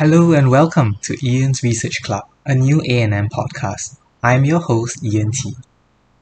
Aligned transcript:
Hello 0.00 0.32
and 0.32 0.50
welcome 0.50 0.96
to 1.02 1.14
Ian's 1.22 1.62
Research 1.62 2.00
Club, 2.00 2.24
a 2.46 2.54
new 2.54 2.80
A&M 2.80 3.28
podcast. 3.28 3.98
I'm 4.22 4.46
your 4.46 4.60
host, 4.60 5.04
Ian 5.04 5.30
T. 5.30 5.52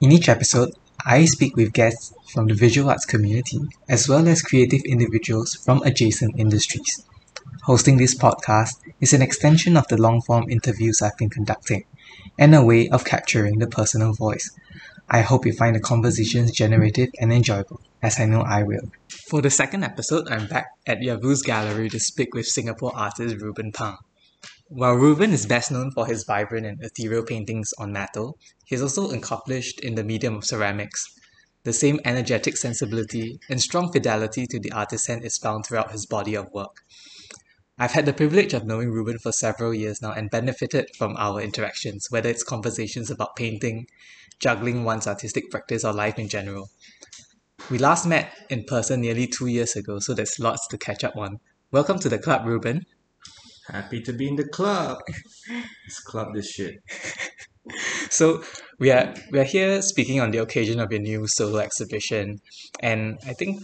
In 0.01 0.11
each 0.11 0.29
episode, 0.29 0.73
I 1.07 1.27
speak 1.27 1.55
with 1.55 1.73
guests 1.73 2.13
from 2.33 2.49
the 2.49 2.55
visual 2.55 2.91
arts 2.91 3.05
community 3.05 3.61
as 3.89 4.09
well 4.09 4.27
as 4.27 4.43
creative 4.43 4.81
individuals 4.85 5.55
from 5.55 5.81
adjacent 5.83 6.41
industries. 6.41 7.07
Hosting 7.63 7.99
this 7.99 8.19
podcast 8.19 8.81
is 9.01 9.13
an 9.13 9.23
extension 9.23 9.77
of 9.77 9.87
the 9.87 9.97
long 9.97 10.23
form 10.23 10.51
interviews 10.51 11.01
I've 11.01 11.17
been 11.17 11.31
conducting 11.31 11.85
and 12.37 12.57
a 12.57 12.65
way 12.65 12.89
of 12.89 13.05
capturing 13.05 13.61
the 13.61 13.69
personal 13.69 14.13
voice. 14.13 14.51
I 15.09 15.21
hope 15.21 15.47
you 15.47 15.53
find 15.53 15.77
the 15.77 15.81
conversations 15.81 16.51
generative 16.51 17.11
and 17.21 17.33
enjoyable, 17.33 17.81
as 18.03 18.21
I 18.21 18.27
know 18.27 18.43
I 18.43 18.63
will. 18.63 18.91
For 19.29 19.43
the 19.43 19.51
second 19.51 19.85
episode, 19.85 20.29
I'm 20.29 20.47
back 20.47 20.67
at 20.87 20.99
Yavuz 20.99 21.43
Gallery 21.45 21.89
to 21.91 21.99
speak 21.99 22.35
with 22.35 22.47
Singapore 22.47 22.93
artist 22.95 23.37
Ruben 23.41 23.73
Pang. 23.73 23.97
While 24.69 24.95
Ruben 24.95 25.33
is 25.33 25.47
best 25.47 25.73
known 25.73 25.91
for 25.91 26.07
his 26.07 26.25
vibrant 26.25 26.67
and 26.67 26.83
ethereal 26.83 27.25
paintings 27.25 27.73
on 27.79 27.93
metal, 27.93 28.39
he 28.67 28.75
is 28.75 28.83
also 28.83 29.11
accomplished 29.11 29.81
in 29.81 29.95
the 29.95 30.05
medium 30.05 30.37
of 30.37 30.45
ceramics. 30.45 31.05
The 31.65 31.73
same 31.73 31.99
energetic 32.05 32.57
sensibility 32.57 33.41
and 33.49 33.61
strong 33.61 33.91
fidelity 33.91 34.47
to 34.47 34.61
the 34.61 34.73
artisan 34.73 35.25
is 35.25 35.39
found 35.39 35.67
throughout 35.67 35.91
his 35.91 36.07
body 36.07 36.37
of 36.37 36.53
work. 36.53 36.77
I've 37.79 37.93
had 37.93 38.07
the 38.07 38.13
privilege 38.13 38.55
of 38.55 38.67
knowing 38.67 38.91
Ruben 38.91 39.19
for 39.19 39.33
several 39.33 39.73
years 39.73 40.03
now 40.03 40.13
and 40.13 40.31
benefited 40.31 40.91
from 40.97 41.17
our 41.17 41.41
interactions, 41.41 42.09
whether 42.11 42.29
it's 42.29 42.43
conversations 42.43 43.11
about 43.11 43.37
painting, 43.37 43.87
juggling 44.39 44.85
one's 44.85 45.07
artistic 45.07 45.51
practice, 45.51 45.85
or 45.85 45.93
life 45.93 46.19
in 46.19 46.29
general. 46.29 46.71
We 47.71 47.77
last 47.77 48.07
met 48.07 48.33
in 48.49 48.65
person 48.65 49.03
nearly 49.03 49.27
two 49.27 49.47
years 49.47 49.77
ago, 49.77 49.99
so 49.99 50.15
there's 50.15 50.39
lots 50.39 50.67
to 50.69 50.79
catch 50.79 51.05
up 51.05 51.15
on. 51.19 51.39
Welcome 51.71 51.99
to 51.99 52.09
the 52.09 52.19
club, 52.19 52.47
Ruben. 52.47 52.87
Happy 53.67 54.01
to 54.01 54.13
be 54.15 54.27
in 54.27 54.37
the 54.37 54.49
club. 54.49 54.97
Let's 55.85 56.01
club 56.01 56.29
this 56.35 56.51
shit. 56.51 56.77
So 58.09 58.43
we 58.79 58.91
are 58.91 59.15
we 59.31 59.39
are 59.41 59.45
here 59.45 59.83
speaking 59.83 60.21
on 60.21 60.31
the 60.31 60.39
occasion 60.39 60.81
of 60.81 60.91
your 60.91 61.03
new 61.03 61.27
solo 61.29 61.59
exhibition, 61.59 62.39
and 62.81 63.19
I 63.27 63.35
think 63.35 63.61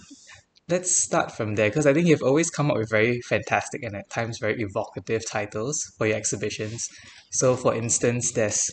let's 0.69 1.03
start 1.03 1.33
from 1.33 1.55
there 1.55 1.71
because 1.71 1.87
I 1.87 1.95
think 1.95 2.07
you've 2.07 2.23
always 2.23 2.51
come 2.51 2.71
up 2.71 2.77
with 2.77 2.91
very 2.91 3.23
fantastic 3.23 3.83
and 3.83 3.97
at 3.97 4.11
times 4.11 4.37
very 4.39 4.61
evocative 4.61 5.27
titles 5.27 5.83
for 5.97 6.07
your 6.07 6.19
exhibitions. 6.19 6.87
So, 7.31 7.57
for 7.57 7.75
instance, 7.75 8.33
there's 8.33 8.71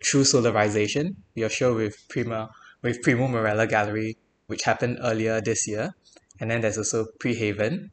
True 0.00 0.22
Solarization, 0.22 1.16
your 1.34 1.48
show 1.48 1.74
with 1.74 1.96
Prima 2.08 2.48
with 2.82 3.02
Primo 3.02 3.26
Marella 3.26 3.68
Gallery, 3.68 4.16
which 4.50 4.64
happened 4.64 4.98
earlier 5.00 5.40
this 5.40 5.68
year, 5.68 5.94
and 6.40 6.50
then 6.50 6.60
there's 6.60 6.76
also 6.76 7.06
Prehaven, 7.20 7.90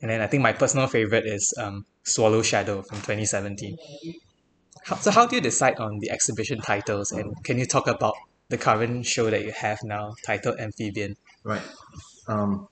and 0.00 0.10
then 0.10 0.20
I 0.20 0.28
think 0.28 0.42
my 0.42 0.52
personal 0.52 0.86
favorite 0.86 1.26
is 1.26 1.52
um, 1.58 1.84
Swallow 2.04 2.42
Shadow 2.42 2.82
from 2.82 2.98
2017. 2.98 3.76
How, 4.84 4.96
so, 4.96 5.10
how 5.10 5.26
do 5.26 5.34
you 5.34 5.42
decide 5.42 5.78
on 5.80 5.98
the 5.98 6.10
exhibition 6.10 6.60
titles, 6.60 7.10
and 7.10 7.34
can 7.44 7.58
you 7.58 7.66
talk 7.66 7.88
about 7.88 8.14
the 8.48 8.56
current 8.56 9.04
show 9.04 9.28
that 9.28 9.44
you 9.44 9.50
have 9.52 9.80
now, 9.82 10.14
titled 10.24 10.60
Amphibian? 10.60 11.16
Right. 11.42 11.62
Um, 12.28 12.68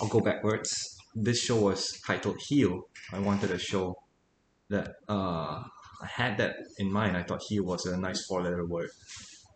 I'll 0.00 0.08
go 0.08 0.20
backwards. 0.20 0.98
This 1.14 1.40
show 1.40 1.60
was 1.60 2.00
titled 2.04 2.38
Heal. 2.48 2.82
I 3.12 3.20
wanted 3.20 3.52
a 3.52 3.58
show 3.58 3.96
that 4.68 4.96
uh, 5.08 5.62
I 6.02 6.06
had 6.06 6.38
that 6.38 6.56
in 6.78 6.92
mind. 6.92 7.16
I 7.16 7.22
thought 7.22 7.42
heal 7.48 7.64
was 7.64 7.86
a 7.86 7.96
nice 7.96 8.24
four 8.26 8.42
letter 8.42 8.66
word 8.66 8.90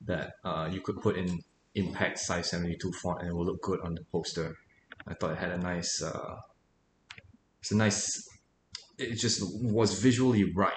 that 0.06 0.34
uh, 0.44 0.68
you 0.70 0.80
could 0.80 1.00
put 1.00 1.16
in 1.16 1.40
impact 1.78 2.18
size 2.18 2.50
72 2.50 2.92
font 2.92 3.20
and 3.20 3.30
it 3.30 3.34
will 3.34 3.46
look 3.46 3.62
good 3.62 3.80
on 3.82 3.94
the 3.94 4.04
poster. 4.12 4.56
I 5.06 5.14
thought 5.14 5.32
it 5.32 5.38
had 5.38 5.50
a 5.50 5.58
nice, 5.58 6.02
uh, 6.02 6.36
it's 7.60 7.72
a 7.72 7.76
nice, 7.76 8.28
it 8.98 9.14
just 9.16 9.42
was 9.62 10.00
visually 10.00 10.52
right. 10.52 10.72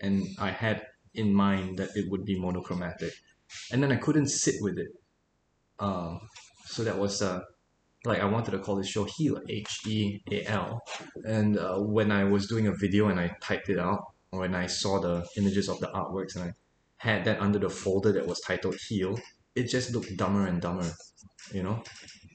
And 0.00 0.26
I 0.38 0.50
had 0.50 0.86
in 1.14 1.32
mind 1.32 1.78
that 1.78 1.90
it 1.96 2.10
would 2.10 2.24
be 2.24 2.38
monochromatic. 2.38 3.12
And 3.72 3.82
then 3.82 3.92
I 3.92 3.96
couldn't 3.96 4.28
sit 4.28 4.56
with 4.60 4.78
it. 4.78 4.88
Um, 5.78 6.20
so 6.66 6.84
that 6.84 6.98
was 6.98 7.22
uh, 7.22 7.40
like 8.04 8.20
I 8.20 8.26
wanted 8.26 8.52
to 8.52 8.58
call 8.58 8.76
this 8.76 8.88
show 8.88 9.04
Heal 9.04 9.40
H 9.48 9.80
E 9.86 10.20
A 10.30 10.44
L, 10.46 10.82
and 11.24 11.58
uh, 11.58 11.78
when 11.78 12.12
I 12.12 12.24
was 12.24 12.46
doing 12.46 12.66
a 12.66 12.74
video 12.74 13.08
and 13.08 13.18
I 13.18 13.34
typed 13.40 13.68
it 13.68 13.78
out, 13.78 14.04
or 14.30 14.40
when 14.40 14.54
I 14.54 14.66
saw 14.66 15.00
the 15.00 15.26
images 15.36 15.68
of 15.68 15.80
the 15.80 15.88
artworks 15.88 16.36
and 16.36 16.44
I 16.44 16.54
had 16.96 17.24
that 17.24 17.40
under 17.40 17.58
the 17.58 17.70
folder 17.70 18.12
that 18.12 18.26
was 18.26 18.40
titled 18.40 18.76
Heal, 18.88 19.18
it 19.54 19.64
just 19.64 19.92
looked 19.92 20.16
dumber 20.16 20.46
and 20.46 20.60
dumber, 20.60 20.90
you 21.52 21.62
know, 21.62 21.82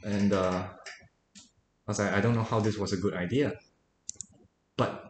and 0.03 0.33
uh, 0.33 0.67
I 0.67 1.87
was 1.87 1.99
like, 1.99 2.13
I 2.13 2.21
don't 2.21 2.35
know 2.35 2.43
how 2.43 2.59
this 2.59 2.77
was 2.77 2.93
a 2.93 2.97
good 2.97 3.13
idea, 3.13 3.53
but 4.77 5.05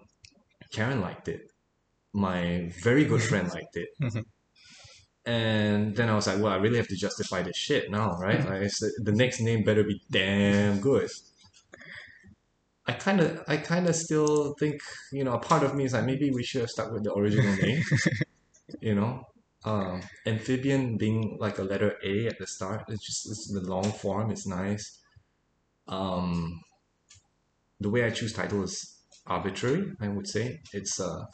Karen 0.71 1.01
liked 1.01 1.27
it. 1.27 1.51
My 2.13 2.71
very 2.83 3.05
good 3.05 3.21
friend 3.21 3.47
mm-hmm. 3.47 3.55
liked 3.55 3.75
it. 3.75 3.89
Mm-hmm. 4.01 4.21
And 5.25 5.95
then 5.95 6.09
I 6.09 6.15
was 6.15 6.25
like, 6.25 6.39
well, 6.39 6.51
I 6.51 6.55
really 6.55 6.77
have 6.77 6.87
to 6.87 6.95
justify 6.95 7.43
this 7.43 7.57
shit 7.57 7.91
now, 7.91 8.17
right? 8.17 8.39
Mm-hmm. 8.39 8.49
Like, 8.49 8.61
the, 8.61 9.01
the 9.03 9.11
next 9.11 9.41
name 9.41 9.63
better 9.63 9.83
be 9.83 10.01
damn 10.09 10.79
good. 10.79 11.09
I 12.87 12.93
kind 12.93 13.19
of, 13.19 13.43
I 13.47 13.57
kind 13.57 13.87
of 13.87 13.95
still 13.95 14.55
think, 14.59 14.81
you 15.11 15.23
know, 15.23 15.33
a 15.33 15.39
part 15.39 15.63
of 15.63 15.75
me 15.75 15.83
is 15.83 15.93
like, 15.93 16.05
maybe 16.05 16.31
we 16.31 16.43
should 16.43 16.61
have 16.61 16.69
stuck 16.71 16.91
with 16.91 17.03
the 17.03 17.13
original 17.13 17.55
name, 17.57 17.83
you 18.81 18.95
know. 18.95 19.23
Um, 19.65 20.01
amphibian 20.25 20.97
being 20.97 21.37
like 21.39 21.57
a 21.59 21.63
letter 21.63 21.97
A 22.03 22.27
at 22.27 22.39
the 22.39 22.47
start, 22.47 22.85
it's 22.87 23.05
just 23.05 23.29
it's 23.29 23.51
the 23.53 23.61
long 23.61 23.91
form, 23.91 24.31
it's 24.31 24.47
nice. 24.47 24.99
Um, 25.87 26.61
the 27.79 27.89
way 27.89 28.03
I 28.03 28.09
choose 28.09 28.33
title 28.33 28.63
is 28.63 29.01
arbitrary, 29.27 29.91
I 29.99 30.07
would 30.09 30.27
say. 30.27 30.61
It's 30.73 30.99
uh, 30.99 31.25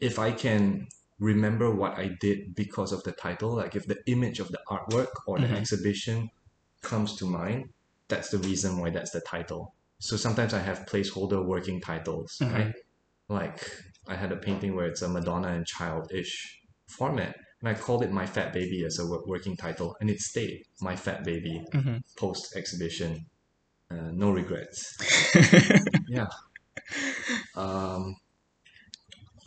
if 0.00 0.18
I 0.18 0.32
can 0.32 0.88
remember 1.18 1.74
what 1.74 1.98
I 1.98 2.16
did 2.20 2.54
because 2.54 2.92
of 2.92 3.02
the 3.04 3.12
title. 3.12 3.56
Like 3.56 3.76
if 3.76 3.86
the 3.86 3.98
image 4.06 4.40
of 4.40 4.48
the 4.48 4.60
artwork 4.68 5.12
or 5.26 5.38
the 5.38 5.48
Mhm. 5.48 5.56
exhibition 5.56 6.30
comes 6.82 7.16
to 7.16 7.26
mind, 7.26 7.72
that's 8.08 8.30
the 8.30 8.38
reason 8.38 8.78
why 8.78 8.90
that's 8.90 9.10
the 9.10 9.20
title. 9.20 9.74
So 9.98 10.16
sometimes 10.16 10.54
I 10.54 10.60
have 10.60 10.86
placeholder 10.86 11.44
working 11.44 11.80
titles, 11.80 12.36
Mhm. 12.40 12.52
right? 12.52 12.74
Like 13.28 13.70
I 14.08 14.16
had 14.16 14.32
a 14.32 14.36
painting 14.36 14.74
where 14.74 14.86
it's 14.86 15.02
a 15.02 15.08
Madonna 15.08 15.48
and 15.48 15.66
child-ish 15.66 16.59
format, 16.90 17.34
and 17.60 17.68
I 17.68 17.74
called 17.74 18.02
it 18.02 18.10
My 18.10 18.26
Fat 18.26 18.52
Baby 18.52 18.84
as 18.84 18.98
a 18.98 19.06
working 19.26 19.56
title, 19.56 19.96
and 20.00 20.08
it 20.10 20.20
stayed 20.20 20.62
My 20.80 20.96
Fat 20.96 21.24
Baby 21.24 21.62
Mhm. 21.74 22.00
post 22.16 22.56
exhibition. 22.56 23.26
Uh, 23.90 24.10
no 24.12 24.30
regrets. 24.30 24.78
Yeah. 26.08 26.26
Um, 27.54 28.16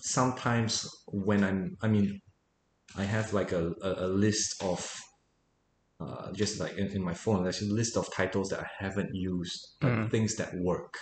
sometimes 0.01 0.87
when 1.07 1.43
I'm, 1.43 1.77
I 1.81 1.87
mean, 1.87 2.21
I 2.95 3.03
have 3.03 3.33
like 3.33 3.51
a, 3.51 3.73
a, 3.81 4.05
a 4.05 4.07
list 4.07 4.61
of, 4.63 4.89
uh, 5.99 6.31
just 6.33 6.59
like 6.59 6.77
in, 6.77 6.87
in 6.91 7.03
my 7.03 7.13
phone, 7.13 7.43
there's 7.43 7.61
a 7.61 7.65
list 7.73 7.97
of 7.97 8.13
titles 8.13 8.49
that 8.49 8.59
I 8.59 8.67
haven't 8.79 9.13
used, 9.13 9.59
Mm. 9.81 10.09
things 10.09 10.35
that 10.35 10.53
work. 10.55 10.93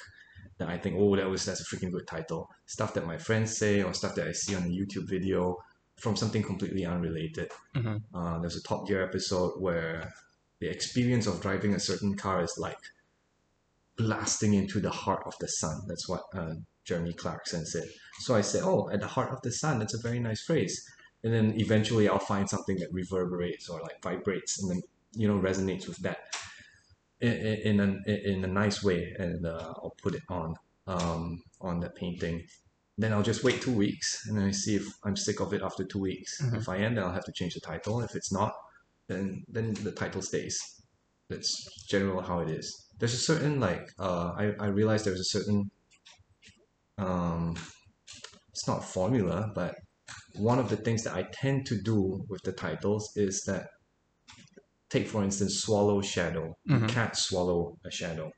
That 0.57 0.69
I 0.69 0.77
think, 0.77 0.95
oh, 0.97 1.15
that 1.15 1.29
was 1.29 1.45
that's 1.45 1.61
a 1.61 1.75
freaking 1.75 1.91
good 1.91 2.07
title. 2.07 2.47
Stuff 2.67 2.93
that 2.95 3.05
my 3.05 3.17
friends 3.17 3.57
say 3.57 3.81
or 3.83 3.93
stuff 3.93 4.15
that 4.15 4.27
I 4.27 4.31
see 4.31 4.55
on 4.55 4.63
a 4.63 4.67
YouTube 4.67 5.07
video 5.07 5.55
from 6.01 6.15
something 6.15 6.43
completely 6.43 6.85
unrelated. 6.85 7.51
Mhm. 7.75 8.01
Uh, 8.13 8.39
there's 8.39 8.55
a 8.55 8.63
Top 8.63 8.87
Gear 8.87 9.03
episode 9.03 9.53
where 9.59 10.13
the 10.59 10.67
experience 10.67 11.27
of 11.27 11.41
driving 11.41 11.73
a 11.73 11.79
certain 11.79 12.15
car 12.15 12.43
is 12.43 12.57
like 12.57 12.83
blasting 13.97 14.53
into 14.53 14.79
the 14.79 14.89
heart 14.89 15.23
of 15.25 15.35
the 15.39 15.47
sun. 15.47 15.81
That's 15.87 16.07
what 16.09 16.23
uh, 16.33 16.55
Jeremy 16.85 17.13
Clarkson 17.13 17.65
said. 17.65 17.87
So 18.19 18.35
I 18.35 18.41
said, 18.41 18.63
oh, 18.63 18.89
at 18.89 18.99
the 18.99 19.07
heart 19.07 19.31
of 19.31 19.41
the 19.41 19.51
sun. 19.51 19.79
That's 19.79 19.93
a 19.93 20.01
very 20.01 20.19
nice 20.19 20.41
phrase. 20.41 20.83
And 21.23 21.33
then 21.33 21.59
eventually 21.59 22.09
I'll 22.09 22.19
find 22.19 22.49
something 22.49 22.77
that 22.77 22.91
reverberates 22.91 23.69
or 23.69 23.79
like 23.81 24.01
vibrates 24.01 24.61
and 24.61 24.71
then 24.71 24.81
you 25.13 25.27
know 25.27 25.37
resonates 25.37 25.87
with 25.87 25.97
that 25.97 26.17
in 27.19 27.33
in, 27.33 27.79
in, 27.79 28.03
a, 28.07 28.31
in 28.31 28.43
a 28.43 28.47
nice 28.47 28.83
way, 28.83 29.13
and 29.19 29.45
uh, 29.45 29.73
I'll 29.77 29.95
put 30.01 30.15
it 30.15 30.23
on 30.29 30.55
um, 30.87 31.43
on 31.61 31.79
the 31.79 31.89
painting. 31.89 32.47
Then 32.97 33.13
I'll 33.13 33.23
just 33.23 33.43
wait 33.43 33.61
two 33.61 33.73
weeks 33.73 34.27
and 34.27 34.37
then 34.37 34.45
I 34.45 34.51
see 34.51 34.75
if 34.75 34.85
I'm 35.03 35.15
sick 35.15 35.39
of 35.39 35.53
it 35.53 35.61
after 35.61 35.83
two 35.83 35.99
weeks. 35.99 36.41
Mhm. 36.41 36.57
If 36.57 36.69
I 36.69 36.77
am, 36.77 36.95
then 36.95 37.03
I'll 37.03 37.13
have 37.13 37.25
to 37.25 37.31
change 37.31 37.53
the 37.55 37.61
title. 37.61 38.01
If 38.01 38.15
it's 38.15 38.31
not, 38.31 38.53
then 39.07 39.43
then 39.47 39.73
the 39.75 39.91
title 39.91 40.21
stays. 40.21 40.59
That's 41.29 41.51
general 41.87 42.21
how 42.21 42.39
it 42.41 42.49
is. 42.49 42.67
There's 42.99 43.13
a 43.13 43.17
certain 43.31 43.59
like 43.59 43.89
uh, 43.97 44.33
I 44.37 44.53
I 44.59 44.67
realize 44.67 45.03
there's 45.03 45.19
a 45.29 45.31
certain 45.37 45.71
um, 46.97 47.55
it's 48.49 48.67
not 48.67 48.83
formula, 48.83 49.51
but 49.55 49.75
one 50.35 50.59
of 50.59 50.69
the 50.69 50.77
things 50.77 51.03
that 51.03 51.15
I 51.15 51.23
tend 51.31 51.65
to 51.67 51.81
do 51.81 52.25
with 52.29 52.41
the 52.43 52.51
titles 52.51 53.11
is 53.15 53.43
that 53.45 53.67
take 54.89 55.07
for 55.07 55.23
instance 55.23 55.61
swallow 55.61 56.01
shadow. 56.01 56.57
You 56.65 56.75
Mhm. 56.79 56.89
can't 56.89 57.15
swallow 57.15 57.77
a 57.85 57.91
shadow, 57.91 58.31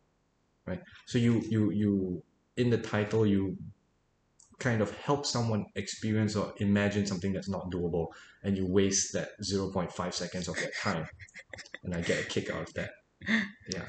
right? 0.67 0.81
So 1.07 1.17
you 1.17 1.41
you 1.49 1.71
you 1.71 2.23
in 2.57 2.69
the 2.69 2.77
title 2.77 3.25
you 3.25 3.57
kind 4.63 4.81
of 4.81 4.89
help 5.07 5.25
someone 5.36 5.65
experience 5.83 6.33
or 6.39 6.45
imagine 6.68 7.06
something 7.12 7.33
that's 7.36 7.50
not 7.56 7.63
doable 7.75 8.07
and 8.44 8.57
you 8.57 8.65
waste 8.80 9.13
that 9.13 9.30
0.5 9.44 10.13
seconds 10.21 10.48
of 10.48 10.56
that 10.63 10.74
time 10.88 11.06
and 11.83 11.94
i 11.98 12.01
get 12.01 12.18
a 12.24 12.27
kick 12.33 12.50
out 12.54 12.63
of 12.68 12.74
that 12.74 12.92
yeah 13.75 13.88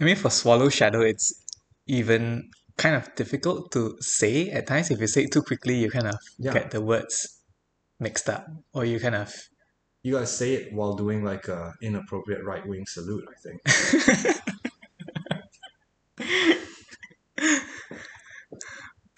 I 0.00 0.04
mean, 0.04 0.16
for 0.16 0.30
Swallow 0.30 0.68
Shadow, 0.68 1.02
it's 1.12 1.26
even 1.86 2.50
kind 2.76 2.96
of 2.96 3.14
difficult 3.14 3.70
to 3.72 3.96
say 4.00 4.50
at 4.50 4.66
times. 4.66 4.90
If 4.90 4.98
you 5.00 5.06
say 5.06 5.22
it 5.24 5.32
too 5.32 5.42
quickly, 5.42 5.76
you 5.82 5.90
kind 5.96 6.08
of 6.08 6.18
Yeah. 6.38 6.54
get 6.54 6.72
the 6.72 6.80
words 6.80 7.14
mixed 8.00 8.28
up, 8.28 8.42
or 8.74 8.84
you 8.84 8.98
kind 8.98 9.14
of 9.14 9.30
You 10.02 10.14
gotta 10.14 10.26
say 10.26 10.54
it 10.54 10.72
while 10.72 10.94
doing 10.96 11.22
like 11.22 11.46
a 11.46 11.74
inappropriate 11.80 12.42
right 12.44 12.66
wing 12.66 12.84
salute, 12.96 13.24
I 13.30 13.36
think. 13.44 13.58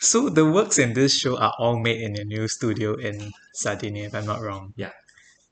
So 0.04 0.28
the 0.28 0.44
works 0.44 0.78
in 0.78 0.92
this 0.92 1.16
show 1.16 1.38
are 1.38 1.54
all 1.58 1.78
made 1.78 2.00
in 2.02 2.18
a 2.20 2.24
new 2.24 2.46
studio 2.46 2.94
in 2.94 3.32
Sardinia, 3.54 4.06
if 4.06 4.14
I'm 4.14 4.26
not 4.26 4.40
wrong. 4.42 4.72
Yeah. 4.76 4.92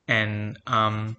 And 0.07 0.57
um, 0.67 1.17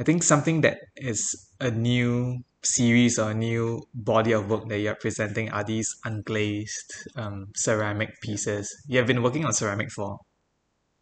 I 0.00 0.02
think 0.02 0.22
something 0.22 0.62
that 0.62 0.78
is 0.96 1.20
a 1.60 1.70
new 1.70 2.42
series 2.64 3.18
or 3.18 3.30
a 3.30 3.34
new 3.34 3.82
body 3.94 4.32
of 4.32 4.50
work 4.50 4.68
that 4.68 4.78
you're 4.78 4.94
presenting 4.96 5.50
are 5.50 5.64
these 5.64 5.88
unglazed 6.04 6.90
um, 7.16 7.46
ceramic 7.54 8.20
pieces. 8.20 8.66
You 8.88 8.98
have 8.98 9.06
been 9.06 9.22
working 9.22 9.44
on 9.44 9.52
ceramic 9.52 9.90
for 9.92 10.18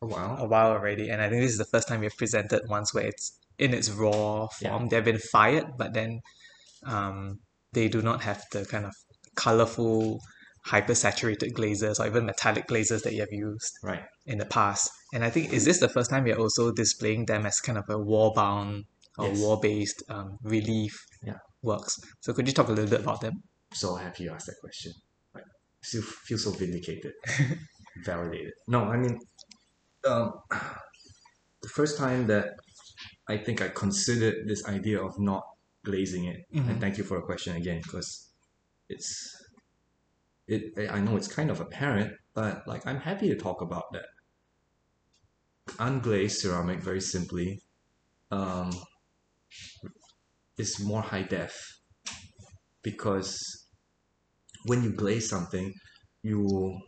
Oh 0.03 0.06
wow. 0.06 0.37
a 0.38 0.46
while 0.46 0.70
already, 0.70 1.11
and 1.11 1.20
I 1.20 1.29
think 1.29 1.43
this 1.43 1.53
is 1.53 1.58
the 1.58 1.67
first 1.67 1.87
time 1.87 2.03
you've 2.03 2.17
presented 2.17 2.62
ones 2.69 2.94
where 2.94 3.05
it's 3.06 3.38
in 3.58 3.75
its 3.75 3.91
raw 3.91 4.49
form. 4.49 4.82
Yeah. 4.82 4.88
They've 4.88 5.05
been 5.05 5.19
fired, 5.19 5.67
but 5.76 5.93
then 5.93 6.20
um, 6.87 7.41
they 7.73 7.88
do 7.88 8.00
not 8.00 8.23
have 8.23 8.43
the 8.53 8.64
kind 8.64 8.87
of 8.87 8.94
colorful, 9.35 10.20
hyper-saturated 10.66 11.54
glazes 11.54 11.98
or 11.98 12.06
even 12.06 12.26
metallic 12.26 12.66
glazes 12.66 13.02
that 13.02 13.12
you 13.14 13.20
have 13.20 13.32
used 13.32 13.72
Right. 13.82 14.04
in 14.26 14.38
the 14.38 14.46
past. 14.46 14.90
And 15.12 15.24
I 15.24 15.30
think 15.30 15.52
is 15.52 15.64
this 15.64 15.80
the 15.80 15.88
first 15.88 16.10
time 16.10 16.26
you're 16.26 16.38
also 16.38 16.70
displaying 16.72 17.26
them 17.26 17.46
as 17.46 17.60
kind 17.60 17.78
of 17.78 17.84
a 17.88 17.98
wall-bound 17.98 18.84
or 19.18 19.28
Yes. 19.28 19.40
wall-based 19.40 20.02
um, 20.08 20.38
relief 20.42 20.94
Yeah. 21.22 21.38
works? 21.62 21.98
So 22.20 22.32
could 22.32 22.46
you 22.46 22.52
talk 22.54 22.68
a 22.68 22.72
little 22.72 22.90
bit 22.90 23.00
about 23.00 23.20
them? 23.20 23.42
So 23.72 23.94
happy 23.96 24.24
you 24.24 24.30
asked 24.32 24.46
that 24.46 24.56
question. 24.60 24.92
Like, 25.34 25.44
still 25.82 26.02
feel 26.02 26.38
so 26.38 26.50
vindicated, 26.50 27.12
validated. 28.04 28.52
No, 28.68 28.84
I 28.84 28.96
mean, 28.96 29.18
um, 30.06 30.32
the 31.62 31.68
first 31.68 31.98
time 31.98 32.26
that 32.28 32.54
I 33.28 33.36
think 33.38 33.62
I 33.62 33.68
considered 33.68 34.46
this 34.46 34.64
idea 34.66 35.02
of 35.02 35.18
not 35.18 35.42
glazing 35.84 36.24
it, 36.26 36.40
Mhm. 36.52 36.68
and 36.68 36.80
thank 36.80 36.98
you 36.98 37.04
for 37.04 37.18
the 37.20 37.24
question 37.26 37.56
again, 37.56 37.80
because 37.82 38.28
it's 38.88 39.39
it. 40.50 40.91
I 40.91 41.00
know 41.00 41.17
it's 41.17 41.29
kind 41.29 41.50
of 41.50 41.61
apparent, 41.61 42.12
but 42.35 42.67
like 42.67 42.87
I'm 42.87 43.00
happy 43.00 43.29
to 43.29 43.37
talk 43.37 43.61
about 43.62 43.85
that. 43.93 44.06
Unglazed 45.79 46.41
ceramic, 46.41 46.81
very 46.81 47.00
simply, 47.00 47.61
um, 48.31 48.70
is 50.58 50.81
more 50.81 51.02
high 51.02 51.23
def 51.23 51.55
because 52.82 53.67
when 54.67 54.82
you 54.82 54.93
glaze 54.93 55.29
something, 55.29 55.73
you 56.23 56.79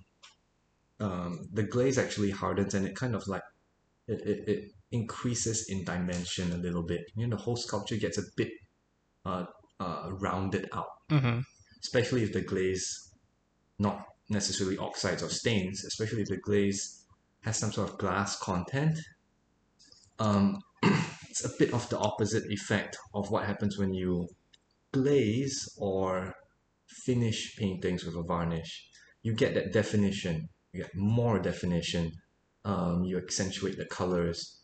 um, 1.00 1.48
the 1.52 1.62
glaze 1.62 1.98
actually 1.98 2.30
hardens 2.30 2.74
and 2.74 2.86
it 2.86 2.94
kind 2.94 3.14
of 3.14 3.26
like 3.26 3.42
it, 4.08 4.20
it, 4.26 4.48
it 4.48 4.64
increases 4.90 5.66
in 5.68 5.84
dimension 5.84 6.52
a 6.52 6.56
little 6.56 6.82
bit. 6.82 7.00
You 7.16 7.26
know, 7.26 7.36
the 7.36 7.42
whole 7.42 7.56
sculpture 7.56 7.96
gets 7.96 8.18
a 8.18 8.22
bit 8.36 8.50
uh, 9.24 9.44
uh, 9.80 10.10
rounded 10.12 10.68
out, 10.72 10.86
Mm-hmm. 11.10 11.40
especially 11.82 12.22
if 12.22 12.32
the 12.32 12.40
glaze 12.42 13.11
not 13.78 14.06
necessarily 14.28 14.78
oxides 14.78 15.22
or 15.22 15.28
stains, 15.28 15.84
especially 15.84 16.22
if 16.22 16.28
the 16.28 16.36
glaze 16.36 17.04
has 17.42 17.56
some 17.56 17.72
sort 17.72 17.90
of 17.90 17.98
glass 17.98 18.38
content. 18.38 18.98
Um, 20.18 20.58
it's 21.28 21.44
a 21.44 21.50
bit 21.58 21.72
of 21.72 21.88
the 21.88 21.98
opposite 21.98 22.50
effect 22.50 22.96
of 23.14 23.30
what 23.30 23.44
happens 23.44 23.78
when 23.78 23.92
you 23.94 24.28
glaze 24.92 25.68
or 25.78 26.34
finish 26.86 27.56
paintings 27.56 28.04
with 28.04 28.16
a 28.16 28.22
varnish. 28.22 28.88
You 29.22 29.34
get 29.34 29.54
that 29.54 29.72
definition, 29.72 30.48
you 30.72 30.82
get 30.82 30.94
more 30.94 31.38
definition, 31.38 32.12
um, 32.64 33.04
you 33.04 33.18
accentuate 33.18 33.76
the 33.76 33.86
colors. 33.86 34.60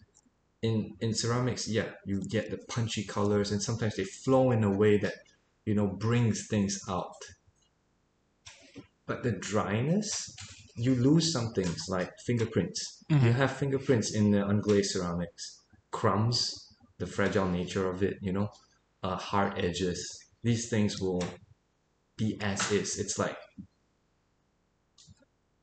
In 0.62 0.96
in 1.00 1.14
ceramics, 1.14 1.69
yeah, 1.69 1.90
you 2.05 2.20
get 2.28 2.50
the 2.50 2.58
punchy 2.69 3.05
colors 3.05 3.52
and 3.52 3.62
sometimes 3.62 3.96
they 3.96 4.05
flow 4.05 4.50
in 4.50 4.64
a 4.64 4.70
way 4.70 4.99
that, 4.99 5.14
you 5.64 5.75
know, 5.75 5.87
brings 5.87 6.46
things 6.49 6.81
out. 6.88 7.14
But 9.08 9.25
the 9.25 9.32
dryness, 9.32 10.10
you 10.76 10.94
lose 10.94 11.32
some 11.32 11.52
things 11.55 11.81
like 11.88 12.12
fingerprints. 12.26 12.81
You 13.10 13.19
Mhm. 13.19 13.34
have 13.40 13.56
fingerprints 13.56 14.14
in 14.14 14.31
the 14.31 14.43
unglazed 14.52 14.90
ceramics, 14.93 15.43
crumbs, 15.90 16.40
the 16.99 17.06
fragile 17.06 17.49
nature 17.49 17.88
of 17.90 18.02
it, 18.05 18.19
you 18.22 18.32
know, 18.32 18.49
uh, 19.02 19.16
hard 19.16 19.58
edges. 19.58 20.00
These 20.44 20.69
things 20.70 21.00
will 21.00 21.25
be 22.16 22.38
as 22.40 22.70
is. 22.72 22.99
It's 22.99 23.19
like 23.19 23.38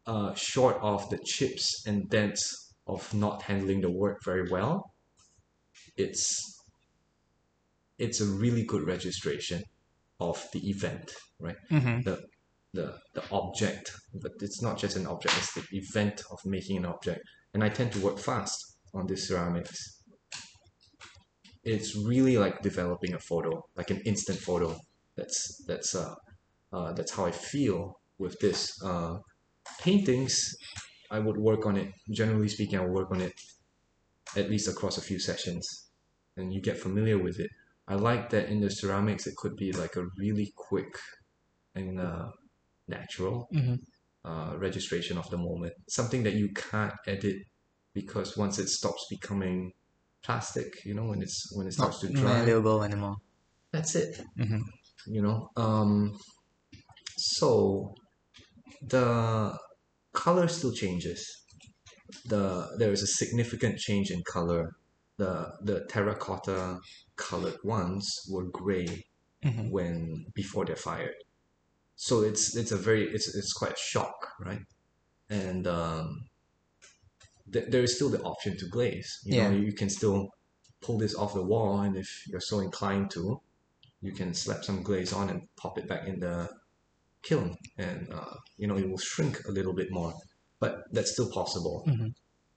uh, 0.08 0.34
short 0.36 0.78
of 0.82 1.10
the 1.10 1.20
chips 1.26 1.84
and 1.86 2.10
dents 2.10 2.74
of 2.88 3.14
not 3.14 3.44
handling 3.44 3.82
the 3.82 3.92
work 3.92 4.20
very 4.24 4.50
well. 4.50 4.94
It's 5.98 6.56
it's 7.98 8.22
a 8.22 8.26
really 8.26 8.64
good 8.66 8.84
registration 8.86 9.64
of 10.20 10.46
the 10.54 10.70
event, 10.70 11.14
right? 11.40 11.58
Mm-hmm. 11.72 12.02
the 12.02 12.26
the 12.76 12.98
the 13.14 13.24
object 13.32 13.92
but 14.22 14.32
it's 14.42 14.62
not 14.62 14.78
just 14.78 14.96
an 14.96 15.08
object 15.08 15.34
it's 15.38 15.54
the 15.54 15.66
event 15.72 16.22
of 16.32 16.40
making 16.46 16.78
an 16.78 16.86
object. 16.86 17.22
And 17.54 17.64
i 17.64 17.70
tend 17.70 17.92
to 17.94 18.00
work 18.00 18.20
fast 18.20 18.58
on 18.94 19.08
this 19.08 19.28
ceramics. 19.28 20.04
It's 21.64 21.96
really 21.96 22.38
like 22.38 22.62
developing 22.62 23.14
a 23.14 23.20
photo 23.20 23.52
like 23.76 23.90
an 23.92 24.02
instant 24.06 24.40
photo. 24.40 24.76
That's 25.18 25.64
that's 25.68 25.96
uh, 25.96 26.14
uh 26.74 26.92
that's 26.94 27.14
how 27.16 27.26
i 27.26 27.32
feel 27.32 28.00
with 28.20 28.36
this 28.40 28.60
uh 28.84 29.16
paintings. 29.82 30.36
I 31.12 31.20
would 31.20 31.38
work 31.38 31.66
on 31.66 31.78
it 31.78 31.90
generally 32.12 32.50
speaking 32.50 32.78
i 32.80 32.82
would 32.82 32.98
work 33.02 33.12
on 33.12 33.22
it 33.22 33.34
at 34.36 34.50
least 34.50 34.68
across 34.68 34.98
a 34.98 35.02
few 35.10 35.20
sessions 35.20 35.64
and 36.38 36.54
you 36.54 36.62
get 36.62 36.78
familiar 36.78 37.18
with 37.18 37.40
it. 37.40 37.50
I 37.88 37.96
like 37.96 38.30
that 38.32 38.50
in 38.50 38.60
the 38.60 38.70
ceramics 38.70 39.28
it 39.28 39.36
could 39.36 39.56
be 39.56 39.72
like 39.72 39.96
a 39.96 40.06
really 40.18 40.52
quick 40.56 40.94
and 41.76 42.00
uh, 42.00 42.30
natural 42.88 43.48
Mm-hmm. 43.54 43.76
uh, 44.30 44.56
registration 44.58 45.18
of 45.18 45.30
the 45.30 45.38
moment. 45.38 45.74
Something 45.90 46.24
that 46.24 46.34
you 46.34 46.50
can't 46.54 46.94
edit 47.08 47.38
because 47.94 48.36
once 48.38 48.60
it 48.60 48.70
stops 48.70 49.06
becoming 49.10 49.72
plastic, 50.24 50.84
you 50.86 50.94
know, 50.94 51.06
when 51.06 51.22
it's 51.22 51.38
when 51.56 51.68
it 51.68 51.74
starts 51.74 52.00
to 52.02 52.08
dry, 52.10 52.40
malleable 52.40 52.84
anymore. 52.84 53.16
that's 53.72 53.96
it. 53.96 54.22
Mm-hmm. 54.40 54.62
You 55.08 55.22
know. 55.22 55.50
Um, 55.56 56.18
so 57.18 57.94
the 58.82 59.58
color 60.14 60.48
still 60.48 60.74
changes. 60.74 61.22
The 62.26 62.68
there 62.78 62.92
is 62.92 63.02
a 63.04 63.08
significant 63.08 63.78
change 63.80 64.12
in 64.12 64.22
color. 64.32 64.72
The 65.18 65.52
the 65.62 65.86
terracotta 65.90 66.80
colored 67.16 67.58
ones 67.64 68.06
were 68.30 68.46
gray 68.46 68.88
Mm-hmm. 69.44 69.70
when 69.70 70.26
before 70.34 70.66
they're 70.66 70.76
fired. 70.76 71.14
So 71.96 72.22
it's 72.24 72.56
it's 72.56 72.72
a 72.72 72.78
very 72.78 73.04
it's 73.14 73.34
it's 73.36 73.54
quite 73.54 73.74
a 73.74 73.78
shock, 73.80 74.16
right? 74.40 74.62
And 75.30 75.66
um, 75.68 76.28
th- 77.52 77.68
there 77.70 77.84
is 77.84 77.96
still 77.96 78.10
the 78.10 78.22
option 78.22 78.58
to 78.58 78.68
glaze. 78.68 79.20
You 79.26 79.42
know, 79.44 79.50
Yeah. 79.50 79.58
you 79.58 79.74
can 79.74 79.90
still 79.90 80.30
pull 80.82 80.98
this 80.98 81.16
off 81.16 81.34
the 81.34 81.44
wall, 81.44 81.80
and 81.82 81.96
if 81.96 82.10
you're 82.28 82.40
so 82.42 82.60
inclined 82.60 83.12
to, 83.12 83.42
you 84.02 84.12
can 84.12 84.34
slap 84.34 84.64
some 84.64 84.84
glaze 84.84 85.14
on 85.14 85.30
and 85.30 85.42
pop 85.56 85.78
it 85.78 85.88
back 85.88 86.08
in 86.08 86.20
the 86.20 86.50
kiln, 87.24 87.56
and 87.78 88.12
uh, 88.14 88.36
you 88.58 88.68
know 88.68 88.78
it 88.78 88.88
will 88.90 88.98
shrink 88.98 89.46
a 89.48 89.52
little 89.52 89.74
bit 89.74 89.92
more. 89.92 90.14
But 90.60 90.84
that's 90.92 91.12
still 91.14 91.32
possible. 91.32 91.84
Mhm. 91.88 92.14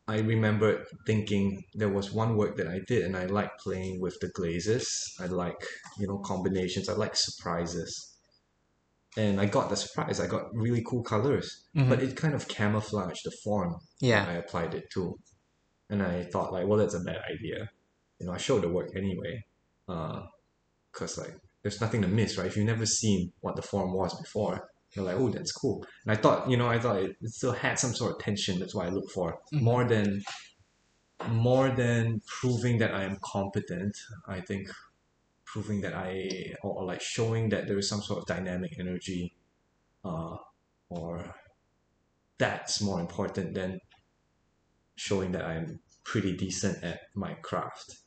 I 0.09 0.19
remember 0.21 0.87
thinking 1.07 1.63
there 1.75 1.91
was 1.91 2.13
one 2.13 2.37
work 2.37 2.57
that 2.57 2.67
I 2.69 2.81
did, 2.87 3.05
and 3.05 3.15
I 3.17 3.27
like 3.27 3.59
playing 3.59 4.01
with 4.01 4.19
the 4.21 4.29
glazes. 4.29 4.87
I 5.21 5.27
like 5.27 5.61
you 5.99 6.07
know 6.09 6.19
combinations. 6.19 6.89
I 6.89 6.95
like 6.95 7.15
surprises, 7.17 8.08
and 9.17 9.41
I 9.41 9.47
got 9.47 9.71
the 9.71 9.77
surprise. 9.77 10.21
I 10.21 10.27
got 10.27 10.55
really 10.55 10.85
cool 10.87 11.03
colors, 11.03 11.65
Mhm. 11.75 11.89
but 11.89 12.03
it 12.03 12.17
kind 12.17 12.35
of 12.35 12.47
camouflaged 12.49 13.23
the 13.25 13.33
form 13.43 13.77
Yeah. 14.01 14.25
that 14.25 14.31
I 14.31 14.35
applied 14.35 14.75
it 14.75 14.91
to, 14.95 15.19
and 15.91 16.03
I 16.03 16.25
thought 16.25 16.53
like, 16.53 16.67
well, 16.67 16.79
that's 16.79 16.95
a 16.95 17.01
bad 17.01 17.23
idea. 17.35 17.71
You 18.19 18.27
know, 18.27 18.33
I 18.33 18.39
showed 18.39 18.63
the 18.63 18.69
work 18.69 18.91
anyway, 18.97 19.45
because 19.87 21.19
like 21.19 21.35
there's 21.63 21.81
nothing 21.81 22.03
to 22.03 22.09
miss, 22.09 22.37
right? 22.37 22.47
If 22.47 22.57
you've 22.57 22.67
never 22.67 22.87
seen 22.87 23.33
what 23.41 23.57
the 23.57 23.63
form 23.63 23.93
was 23.93 24.19
before, 24.21 24.69
you're 24.95 25.05
like, 25.05 25.17
oh, 25.17 25.29
that's 25.29 25.53
cool. 25.53 25.85
And 26.05 26.13
I 26.17 26.21
thought, 26.21 26.49
you 26.51 26.57
know, 26.57 26.69
I 26.69 26.79
thought 26.79 26.97
it, 27.03 27.17
it 27.21 27.31
still 27.31 27.53
had 27.53 27.79
some 27.79 27.95
sort 27.95 28.13
of 28.13 28.19
tension. 28.21 28.59
That's 28.59 28.75
what 28.75 28.87
I 28.87 28.91
look 28.91 29.11
for 29.11 29.41
Mhm. 29.53 29.63
more 29.63 29.85
than 29.85 30.23
more 31.29 31.69
than 31.71 32.21
proving 32.27 32.79
that 32.79 32.95
I 32.95 33.03
am 33.03 33.19
competent. 33.23 33.95
I 34.29 34.41
think 34.41 34.71
proving 35.53 35.81
that 35.83 35.95
I 35.95 36.55
or, 36.63 36.73
or 36.79 36.85
like 36.85 37.01
showing 37.01 37.49
that 37.51 37.67
there 37.67 37.79
is 37.79 37.89
some 37.89 38.03
sort 38.03 38.21
of 38.21 38.27
dynamic 38.27 38.79
energy, 38.79 39.35
uh, 40.05 40.37
or 40.91 41.35
that's 42.39 42.81
more 42.81 43.01
important 43.01 43.55
than 43.55 43.81
showing 44.97 45.33
that 45.33 45.45
I'm 45.45 45.81
pretty 46.05 46.37
decent 46.37 46.83
at 46.83 47.01
my 47.15 47.35
craft. 47.35 47.99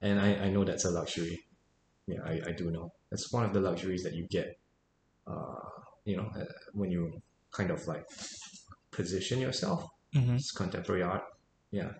And 0.00 0.20
I, 0.20 0.34
I 0.46 0.50
know 0.50 0.64
that's 0.64 0.84
a 0.84 0.90
luxury. 0.90 1.44
Yeah, 2.06 2.20
I, 2.24 2.40
I 2.48 2.52
do 2.52 2.70
know. 2.70 2.92
That's 3.10 3.32
one 3.32 3.44
of 3.44 3.52
the 3.54 3.60
luxuries 3.60 4.02
that 4.02 4.14
you 4.14 4.26
get 4.28 4.58
uh, 5.26 5.54
you 6.04 6.16
know 6.16 6.30
uh, 6.38 6.44
when 6.72 6.90
you 6.90 7.22
kind 7.52 7.70
of 7.70 7.86
like 7.86 8.04
position 8.90 9.40
yourself 9.40 9.84
Mm-hmm. 10.14 10.36
it's 10.36 10.52
contemporary 10.52 11.02
art 11.02 11.24
yeah 11.72 11.90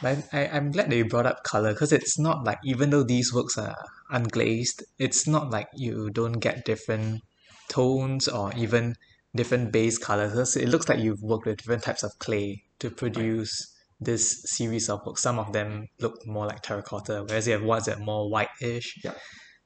But 0.00 0.24
I, 0.32 0.46
I'm 0.48 0.70
glad 0.72 0.90
that 0.90 0.96
you 0.96 1.04
brought 1.04 1.26
up 1.26 1.44
color 1.44 1.72
because 1.72 1.92
it's 1.92 2.18
not 2.18 2.44
like 2.44 2.58
even 2.64 2.90
though 2.90 3.04
these 3.04 3.32
works 3.32 3.56
are 3.58 3.76
unglazed, 4.12 4.82
it's 4.98 5.26
not 5.26 5.50
like 5.50 5.68
you 5.74 6.10
don't 6.10 6.40
get 6.40 6.64
different 6.64 7.22
tones 7.68 8.28
or 8.28 8.52
even 8.56 8.96
different 9.34 9.72
base 9.72 9.98
colors. 9.98 10.32
'Cause 10.32 10.56
It 10.56 10.68
looks 10.68 10.88
like 10.88 10.98
you've 10.98 11.22
worked 11.22 11.46
with 11.46 11.58
different 11.58 11.84
types 11.84 12.02
of 12.02 12.18
clay 12.18 12.64
to 12.80 12.90
produce 12.90 13.72
this 14.00 14.42
series 14.46 14.88
of 14.88 15.04
books. 15.04 15.22
Some 15.22 15.38
of 15.38 15.52
them 15.52 15.86
look 16.00 16.26
more 16.26 16.46
like 16.46 16.62
terracotta, 16.62 17.24
whereas 17.28 17.46
you 17.46 17.52
have 17.52 17.62
ones 17.62 17.84
that 17.84 17.98
are 17.98 18.04
more 18.04 18.28
whitish. 18.28 18.98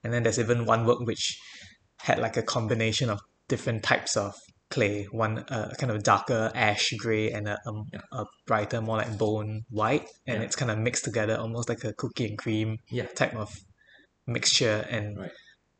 And 0.05 0.13
then 0.13 0.23
there's 0.23 0.39
even 0.39 0.67
one 0.67 0.85
work 0.87 1.01
which 1.01 1.41
had 2.01 2.19
like 2.19 2.37
a 2.37 2.43
combination 2.43 3.09
of 3.09 3.21
different 3.49 3.83
types 3.83 4.17
of 4.17 4.35
clay. 4.71 5.05
One 5.11 5.39
uh, 5.39 5.73
kind 5.79 5.91
of 5.93 6.03
darker 6.03 6.51
ash 6.55 6.93
gray 6.99 7.31
and 7.33 7.49
a, 7.49 7.59
um, 7.67 7.85
Yeah. 7.93 8.01
a 8.13 8.25
brighter, 8.47 8.81
more 8.81 8.97
like 8.99 9.17
bone 9.19 9.63
white, 9.71 10.07
and 10.27 10.39
Yeah. 10.39 10.45
it's 10.47 10.57
kind 10.57 10.71
of 10.71 10.79
mixed 10.79 11.05
together, 11.05 11.37
almost 11.37 11.69
like 11.69 11.85
a 11.85 11.93
cookie 11.93 12.27
and 12.27 12.39
cream 12.39 12.79
yeah 12.91 13.07
type 13.07 13.35
of 13.35 13.51
mixture. 14.27 14.87
And 14.91 15.19
Right. 15.19 15.33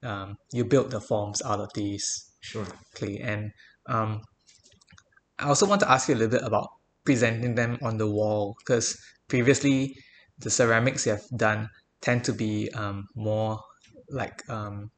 um, 0.03 0.37
you 0.53 0.65
build 0.65 0.91
the 0.91 1.01
forms 1.01 1.43
out 1.43 1.61
of 1.61 1.71
these 1.75 2.05
sure 2.41 2.67
clay. 2.95 3.19
And 3.19 3.51
um, 3.87 4.21
I 5.39 5.49
also 5.49 5.67
want 5.67 5.81
to 5.81 5.91
ask 5.91 6.09
you 6.09 6.15
a 6.15 6.19
little 6.19 6.39
bit 6.39 6.47
about 6.47 6.69
presenting 7.05 7.55
them 7.55 7.79
on 7.83 7.99
the 7.99 8.11
wall 8.11 8.55
because 8.59 8.97
previously 9.29 9.95
the 10.39 10.51
ceramics 10.51 11.07
you 11.07 11.13
have 11.13 11.25
done 11.37 11.69
tend 12.01 12.25
to 12.25 12.33
be 12.33 12.71
um, 12.73 13.05
more 13.15 13.59
like 14.11 14.43
um, 14.49 14.91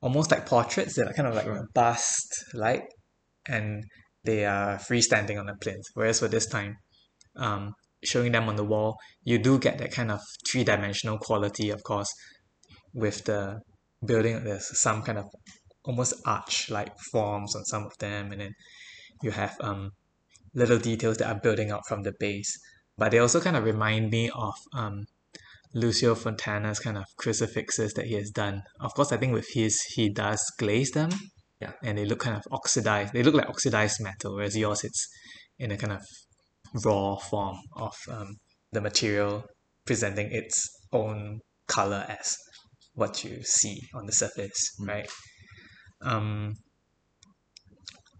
almost 0.00 0.30
like 0.30 0.46
portraits. 0.46 0.94
They're 0.94 1.12
kind 1.12 1.28
of 1.28 1.34
like 1.34 1.44
Sure. 1.44 1.66
bust 1.74 2.44
like, 2.54 2.84
and 3.48 3.84
they 4.24 4.44
are 4.44 4.76
freestanding 4.76 5.38
on 5.38 5.46
the 5.46 5.54
plinth. 5.60 5.84
Whereas 5.94 6.20
for 6.20 6.28
this 6.28 6.46
time, 6.46 6.76
um, 7.36 7.72
showing 8.04 8.32
them 8.32 8.48
on 8.48 8.56
the 8.56 8.64
wall, 8.64 8.96
you 9.22 9.38
do 9.38 9.58
get 9.58 9.78
that 9.78 9.92
kind 9.92 10.10
of 10.10 10.20
three 10.50 10.64
dimensional 10.64 11.18
quality, 11.18 11.70
of 11.70 11.82
course, 11.82 12.12
with 12.92 13.24
the 13.24 13.60
building. 14.04 14.44
There's 14.44 14.80
some 14.80 15.02
kind 15.02 15.18
of 15.18 15.26
almost 15.84 16.14
arch 16.26 16.70
like 16.70 16.92
forms 17.12 17.56
on 17.56 17.64
some 17.64 17.84
of 17.86 17.96
them, 17.98 18.32
and 18.32 18.40
then 18.40 18.52
you 19.22 19.30
have 19.30 19.56
um 19.60 19.90
little 20.54 20.78
details 20.78 21.18
that 21.18 21.28
are 21.28 21.40
building 21.40 21.70
up 21.72 21.82
from 21.88 22.02
the 22.02 22.12
base. 22.18 22.58
But 22.96 23.12
they 23.12 23.18
also 23.18 23.40
kind 23.40 23.56
of 23.56 23.64
remind 23.64 24.10
me 24.10 24.30
of 24.30 24.54
um 24.74 25.06
Lucio 25.74 26.14
Fontana's 26.14 26.80
kind 26.80 26.96
of 26.96 27.04
crucifixes 27.18 27.92
that 27.94 28.06
he 28.06 28.14
has 28.14 28.30
done. 28.30 28.62
Of 28.80 28.94
course, 28.94 29.12
I 29.12 29.16
think 29.16 29.32
with 29.34 29.48
his 29.52 29.80
he 29.94 30.08
does 30.08 30.42
glaze 30.58 30.90
them. 30.92 31.10
Yeah. 31.60 31.72
And 31.82 31.98
they 31.98 32.04
look 32.04 32.20
kind 32.20 32.36
of 32.36 32.42
oxidized. 32.52 33.12
They 33.12 33.22
look 33.22 33.34
like 33.34 33.48
oxidized 33.48 34.00
metal, 34.00 34.34
whereas 34.36 34.56
yours 34.56 34.84
it's 34.84 35.08
in 35.58 35.72
a 35.72 35.76
kind 35.76 35.92
of 35.92 36.02
raw 36.84 37.16
form 37.16 37.56
of 37.76 37.94
um, 38.10 38.36
the 38.72 38.80
material 38.80 39.44
presenting 39.84 40.28
its 40.32 40.68
own 40.92 41.40
color 41.66 42.04
as 42.08 42.36
what 42.94 43.24
you 43.24 43.42
see 43.42 43.80
on 43.94 44.06
the 44.06 44.12
surface, 44.12 44.70
Mm. 44.80 44.88
right? 44.88 45.10
Um, 46.02 46.54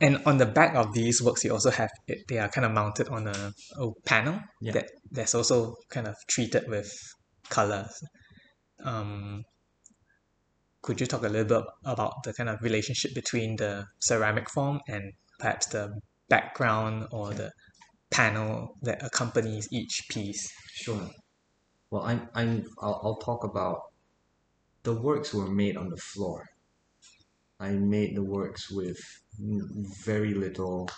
and 0.00 0.22
on 0.26 0.38
the 0.38 0.46
back 0.46 0.74
of 0.76 0.94
these 0.94 1.20
works, 1.22 1.44
you 1.44 1.52
also 1.52 1.70
have 1.70 1.90
it, 2.06 2.18
they 2.28 2.38
are 2.38 2.48
kind 2.48 2.64
of 2.64 2.72
mounted 2.72 3.08
on 3.08 3.26
a, 3.26 3.52
a 3.78 3.90
panel 4.06 4.40
Yeah. 4.60 4.72
that 4.72 4.90
that's 5.10 5.34
also 5.34 5.74
kind 5.90 6.06
of 6.06 6.14
treated 6.28 6.64
with 6.68 6.90
colors. 7.50 7.92
Um, 8.84 9.42
could 10.82 11.00
you 11.00 11.06
talk 11.06 11.22
a 11.24 11.28
little 11.28 11.60
bit 11.60 11.64
about 11.84 12.22
the 12.24 12.32
kind 12.32 12.48
of 12.48 12.62
relationship 12.62 13.14
between 13.14 13.56
the 13.56 13.84
ceramic 13.98 14.48
form 14.48 14.80
and 14.88 15.12
perhaps 15.38 15.66
the 15.66 16.00
background 16.28 17.06
or 17.10 17.32
the 17.34 17.50
panel 18.10 18.76
that 18.82 19.02
accompanies 19.04 19.68
each 19.72 20.06
piece? 20.10 20.52
Sure. 20.72 21.08
Well, 21.90 22.02
I'm, 22.02 22.28
I'm, 22.34 22.64
I'll, 22.80 23.00
I'll 23.02 23.16
talk 23.16 23.44
about 23.44 23.80
the 24.82 24.94
works 24.94 25.34
were 25.34 25.48
made 25.48 25.76
on 25.76 25.88
the 25.88 25.96
floor. 25.96 26.44
I 27.60 27.70
made 27.70 28.14
the 28.14 28.22
works 28.22 28.70
with 28.70 28.98
very 30.04 30.34
little 30.34 30.88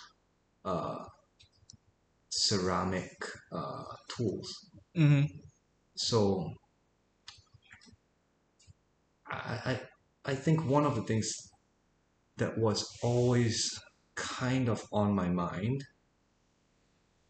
uh, 0.63 1.03
ceramic 2.29 3.11
uh, 3.51 3.83
tools. 4.15 4.69
Mm-hmm. 4.95 5.25
So 5.95 6.53
I, 9.31 9.79
I, 10.25 10.35
think 10.35 10.65
one 10.65 10.85
of 10.85 10.95
the 10.95 11.03
things 11.03 11.33
that 12.37 12.57
was 12.57 12.97
always 13.01 13.79
kind 14.15 14.67
of 14.67 14.85
on 14.91 15.13
my 15.13 15.29
mind 15.29 15.85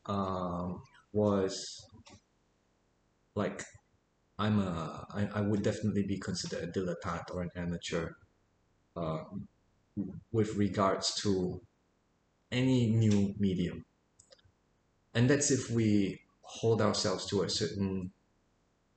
um, 0.07 0.81
was 1.13 1.85
like 3.35 3.63
I'm 4.39 4.59
a 4.59 5.05
I, 5.13 5.29
I 5.35 5.41
would 5.41 5.63
definitely 5.63 6.03
be 6.03 6.17
considered 6.17 6.63
a 6.63 6.71
dilettante 6.71 7.33
or 7.33 7.43
an 7.43 7.51
amateur 7.55 8.09
uh, 8.95 9.23
with 10.31 10.55
regards 10.55 11.13
to 11.21 11.61
any 12.51 12.89
new 12.91 13.33
medium. 13.37 13.85
And 15.13 15.29
that's 15.29 15.51
if 15.51 15.69
we 15.69 16.21
hold 16.41 16.81
ourselves 16.81 17.25
to 17.27 17.43
a 17.43 17.49
certain 17.49 18.11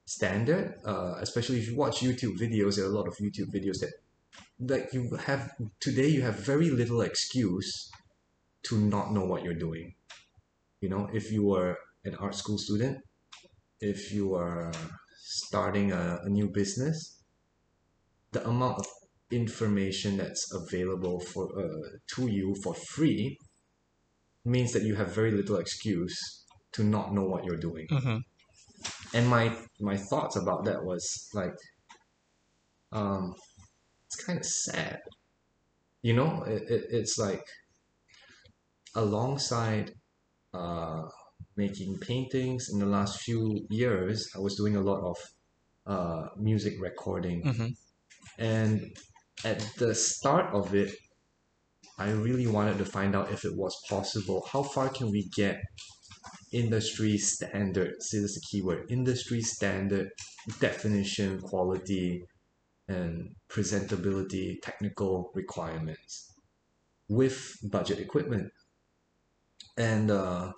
standard, 0.04 0.74
uh, 0.84 1.14
especially 1.20 1.58
if 1.58 1.68
you 1.68 1.76
watch 1.76 2.00
YouTube 2.00 2.38
videos, 2.38 2.76
there 2.76 2.84
are 2.84 2.88
a 2.88 2.96
lot 2.96 3.08
of 3.08 3.16
YouTube 3.16 3.52
videos 3.52 3.80
that 3.80 3.92
that 4.58 4.92
you 4.92 5.16
have 5.26 5.52
today 5.80 6.08
you 6.08 6.22
have 6.22 6.38
very 6.38 6.70
little 6.70 7.00
excuse 7.02 7.90
to 8.64 8.78
not 8.78 9.12
know 9.12 9.24
what 9.24 9.42
you're 9.42 9.54
doing. 9.68 9.94
You 10.80 10.88
know, 10.88 11.08
if 11.12 11.30
you 11.32 11.54
are 11.54 11.78
an 12.04 12.14
art 12.16 12.34
school 12.34 12.58
student, 12.58 12.98
if 13.80 14.12
you 14.12 14.34
are 14.34 14.72
starting 15.18 15.92
a, 15.92 16.20
a 16.24 16.28
new 16.28 16.48
business, 16.48 17.22
the 18.32 18.46
amount 18.46 18.78
of 18.78 18.86
information 19.30 20.16
that's 20.16 20.52
available 20.52 21.20
for 21.20 21.44
uh, 21.58 21.88
to 22.14 22.28
you 22.28 22.54
for 22.62 22.74
free 22.74 23.38
means 24.44 24.72
that 24.72 24.82
you 24.82 24.94
have 24.94 25.14
very 25.14 25.30
little 25.30 25.56
excuse 25.56 26.44
to 26.72 26.84
not 26.84 27.14
know 27.14 27.24
what 27.24 27.44
you're 27.44 27.56
doing. 27.56 27.86
Mm-hmm. 27.90 28.18
And 29.14 29.28
my 29.28 29.56
my 29.80 29.96
thoughts 29.96 30.36
about 30.36 30.64
that 30.64 30.84
was 30.84 31.28
like, 31.32 31.54
um, 32.92 33.34
it's 34.06 34.24
kind 34.24 34.38
of 34.38 34.44
sad. 34.44 35.00
You 36.02 36.14
know, 36.14 36.42
it, 36.42 36.62
it, 36.68 36.84
it's 36.90 37.16
like 37.16 37.44
alongside 38.94 39.92
uh, 40.52 41.02
making 41.56 41.98
paintings 42.00 42.68
in 42.72 42.78
the 42.78 42.86
last 42.86 43.22
few 43.22 43.66
years, 43.70 44.28
I 44.36 44.40
was 44.40 44.56
doing 44.56 44.76
a 44.76 44.80
lot 44.80 45.00
of 45.02 45.16
uh, 45.86 46.28
music 46.36 46.74
recording. 46.80 47.42
Mm-hmm. 47.44 47.68
And 48.38 48.96
at 49.44 49.60
the 49.78 49.94
start 49.94 50.52
of 50.54 50.74
it, 50.74 50.92
I 51.98 52.10
really 52.10 52.48
wanted 52.48 52.78
to 52.78 52.84
find 52.84 53.14
out 53.14 53.30
if 53.30 53.44
it 53.44 53.56
was 53.56 53.76
possible. 53.88 54.46
How 54.50 54.62
far 54.62 54.88
can 54.88 55.10
we 55.10 55.28
get 55.36 55.60
industry 56.54 57.18
standard? 57.18 58.02
See, 58.02 58.18
this 58.20 58.36
is 58.36 58.40
the 58.40 58.46
keyword 58.50 58.90
industry 58.90 59.42
standard 59.42 60.10
definition, 60.60 61.40
quality, 61.40 62.24
and 62.88 63.34
presentability, 63.48 64.56
technical 64.62 65.30
requirements 65.34 66.32
with 67.08 67.56
budget 67.70 67.98
equipment. 67.98 68.50
And 69.76 70.10
uh, 70.10 70.52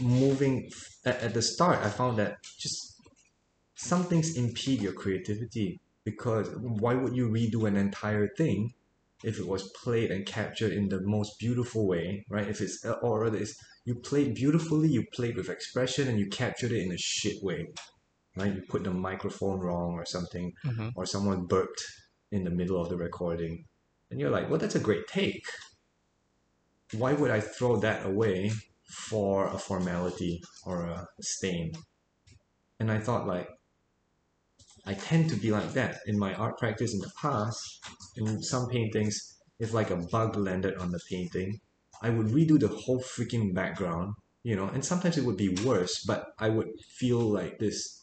moving 0.00 0.68
at, 1.04 1.20
at 1.22 1.34
the 1.34 1.42
start, 1.42 1.78
I 1.82 1.88
found 1.90 2.18
that 2.18 2.38
just 2.58 2.96
some 3.76 4.04
things 4.04 4.36
impede 4.36 4.82
your 4.82 4.92
creativity 4.92 5.80
because 6.04 6.48
why 6.56 6.94
would 6.94 7.14
you 7.14 7.28
redo 7.28 7.66
an 7.66 7.76
entire 7.76 8.28
thing 8.36 8.72
if 9.24 9.38
it 9.38 9.46
was 9.46 9.70
played 9.82 10.10
and 10.10 10.26
captured 10.26 10.72
in 10.72 10.88
the 10.88 11.00
most 11.02 11.38
beautiful 11.38 11.86
way, 11.86 12.24
right? 12.28 12.48
If 12.48 12.60
it's 12.60 12.84
or 13.02 13.20
rather, 13.22 13.38
it's 13.38 13.54
you 13.84 13.96
played 13.96 14.34
beautifully, 14.34 14.88
you 14.88 15.04
played 15.12 15.36
with 15.36 15.48
expression, 15.48 16.08
and 16.08 16.18
you 16.18 16.28
captured 16.28 16.72
it 16.72 16.82
in 16.82 16.92
a 16.92 16.98
shit 16.98 17.36
way, 17.42 17.66
right? 18.36 18.54
You 18.54 18.62
put 18.68 18.84
the 18.84 18.92
microphone 18.92 19.60
wrong 19.60 19.92
or 19.94 20.04
something, 20.04 20.52
Mm-hmm. 20.64 20.88
or 20.94 21.06
someone 21.06 21.46
burped 21.46 21.82
in 22.30 22.44
the 22.44 22.50
middle 22.50 22.80
of 22.80 22.88
the 22.88 22.96
recording, 22.96 23.64
and 24.10 24.20
you're 24.20 24.30
like, 24.30 24.48
well, 24.48 24.58
that's 24.58 24.74
a 24.76 24.80
great 24.80 25.06
take. 25.06 25.44
Why 26.92 27.12
would 27.14 27.30
I 27.30 27.40
throw 27.40 27.76
that 27.76 28.04
away 28.06 28.52
for 29.08 29.46
a 29.46 29.58
formality 29.58 30.42
or 30.66 30.84
a 30.84 31.06
stain? 31.20 31.72
And 32.78 32.90
I 32.90 32.98
thought, 32.98 33.26
like, 33.26 33.48
I 34.84 34.94
tend 34.94 35.30
to 35.30 35.36
be 35.36 35.50
like 35.50 35.72
that 35.72 36.00
in 36.06 36.18
my 36.18 36.34
art 36.34 36.58
practice 36.58 36.92
in 36.94 37.00
the 37.00 37.10
past. 37.20 37.60
In 38.16 38.42
some 38.42 38.68
paintings, 38.68 39.16
if 39.58 39.72
like 39.72 39.90
a 39.90 39.96
bug 39.96 40.36
landed 40.36 40.76
on 40.76 40.90
the 40.90 41.00
painting, 41.10 41.58
I 42.02 42.10
would 42.10 42.28
redo 42.28 42.58
the 42.58 42.68
whole 42.68 43.00
freaking 43.00 43.54
background, 43.54 44.14
you 44.42 44.56
know, 44.56 44.66
and 44.68 44.84
sometimes 44.84 45.16
it 45.18 45.24
would 45.24 45.36
be 45.36 45.54
worse, 45.64 46.04
but 46.06 46.26
I 46.38 46.48
would 46.50 46.68
feel 46.98 47.20
like 47.20 47.58
this 47.58 47.98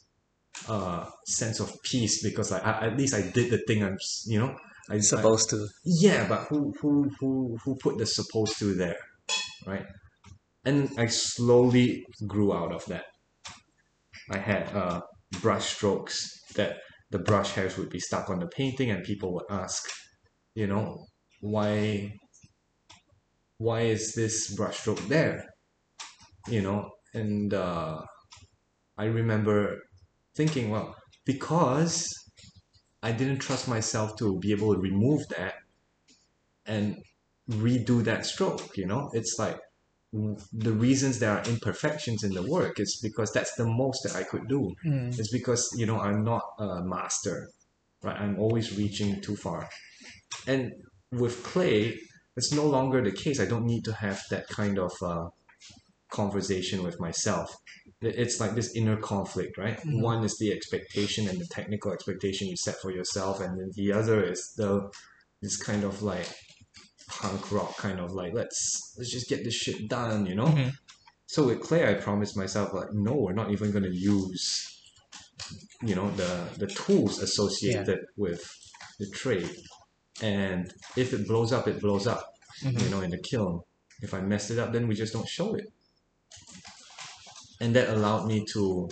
uh 0.67 1.09
sense 1.27 1.59
of 1.59 1.71
peace 1.83 2.21
because 2.23 2.51
I, 2.51 2.59
I 2.59 2.87
at 2.87 2.97
least 2.97 3.13
I 3.13 3.21
did 3.31 3.51
the 3.51 3.59
thing 3.67 3.83
I'm 3.83 3.97
you 4.25 4.39
know 4.39 4.57
I, 4.89 4.95
I- 4.95 4.99
Supposed 4.99 5.49
to. 5.51 5.67
yeah, 5.85 6.27
but 6.27 6.47
who 6.47 6.73
who 6.81 7.09
who 7.19 7.57
who 7.63 7.75
put 7.77 7.97
the 7.97 8.05
supposed 8.05 8.57
to 8.59 8.73
there, 8.75 8.97
right? 9.67 9.85
And 10.65 10.89
I 10.99 11.07
slowly 11.07 12.05
grew 12.27 12.53
out 12.53 12.73
of 12.73 12.85
that. 12.87 13.05
I 14.31 14.37
had 14.37 14.73
uh, 14.75 15.01
brush 15.41 15.75
strokes 15.75 16.38
that 16.55 16.77
the 17.11 17.19
brush 17.19 17.51
hairs 17.53 17.77
would 17.77 17.89
be 17.89 17.99
stuck 17.99 18.29
on 18.29 18.39
the 18.39 18.47
painting, 18.47 18.91
and 18.91 19.03
people 19.03 19.33
would 19.33 19.45
ask, 19.49 19.89
you 20.55 20.67
know, 20.67 21.05
why 21.41 22.13
why 23.57 23.81
is 23.81 24.13
this 24.13 24.53
brush 24.55 24.79
stroke 24.79 24.99
there? 25.07 25.45
You 26.47 26.61
know, 26.61 26.91
and 27.13 27.53
uh, 27.53 28.01
I 28.97 29.05
remember 29.05 29.81
thinking, 30.35 30.69
well, 30.69 30.95
because 31.25 32.07
I 33.03 33.11
didn't 33.11 33.39
trust 33.39 33.67
myself 33.67 34.17
to 34.17 34.39
be 34.39 34.51
able 34.51 34.73
to 34.73 34.79
remove 34.81 35.27
that 35.29 35.55
and 36.65 36.97
redo 37.49 38.03
that 38.03 38.25
stroke. 38.25 38.77
You 38.77 38.85
know, 38.85 39.09
it's 39.13 39.35
like 39.39 39.59
the 40.11 40.71
reasons 40.73 41.19
there 41.19 41.31
are 41.37 41.43
imperfections 41.43 42.23
in 42.23 42.31
the 42.33 42.41
work 42.41 42.79
is 42.79 42.99
because 43.01 43.31
that's 43.31 43.53
the 43.55 43.65
most 43.65 44.03
that 44.03 44.15
I 44.15 44.23
could 44.23 44.47
do. 44.47 44.73
Mm. 44.85 45.17
It's 45.17 45.31
because 45.31 45.69
you 45.77 45.85
know 45.85 45.99
I'm 45.99 46.23
not 46.23 46.43
a 46.57 46.83
master, 46.83 47.49
right? 48.03 48.19
I'm 48.19 48.39
always 48.39 48.77
reaching 48.77 49.21
too 49.21 49.35
far, 49.35 49.69
and 50.47 50.71
with 51.11 51.43
clay, 51.43 51.99
it's 52.35 52.51
no 52.51 52.65
longer 52.65 53.03
the 53.03 53.11
case. 53.11 53.39
I 53.39 53.45
don't 53.45 53.65
need 53.65 53.85
to 53.85 53.93
have 53.93 54.21
that 54.31 54.47
kind 54.47 54.79
of 54.79 54.91
uh, 55.03 55.27
conversation 56.11 56.83
with 56.83 56.99
myself. 56.99 57.55
It's 58.01 58.39
like 58.39 58.55
this 58.55 58.75
inner 58.75 58.97
conflict, 58.97 59.57
right? 59.57 59.77
Mhm. 59.79 60.01
One 60.01 60.23
is 60.23 60.37
the 60.37 60.51
expectation 60.51 61.27
and 61.27 61.39
the 61.39 61.47
technical 61.47 61.91
expectation 61.91 62.47
you 62.47 62.57
set 62.57 62.77
for 62.81 62.91
yourself, 62.91 63.41
and 63.41 63.59
then 63.59 63.71
the 63.75 63.93
other 63.93 64.23
is 64.23 64.53
the 64.57 64.89
this 65.41 65.57
kind 65.57 65.83
of 65.83 66.01
like 66.01 66.27
punk 67.09 67.51
rock 67.51 67.75
kind 67.77 67.99
of 67.99 68.11
like 68.13 68.33
let's 68.33 68.93
let's 68.97 69.11
just 69.11 69.27
get 69.29 69.43
this 69.43 69.55
shit 69.55 69.87
done, 69.89 70.25
you 70.25 70.35
know. 70.35 70.45
Mhm. 70.45 70.73
So 71.27 71.45
with 71.47 71.61
clay, 71.61 71.87
I 71.89 71.93
promised 71.95 72.35
myself 72.37 72.73
like, 72.73 72.91
no, 72.93 73.13
we're 73.13 73.33
not 73.33 73.51
even 73.51 73.71
going 73.71 73.83
to 73.83 73.95
use, 73.95 74.45
you 75.83 75.95
know, 75.95 76.09
the 76.11 76.31
the 76.57 76.67
tools 76.67 77.21
associated 77.21 77.99
with 78.17 78.41
the 78.99 79.07
trade. 79.09 79.55
And 80.21 80.73
if 80.95 81.13
it 81.13 81.27
blows 81.27 81.51
up, 81.53 81.67
it 81.67 81.79
blows 81.81 82.07
up, 82.07 82.23
Mhm. 82.63 82.81
you 82.81 82.89
know, 82.89 83.01
in 83.01 83.11
the 83.11 83.19
kiln. 83.31 83.61
If 84.01 84.13
I 84.13 84.21
messed 84.21 84.51
it 84.51 84.59
up, 84.59 84.71
then 84.73 84.87
we 84.87 84.95
just 84.95 85.13
don't 85.13 85.27
show 85.27 85.55
it. 85.55 85.65
And 87.61 87.75
that 87.75 87.89
allowed 87.89 88.25
me 88.27 88.45
to. 88.53 88.89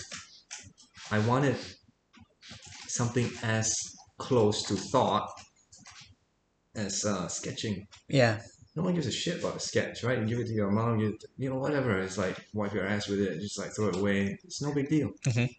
I 1.09 1.19
wanted 1.19 1.57
something 2.87 3.29
as 3.41 3.73
close 4.17 4.63
to 4.63 4.75
thought 4.75 5.29
as 6.77 7.03
uh, 7.05 7.27
sketching 7.27 7.87
Yeah. 8.07 8.39
no 8.75 8.83
one 8.83 8.93
gives 8.93 9.07
a 9.07 9.11
shit 9.11 9.39
about 9.39 9.55
a 9.57 9.59
sketch, 9.59 10.03
right? 10.03 10.19
You 10.19 10.25
give 10.31 10.39
it 10.39 10.47
to 10.47 10.53
your 10.61 10.71
mom, 10.71 10.99
you 10.99 11.17
you 11.41 11.49
know 11.49 11.57
whatever. 11.65 11.91
It's 12.05 12.17
like 12.17 12.37
wipe 12.53 12.73
your 12.73 12.85
ass 12.93 13.07
with 13.09 13.19
it, 13.19 13.39
just 13.41 13.57
like 13.59 13.71
throw 13.75 13.87
it 13.89 13.97
away. 14.01 14.37
It's 14.45 14.61
no 14.61 14.71
big 14.73 14.87
deal. 14.95 15.09
Mhm. 15.29 15.49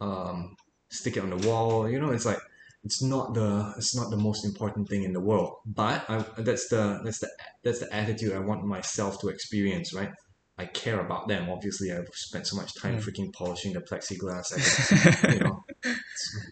Um, 0.00 0.56
stick 0.90 1.16
it 1.16 1.22
on 1.22 1.30
the 1.30 1.48
wall. 1.48 1.88
You 1.90 1.98
know, 2.00 2.10
it's 2.10 2.24
like 2.26 2.38
it's 2.84 3.02
not 3.02 3.34
the 3.34 3.74
it's 3.76 3.94
not 3.96 4.10
the 4.10 4.16
most 4.28 4.44
important 4.44 4.88
thing 4.88 5.02
in 5.04 5.12
the 5.12 5.20
world. 5.20 5.52
But 5.66 6.04
I, 6.08 6.24
that's 6.38 6.68
the 6.68 7.00
that's 7.04 7.18
the 7.20 7.30
that's 7.64 7.80
the 7.80 7.92
attitude 7.94 8.32
I 8.32 8.38
want 8.40 8.64
myself 8.64 9.20
to 9.20 9.28
experience, 9.28 9.92
right? 9.94 10.12
I 10.56 10.66
care 10.66 11.00
about 11.00 11.26
them. 11.26 11.50
Obviously, 11.50 11.92
I've 11.92 12.06
spent 12.12 12.46
so 12.46 12.54
much 12.56 12.70
time 12.80 12.98
Mm. 12.98 13.02
freaking 13.04 13.32
polishing 13.32 13.72
the 13.72 13.80
plexiglass. 13.80 14.46
I 14.54 15.32
you 15.34 15.40
know, 15.40 15.64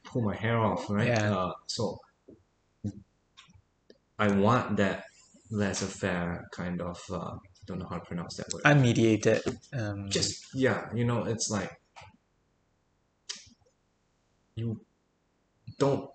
pull 0.07 0.22
my 0.22 0.35
hair 0.35 0.59
off, 0.59 0.90
right? 0.90 1.07
Yeah. 1.07 1.37
Uh, 1.37 1.53
so 1.66 1.98
I 4.18 4.29
want 4.33 4.77
that 4.77 5.05
laissez-faire 5.51 6.48
kind 6.53 6.81
of 6.81 6.98
uh, 7.12 7.35
don't 7.66 7.79
know 7.79 7.87
how 7.88 7.98
to 7.98 8.05
pronounce 8.05 8.37
that 8.37 8.46
word. 8.53 8.62
Unmediated. 8.64 9.40
Um, 9.72 10.09
Just 10.11 10.44
yeah, 10.55 10.88
you 10.94 11.05
know, 11.05 11.25
it's 11.25 11.51
like 11.51 11.70
you 14.57 14.81
don't 15.79 16.09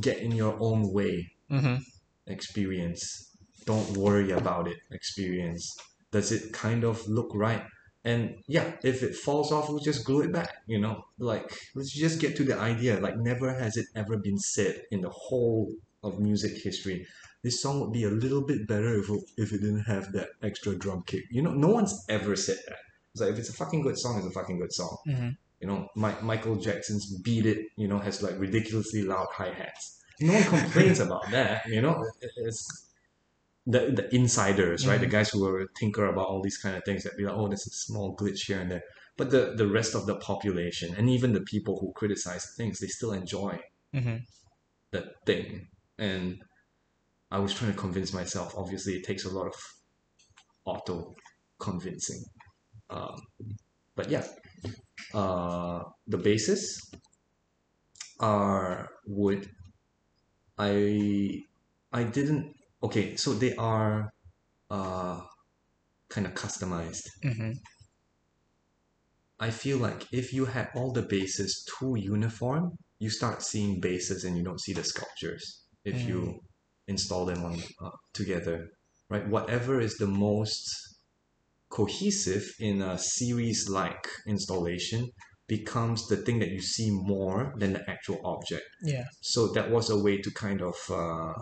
get 0.00 0.18
in 0.18 0.32
your 0.32 0.56
own 0.60 0.92
way. 0.92 1.30
mhm. 1.50 1.80
Experience. 2.26 3.36
Don't 3.66 3.96
worry 3.96 4.30
about 4.30 4.68
it. 4.68 4.78
Experience. 4.92 5.76
Does 6.12 6.32
it 6.32 6.52
kind 6.52 6.84
of 6.84 7.06
look 7.08 7.30
right? 7.34 7.62
And 8.04 8.36
yeah, 8.48 8.72
if 8.82 9.02
it 9.02 9.14
falls 9.14 9.52
off, 9.52 9.68
we'll 9.68 9.78
just 9.90 10.04
glue 10.04 10.22
it 10.22 10.32
back. 10.32 10.50
You 10.66 10.80
know, 10.80 11.02
like 11.18 11.52
let's 11.74 11.92
just 11.92 12.20
get 12.20 12.36
to 12.36 12.44
the 12.44 12.56
idea. 12.58 12.98
Like 13.00 13.16
never 13.18 13.52
has 13.52 13.76
it 13.76 13.86
ever 13.94 14.16
been 14.16 14.38
said 14.38 14.82
in 14.90 15.00
the 15.00 15.10
whole 15.10 15.72
of 16.02 16.18
music 16.18 16.62
history. 16.62 17.06
This 17.42 17.62
song 17.62 17.80
would 17.80 17.92
be 17.92 18.04
a 18.04 18.10
little 18.10 18.42
bit 18.42 18.66
better 18.68 18.94
if 19.00 19.08
it, 19.08 19.20
if 19.38 19.52
it 19.52 19.60
didn't 19.62 19.84
have 19.84 20.12
that 20.12 20.28
extra 20.42 20.74
drum 20.76 21.02
kick. 21.06 21.24
You 21.30 21.42
know, 21.42 21.52
no 21.52 21.68
one's 21.68 22.04
ever 22.08 22.36
said 22.36 22.58
that. 22.68 22.78
It's 23.12 23.20
like 23.22 23.30
if 23.32 23.38
it's 23.38 23.48
a 23.48 23.54
fucking 23.54 23.82
good 23.82 23.98
song, 23.98 24.18
it's 24.18 24.26
a 24.26 24.30
fucking 24.30 24.58
good 24.58 24.72
song. 24.72 24.96
Mhm. 25.08 25.36
You 25.60 25.66
know, 25.68 25.88
Mi- 25.96 26.20
Michael 26.22 26.56
Jackson's 26.56 27.06
"Beat 27.20 27.46
It," 27.46 27.66
you 27.76 27.88
know, 27.88 27.98
has 27.98 28.22
like 28.22 28.38
ridiculously 28.38 29.02
loud 29.02 29.28
hi 29.32 29.50
hats. 29.52 29.98
No 30.20 30.34
one 30.34 30.42
complains 30.44 31.00
about 31.06 31.30
that. 31.30 31.66
You 31.66 31.80
know, 31.82 32.04
it's 32.36 32.62
the 33.66 33.90
the 33.98 34.14
insiders, 34.14 34.86
right? 34.86 35.00
The 35.00 35.06
Mhm. 35.06 35.10
guys 35.10 35.30
who 35.30 35.44
are 35.46 35.66
tinker 35.78 36.06
about 36.06 36.28
all 36.28 36.42
these 36.42 36.58
kind 36.58 36.76
of 36.76 36.84
things 36.84 37.02
that 37.04 37.16
be 37.16 37.24
like, 37.24 37.34
oh, 37.34 37.48
there's 37.48 37.66
a 37.66 37.70
small 37.70 38.16
glitch 38.16 38.46
here 38.46 38.60
and 38.60 38.70
there. 38.70 38.82
But 39.16 39.30
the 39.30 39.54
the 39.56 39.66
rest 39.66 39.94
of 39.94 40.06
the 40.06 40.16
population 40.16 40.94
and 40.94 41.08
even 41.10 41.32
the 41.32 41.42
people 41.42 41.78
who 41.80 41.92
criticize 41.94 42.44
things, 42.56 42.78
they 42.80 42.86
still 42.86 43.12
enjoy 43.12 43.60
Mhm. 43.94 44.24
that 44.92 45.06
thing. 45.26 45.68
And 45.98 46.42
I 47.30 47.38
was 47.38 47.54
trying 47.54 47.72
to 47.72 47.78
convince 47.78 48.12
myself. 48.12 48.54
Obviously, 48.56 48.94
it 48.94 49.04
takes 49.04 49.24
a 49.24 49.30
lot 49.30 49.46
of 49.46 49.54
auto 50.64 51.14
convincing. 51.58 52.22
Um, 52.90 53.16
but 53.94 54.10
yeah, 54.10 54.26
uh, 55.14 55.82
the 56.06 56.18
bases 56.18 56.90
are 58.20 58.88
would 59.06 59.48
I 60.58 61.42
I 61.92 62.04
didn't. 62.04 62.54
Okay, 62.82 63.16
so 63.16 63.32
they 63.32 63.54
are 63.56 64.12
uh, 64.70 65.20
kind 66.08 66.26
of 66.26 66.34
customized. 66.34 67.06
Mhm. 67.24 67.54
I 69.38 69.50
feel 69.50 69.78
like 69.78 70.06
if 70.12 70.32
you 70.34 70.44
had 70.44 70.68
all 70.74 70.92
the 70.92 71.02
bases 71.02 71.66
too 71.78 71.96
uniform, 71.96 72.76
you 72.98 73.08
start 73.08 73.42
seeing 73.42 73.80
bases 73.80 74.24
and 74.24 74.36
you 74.36 74.44
don't 74.44 74.60
see 74.60 74.74
the 74.74 74.84
sculptures 74.84 75.64
if 75.84 76.06
you 76.06 76.40
install 76.94 77.24
them 77.30 77.40
on 77.48 77.54
uh, 77.84 77.96
together, 78.20 78.58
right? 79.12 79.26
Whatever 79.36 79.74
is 79.80 79.94
the 80.02 80.10
most 80.28 80.64
cohesive 81.68 82.44
in 82.58 82.82
a 82.82 82.98
series-like 82.98 84.04
installation 84.26 85.02
becomes 85.46 86.00
the 86.08 86.16
thing 86.16 86.38
that 86.40 86.50
you 86.56 86.60
see 86.74 86.90
more 86.90 87.40
than 87.60 87.72
the 87.76 87.82
actual 87.94 88.18
object. 88.24 88.66
Yeah. 88.82 89.04
So 89.20 89.48
that 89.56 89.70
was 89.70 89.90
a 89.90 89.98
way 90.06 90.16
to 90.26 90.30
kind 90.46 90.60
of 90.70 90.76
uh, 90.90 91.32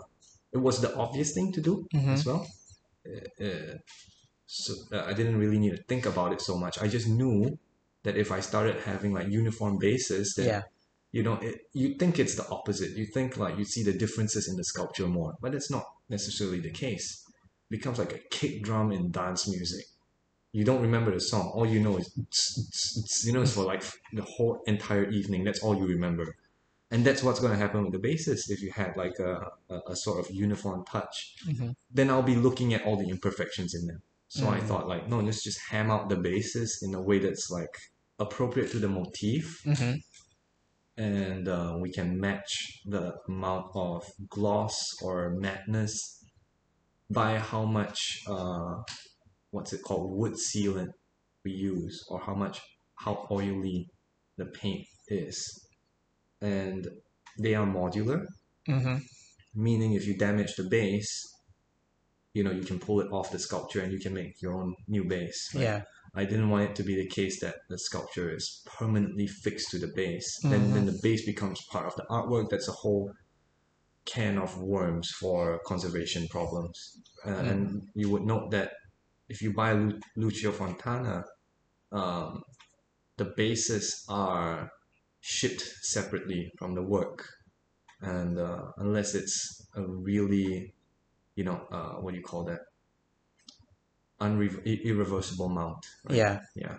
it 0.51 0.61
was 0.67 0.75
the 0.81 0.91
obvious 0.95 1.29
thing 1.33 1.51
to 1.53 1.61
do 1.69 1.73
Mhm. 1.93 2.13
as 2.13 2.25
well. 2.25 2.41
Uh, 3.09 3.45
uh, 3.47 3.75
so 4.45 4.71
uh, 4.95 5.03
I 5.09 5.13
didn't 5.13 5.37
really 5.43 5.59
need 5.59 5.75
to 5.77 5.83
think 5.91 6.05
about 6.05 6.31
it 6.35 6.41
so 6.41 6.53
much. 6.63 6.75
I 6.85 6.87
just 6.87 7.07
knew 7.07 7.57
that 8.03 8.15
if 8.23 8.29
I 8.31 8.39
started 8.41 8.75
having 8.91 9.11
like 9.17 9.27
uniform 9.41 9.77
bases, 9.87 10.33
then 10.37 10.47
Yeah. 10.47 10.63
You 11.11 11.23
know, 11.23 11.35
it, 11.35 11.61
you 11.73 11.95
think 11.95 12.19
it's 12.19 12.35
the 12.35 12.47
opposite. 12.49 12.91
You 12.97 13.05
think 13.05 13.37
like 13.37 13.57
you 13.57 13.65
see 13.65 13.83
the 13.83 13.93
differences 13.93 14.47
in 14.47 14.55
the 14.57 14.63
sculpture 14.63 15.07
more, 15.07 15.35
but 15.41 15.55
it's 15.55 15.71
not 15.71 15.85
necessarily 16.09 16.59
the 16.59 16.71
case. 16.71 17.23
It 17.69 17.77
becomes 17.77 17.97
like 17.99 18.13
a 18.13 18.19
kick 18.29 18.63
drum 18.63 18.91
in 18.91 19.11
dance 19.11 19.47
music. 19.47 19.85
You 20.51 20.63
don't 20.63 20.81
remember 20.81 21.11
the 21.11 21.19
song. 21.19 21.51
All 21.53 21.65
you 21.65 21.79
know 21.79 21.97
is, 21.97 23.23
you 23.25 23.33
know, 23.33 23.41
it's 23.41 23.53
for 23.53 23.63
like 23.63 23.83
the 24.13 24.23
whole 24.23 24.61
entire 24.65 25.09
evening. 25.09 25.43
That's 25.43 25.61
all 25.63 25.75
you 25.77 25.85
remember. 25.85 26.35
And 26.91 27.05
that's 27.05 27.21
what's 27.21 27.39
going 27.39 27.51
to 27.53 27.57
happen 27.59 27.83
with 27.83 27.93
the 27.93 27.99
bassist 28.07 28.49
if 28.49 28.61
you 28.63 28.71
had 28.71 28.97
like 28.97 29.19
a, 29.19 29.47
a, 29.69 29.79
a 29.89 29.95
sort 29.95 30.19
of 30.19 30.31
uniform 30.33 30.83
touch. 30.85 31.35
Mhm. 31.47 31.75
Then 31.91 32.09
I'll 32.09 32.23
be 32.23 32.35
looking 32.35 32.73
at 32.73 32.83
all 32.85 32.97
the 32.97 33.09
imperfections 33.09 33.75
in 33.75 33.85
them. 33.87 34.01
So 34.27 34.47
I 34.47 34.59
Mm. 34.59 34.67
thought 34.67 34.87
like, 34.87 35.07
no, 35.07 35.19
let's 35.19 35.43
just 35.43 35.59
ham 35.69 35.89
out 35.91 36.09
the 36.09 36.15
bases 36.15 36.79
in 36.81 36.93
a 36.95 37.01
way 37.01 37.19
that's 37.19 37.49
like 37.51 37.75
appropriate 38.19 38.71
to 38.71 38.79
the 38.79 38.89
motif 38.89 39.61
Mhm. 39.65 40.01
And 40.99 41.47
uh, 41.47 41.77
we 41.79 41.89
can 41.91 42.19
match 42.19 42.51
the 42.85 43.13
amount 43.29 43.67
of 43.73 44.03
gloss 44.29 44.77
or 45.01 45.35
madness 45.39 45.95
by 47.09 47.39
how 47.39 47.63
much 47.65 47.99
uh, 48.27 48.75
what's 49.51 49.73
it 49.73 49.81
called 49.81 50.17
wood 50.19 50.33
sealant 50.33 50.91
we 51.45 51.51
use 51.51 52.03
or 52.09 52.19
how 52.19 52.35
much 52.35 52.59
how 53.03 53.25
oily 53.31 53.87
the 54.37 54.45
paint 54.45 54.85
is 55.07 55.37
and 56.41 56.87
they 57.41 57.55
are 57.55 57.65
modular 57.65 58.25
Mhm. 58.67 59.01
meaning 59.55 59.93
if 59.93 60.05
you 60.07 60.15
damage 60.17 60.53
the 60.55 60.67
base 60.77 61.13
you 62.33 62.43
know 62.43 62.51
you 62.51 62.63
can 62.63 62.79
pull 62.79 62.99
it 63.01 63.11
off 63.11 63.31
the 63.31 63.39
sculpture 63.39 63.81
and 63.81 63.91
you 63.91 63.99
can 63.99 64.13
make 64.13 64.33
your 64.41 64.53
own 64.61 64.75
new 64.87 65.03
base 65.05 65.39
right? 65.55 65.63
Yeah. 65.63 65.81
I 66.15 66.25
didn't 66.25 66.49
want 66.49 66.69
it 66.69 66.75
to 66.77 66.83
be 66.83 66.95
the 66.95 67.07
case 67.07 67.39
that 67.41 67.55
the 67.69 67.77
sculpture 67.77 68.33
is 68.35 68.63
permanently 68.65 69.27
fixed 69.27 69.69
to 69.71 69.79
the 69.79 69.91
base. 69.95 70.39
Then, 70.41 70.69
Mhm. 70.69 70.73
then 70.73 70.85
the 70.85 70.99
base 71.03 71.25
becomes 71.25 71.59
part 71.71 71.85
of 71.85 71.95
the 71.95 72.03
artwork. 72.09 72.49
That's 72.49 72.67
a 72.67 72.71
whole 72.83 73.11
can 74.05 74.37
of 74.39 74.57
worms 74.59 75.11
for 75.11 75.59
conservation 75.65 76.27
problems. 76.29 77.01
Uh, 77.25 77.29
Mm. 77.29 77.51
And 77.51 77.89
you 77.93 78.09
would 78.09 78.23
note 78.23 78.49
that 78.51 78.71
if 79.27 79.41
you 79.41 79.53
buy 79.53 79.73
Lu- 79.73 79.99
Lucio 80.15 80.51
Fontana, 80.51 81.23
um, 81.91 82.43
the 83.17 83.25
bases 83.25 84.03
are 84.09 84.71
shipped 85.19 85.61
separately 85.81 86.51
from 86.57 86.73
the 86.73 86.81
work. 86.81 87.27
And 88.01 88.39
uh, 88.39 88.71
unless 88.77 89.13
it's 89.13 89.67
a 89.75 89.83
really, 89.85 90.73
you 91.35 91.43
know, 91.43 91.67
uh, 91.71 91.95
what 92.01 92.11
do 92.11 92.17
you 92.17 92.23
call 92.23 92.45
that? 92.45 92.61
Unre- 94.21 94.83
irreversible 94.83 95.49
mount. 95.49 95.85
right? 96.07 96.17
Yeah. 96.17 96.39
Yeah. 96.55 96.77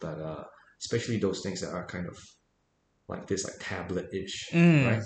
But 0.00 0.18
uh, 0.20 0.44
especially 0.80 1.18
those 1.18 1.40
things 1.40 1.60
that 1.60 1.72
are 1.72 1.86
kind 1.86 2.06
of 2.08 2.18
like 3.08 3.26
this, 3.26 3.44
like 3.44 3.54
tablet-ish, 3.60 4.50
Mm. 4.52 4.86
right? 4.90 5.02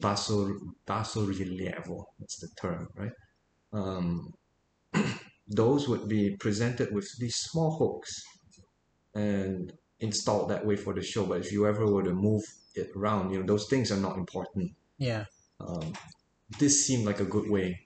Basso, 0.00 0.50
basso 0.86 1.26
rilievo, 1.26 2.04
that's 2.18 2.38
the 2.40 2.48
term, 2.60 2.88
right? 2.96 3.12
Um, 3.72 4.32
those 5.48 5.88
would 5.88 6.08
be 6.08 6.36
presented 6.36 6.92
with 6.94 7.08
these 7.18 7.36
small 7.36 7.76
hooks 7.78 8.22
and 9.14 9.72
installed 10.00 10.50
that 10.50 10.64
way 10.66 10.76
for 10.76 10.92
the 10.94 11.02
show. 11.02 11.24
But 11.24 11.40
if 11.40 11.52
you 11.52 11.66
ever 11.66 11.86
were 11.86 12.02
to 12.02 12.12
move 12.12 12.42
it 12.74 12.90
around, 12.96 13.32
you 13.32 13.40
know, 13.40 13.46
those 13.46 13.66
things 13.68 13.90
are 13.90 13.96
not 14.00 14.16
important. 14.16 14.72
Yeah. 14.98 15.24
Um, 15.60 15.92
this 16.58 16.84
seemed 16.86 17.06
like 17.06 17.20
a 17.20 17.24
good 17.24 17.48
way 17.50 17.80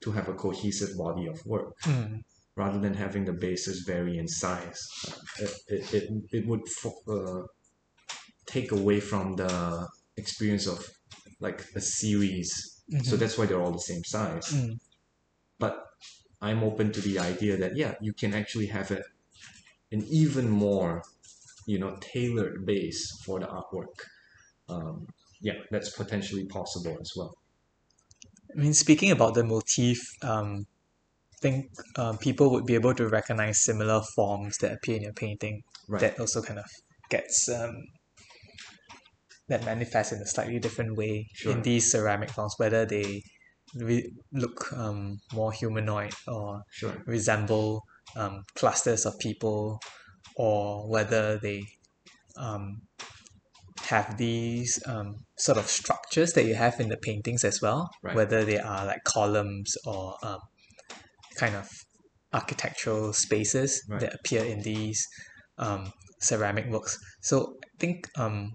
to 0.00 0.10
have 0.10 0.28
a 0.28 0.34
cohesive 0.34 0.96
body 0.98 1.26
of 1.26 1.44
work 1.46 1.74
Mm. 1.82 2.22
Rather 2.56 2.78
than 2.80 2.94
having 2.94 3.24
the 3.24 3.32
bases 3.32 3.84
vary 3.86 4.18
in 4.18 4.28
size. 4.28 4.80
It, 5.38 5.50
it, 5.68 5.94
it, 5.94 6.10
it 6.32 6.46
would 6.46 6.62
uh, 7.08 7.42
take 8.46 8.72
away 8.72 9.00
from 9.00 9.36
the 9.36 9.88
experience 10.16 10.66
of 10.66 10.86
like 11.40 11.64
a 11.74 11.80
series. 11.80 12.82
So 13.02 13.16
Mhm. 13.16 13.18
that's 13.18 13.36
why 13.38 13.46
they're 13.46 13.60
all 13.60 13.72
the 13.72 13.78
same 13.92 14.04
size. 14.04 14.46
Mm. 14.52 14.78
But 15.58 15.84
I'm 16.40 16.62
open 16.62 16.92
to 16.92 17.00
the 17.00 17.18
idea 17.18 17.56
that, 17.58 17.76
yeah, 17.76 17.96
you 18.00 18.12
can 18.14 18.34
actually 18.34 18.66
have 18.68 18.90
it 18.92 19.04
an 19.92 20.04
even 20.04 20.50
more, 20.50 21.02
you 21.66 21.78
know, 21.78 21.98
tailored 22.00 22.66
base 22.66 23.10
for 23.24 23.40
the 23.40 23.46
artwork. 23.46 23.96
Um, 24.68 25.08
yeah, 25.40 25.62
that's 25.70 25.90
potentially 25.90 26.46
possible 26.46 26.98
as 27.00 27.12
well. 27.16 27.36
I 28.54 28.58
mean, 28.60 28.74
speaking 28.74 29.10
about 29.10 29.34
the 29.34 29.44
motif, 29.44 30.00
um, 30.22 30.66
think 31.44 31.66
um, 32.02 32.16
people 32.26 32.46
would 32.52 32.66
be 32.72 32.76
able 32.80 32.94
to 33.00 33.06
recognize 33.18 33.56
similar 33.70 34.00
forms 34.16 34.56
that 34.60 34.72
appear 34.76 34.96
in 34.96 35.02
your 35.08 35.12
painting. 35.24 35.62
Right. 35.88 36.00
That 36.00 36.18
also 36.18 36.40
kind 36.48 36.58
of 36.58 36.70
gets 37.10 37.36
um, 37.58 37.74
that 39.50 39.62
manifests 39.64 40.12
in 40.14 40.20
a 40.26 40.26
slightly 40.34 40.58
different 40.66 40.96
way 40.96 41.14
Sure. 41.34 41.52
in 41.52 41.62
these 41.62 41.84
ceramic 41.92 42.30
forms, 42.30 42.54
whether 42.62 42.82
they 42.86 43.08
re- 43.88 44.10
look 44.32 44.72
um, 44.72 45.18
more 45.34 45.52
humanoid 45.52 46.14
or 46.26 46.62
Sure. 46.80 46.96
resemble 47.06 47.82
um, 48.16 48.34
clusters 48.60 49.04
of 49.04 49.12
people, 49.18 49.60
or 50.36 50.88
whether 50.94 51.38
they 51.46 51.60
um, 52.46 52.64
have 53.92 54.16
these 54.16 54.72
um, 54.86 55.08
sort 55.36 55.58
of 55.58 55.66
structures 55.66 56.32
that 56.32 56.44
you 56.46 56.54
have 56.54 56.80
in 56.80 56.88
the 56.88 57.00
paintings 57.08 57.44
as 57.44 57.60
well, 57.60 57.90
Right. 58.02 58.16
whether 58.16 58.40
they 58.50 58.58
are 58.58 58.86
like 58.86 59.02
columns 59.04 59.76
or 59.84 60.16
um, 60.22 60.38
kind 61.38 61.54
of 61.56 61.68
architectural 62.32 63.12
spaces 63.12 63.82
Right. 63.88 64.00
that 64.00 64.14
appear 64.14 64.44
in 64.44 64.62
these 64.62 65.06
um, 65.58 65.92
ceramic 66.20 66.66
works. 66.70 66.98
So 67.22 67.56
I 67.64 67.68
think 67.78 68.08
um, 68.18 68.52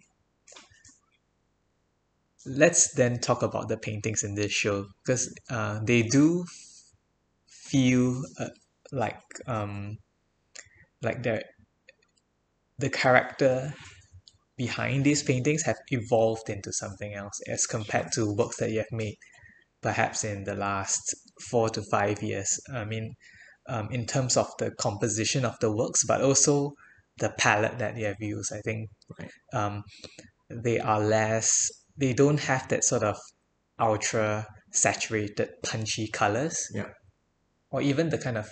let's 2.45 2.93
then 2.95 3.19
talk 3.19 3.41
about 3.43 3.67
the 3.69 3.77
paintings 3.77 4.23
in 4.23 4.35
this 4.35 4.51
show 4.51 4.85
because 5.03 5.33
uh, 5.49 5.79
they 5.83 6.03
do 6.03 6.45
feel 7.47 8.23
uh, 8.39 8.49
like 8.91 9.21
um, 9.47 9.97
like 11.01 11.23
they're 11.23 11.43
the 12.79 12.89
character 12.89 13.73
behind 14.57 15.05
these 15.05 15.23
paintings 15.23 15.63
have 15.63 15.79
evolved 15.89 16.49
into 16.49 16.73
something 16.73 17.13
else 17.13 17.39
as 17.47 17.65
compared 17.67 18.11
to 18.13 18.33
works 18.35 18.57
that 18.57 18.71
you 18.71 18.79
have 18.79 18.91
made 18.91 19.17
perhaps 19.81 20.23
in 20.23 20.43
the 20.45 20.55
last 20.55 21.15
four 21.41 21.69
to 21.69 21.81
five 21.81 22.21
years. 22.21 22.59
I 22.73 22.85
mean, 22.85 23.15
um, 23.67 23.89
in 23.91 24.05
terms 24.05 24.35
of 24.35 24.47
the 24.57 24.71
composition 24.71 25.45
of 25.45 25.57
the 25.59 25.71
works, 25.71 26.03
but 26.05 26.21
also 26.21 26.73
the 27.19 27.29
palette 27.37 27.77
that 27.79 27.95
they 27.95 28.03
have 28.03 28.19
used. 28.19 28.51
I 28.53 28.61
think 28.61 28.89
um, 29.53 29.83
they 30.49 30.79
are 30.79 30.99
less, 30.99 31.69
they 31.97 32.13
don't 32.13 32.39
have 32.39 32.67
that 32.69 32.83
sort 32.83 33.03
of 33.03 33.17
ultra 33.79 34.47
saturated, 34.71 35.49
punchy 35.63 36.07
colors. 36.07 36.67
Yeah. 36.73 36.89
Or 37.71 37.81
even 37.81 38.09
the 38.09 38.17
kind 38.17 38.37
of 38.37 38.49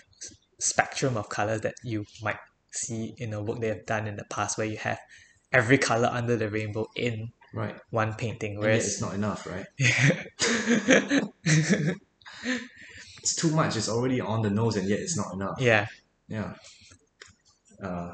spectrum 0.60 1.18
of 1.18 1.30
colors 1.30 1.62
that 1.62 1.76
you 1.84 2.06
might 2.22 2.38
see 2.72 3.14
in 3.18 3.34
a 3.34 3.42
work 3.42 3.60
they 3.60 3.70
have 3.70 3.86
done 3.86 4.08
in 4.08 4.16
the 4.16 4.26
past 4.26 4.58
where 4.58 4.68
you 4.68 4.78
have 4.78 5.00
every 5.52 5.78
color 5.78 6.10
under 6.12 6.36
the 6.36 6.50
rainbow 6.50 6.86
in 6.96 7.30
Right. 7.54 7.76
one 7.92 8.14
painting. 8.14 8.60
Whereas 8.60 8.86
it's 8.86 9.02
not 9.02 9.16
enough, 9.16 9.48
right? 9.48 9.66
It's 13.28 13.36
too 13.36 13.52
much. 13.52 13.76
It's 13.76 13.90
already 13.90 14.22
on 14.22 14.42
the 14.42 14.50
nose, 14.50 14.78
and 14.78 14.88
yet 14.88 15.00
it's 15.00 15.18
not 15.18 15.34
enough. 15.34 15.58
yeah, 15.60 15.88
Yeah. 16.30 16.54
Uh, 17.84 18.14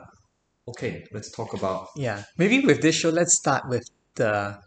okay, 0.68 1.06
let's 1.14 1.30
talk 1.32 1.54
about 1.54 1.90
yeah. 1.96 2.24
Maybe 2.36 2.66
with 2.66 2.82
this 2.82 2.96
show, 2.96 3.10
let's 3.10 3.38
start 3.38 3.70
with 3.70 3.88
the 4.16 4.58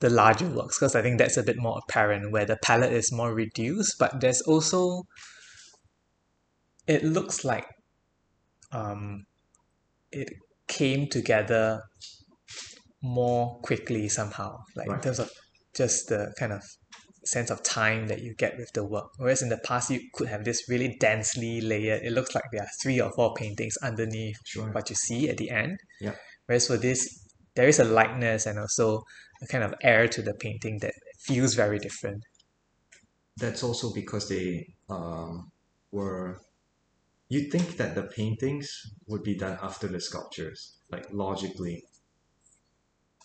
the 0.00 0.08
larger 0.08 0.48
works 0.48 0.78
because 0.78 0.94
I 0.96 1.02
think 1.02 1.18
that's 1.18 1.36
a 1.36 1.42
bit 1.42 1.58
more 1.58 1.78
apparent 1.82 2.32
where 2.32 2.46
the 2.46 2.56
palette 2.62 2.94
is 2.94 3.12
more 3.12 3.34
reduced, 3.34 3.96
but 3.98 4.20
there's 4.22 4.40
also 4.40 5.02
it 6.86 7.04
looks 7.04 7.44
like 7.44 7.66
um 8.72 9.26
it 10.10 10.30
came 10.66 11.08
together 11.08 11.82
more 13.02 13.60
quickly 13.60 14.08
somehow, 14.08 14.56
like 14.76 14.88
in 14.88 15.00
terms 15.00 15.18
of 15.18 15.30
just 15.74 16.08
the 16.08 16.32
kind 16.38 16.52
of 16.52 16.62
sense 17.28 17.50
of 17.50 17.62
time 17.62 18.08
that 18.08 18.22
you 18.22 18.34
get 18.34 18.56
with 18.56 18.72
the 18.72 18.84
work. 18.84 19.10
Whereas 19.16 19.42
in 19.42 19.48
the 19.48 19.58
past, 19.58 19.90
you 19.90 20.00
could 20.14 20.28
have 20.28 20.44
this 20.44 20.68
really 20.68 20.96
densely 20.98 21.60
layered. 21.60 22.02
It 22.02 22.12
looks 22.12 22.34
like 22.34 22.44
there 22.52 22.62
are 22.62 22.70
three 22.82 23.00
or 23.00 23.12
four 23.12 23.34
paintings 23.34 23.76
underneath 23.78 24.38
sure. 24.44 24.70
what 24.72 24.90
you 24.90 24.96
see 24.96 25.28
at 25.28 25.36
the 25.36 25.50
end. 25.50 25.78
Yeah. 26.00 26.14
Whereas 26.46 26.66
for 26.66 26.76
this, 26.76 27.26
there 27.54 27.68
is 27.68 27.78
a 27.78 27.84
lightness 27.84 28.46
and 28.46 28.58
also 28.58 29.02
a 29.42 29.46
kind 29.46 29.64
of 29.64 29.74
air 29.82 30.08
to 30.08 30.22
the 30.22 30.34
painting 30.34 30.78
that 30.78 30.94
feels 31.18 31.54
very 31.54 31.78
different. 31.78 32.24
That's 33.36 33.62
also 33.62 33.92
because 33.92 34.28
they 34.28 34.74
um, 34.88 35.50
were. 35.92 36.40
You'd 37.28 37.52
think 37.52 37.76
that 37.76 37.94
the 37.94 38.04
paintings 38.04 38.70
would 39.06 39.22
be 39.22 39.34
done 39.34 39.58
after 39.62 39.86
the 39.86 40.00
sculptures, 40.00 40.78
like 40.90 41.06
logically, 41.12 41.84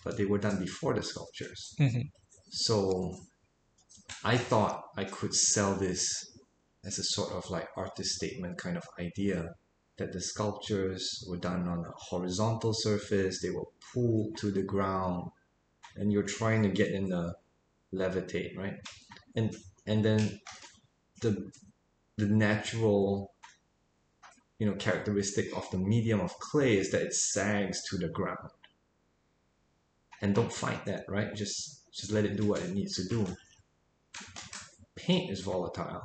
but 0.04 0.18
they 0.18 0.26
were 0.26 0.40
done 0.40 0.60
before 0.60 0.94
the 0.94 1.02
sculptures. 1.02 1.74
Mhm. 1.80 2.12
So 2.50 3.16
I 4.24 4.38
thought 4.38 4.86
I 4.96 5.04
could 5.04 5.34
sell 5.34 5.76
this 5.76 6.38
as 6.86 6.98
a 7.00 7.04
sort 7.04 7.32
of 7.34 7.50
like 7.50 7.68
artist 7.76 8.16
statement 8.16 8.58
kind 8.58 8.78
of 8.78 8.84
idea 9.00 9.56
that 9.98 10.12
the 10.12 10.22
sculptures 10.22 11.24
were 11.28 11.38
done 11.38 11.68
on 11.68 11.80
a 11.80 11.92
horizontal 11.96 12.74
surface, 12.74 13.42
they 13.42 13.52
were 13.52 13.68
pulled 13.94 14.38
to 14.38 14.52
the 14.52 14.64
ground, 14.64 15.30
and 15.96 16.12
you're 16.12 16.24
trying 16.24 16.64
to 16.64 16.70
get 16.70 16.92
in 16.92 17.10
the 17.10 17.34
levitate, 17.94 18.58
right? 18.58 18.76
And 19.36 19.56
and 19.86 20.04
then 20.04 20.40
the 21.22 21.52
the 22.18 22.26
natural 22.26 23.34
you 24.58 24.66
know 24.66 24.76
characteristic 24.76 25.56
of 25.56 25.70
the 25.72 25.78
medium 25.78 26.22
of 26.22 26.38
clay 26.40 26.78
is 26.78 26.92
that 26.92 27.02
it 27.02 27.14
sags 27.14 27.84
to 27.90 27.98
the 27.98 28.10
ground. 28.10 28.50
And 30.22 30.34
don't 30.34 30.52
fight 30.52 30.86
that, 30.86 31.04
right? 31.08 31.36
Just 31.36 31.92
just 31.94 32.12
let 32.12 32.26
it 32.26 32.38
do 32.38 32.48
what 32.48 32.62
it 32.62 32.72
needs 32.72 32.96
to 32.96 33.08
do. 33.08 33.28
Paint 35.06 35.32
is 35.32 35.42
volatile 35.42 36.02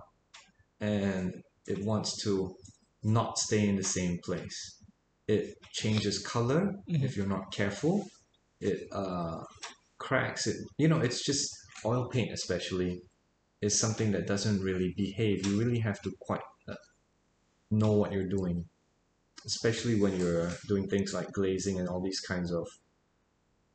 and 0.81 1.33
it 1.67 1.79
wants 1.85 2.11
to 2.25 2.55
not 3.03 3.39
stay 3.39 3.69
in 3.69 3.77
the 3.77 3.85
same 3.99 4.19
place. 4.25 4.59
It 5.29 5.45
changes 5.73 6.19
color 6.19 6.63
Mhm. 6.89 7.03
if 7.05 7.17
you're 7.17 7.35
not 7.37 7.53
careful. 7.53 7.95
It 8.61 8.79
uh, 8.93 9.41
cracks. 9.99 10.47
It 10.51 10.57
you 10.79 10.89
know 10.89 11.01
it's 11.07 11.23
just 11.31 11.45
oil 11.85 12.05
paint 12.15 12.33
especially 12.33 12.93
is 13.61 13.79
something 13.79 14.11
that 14.13 14.27
doesn't 14.27 14.61
really 14.69 14.95
behave. 14.97 15.47
You 15.47 15.59
really 15.63 15.81
have 15.89 16.01
to 16.03 16.11
quite 16.29 16.47
uh, 16.69 16.75
know 17.71 17.93
what 18.01 18.13
you're 18.13 18.33
doing, 18.39 18.59
especially 19.47 19.97
when 20.01 20.15
you're 20.21 20.51
doing 20.73 20.89
things 20.89 21.13
like 21.15 21.31
glazing 21.33 21.79
and 21.81 21.89
all 21.89 22.03
these 22.03 22.21
kinds 22.21 22.51
of 22.53 22.67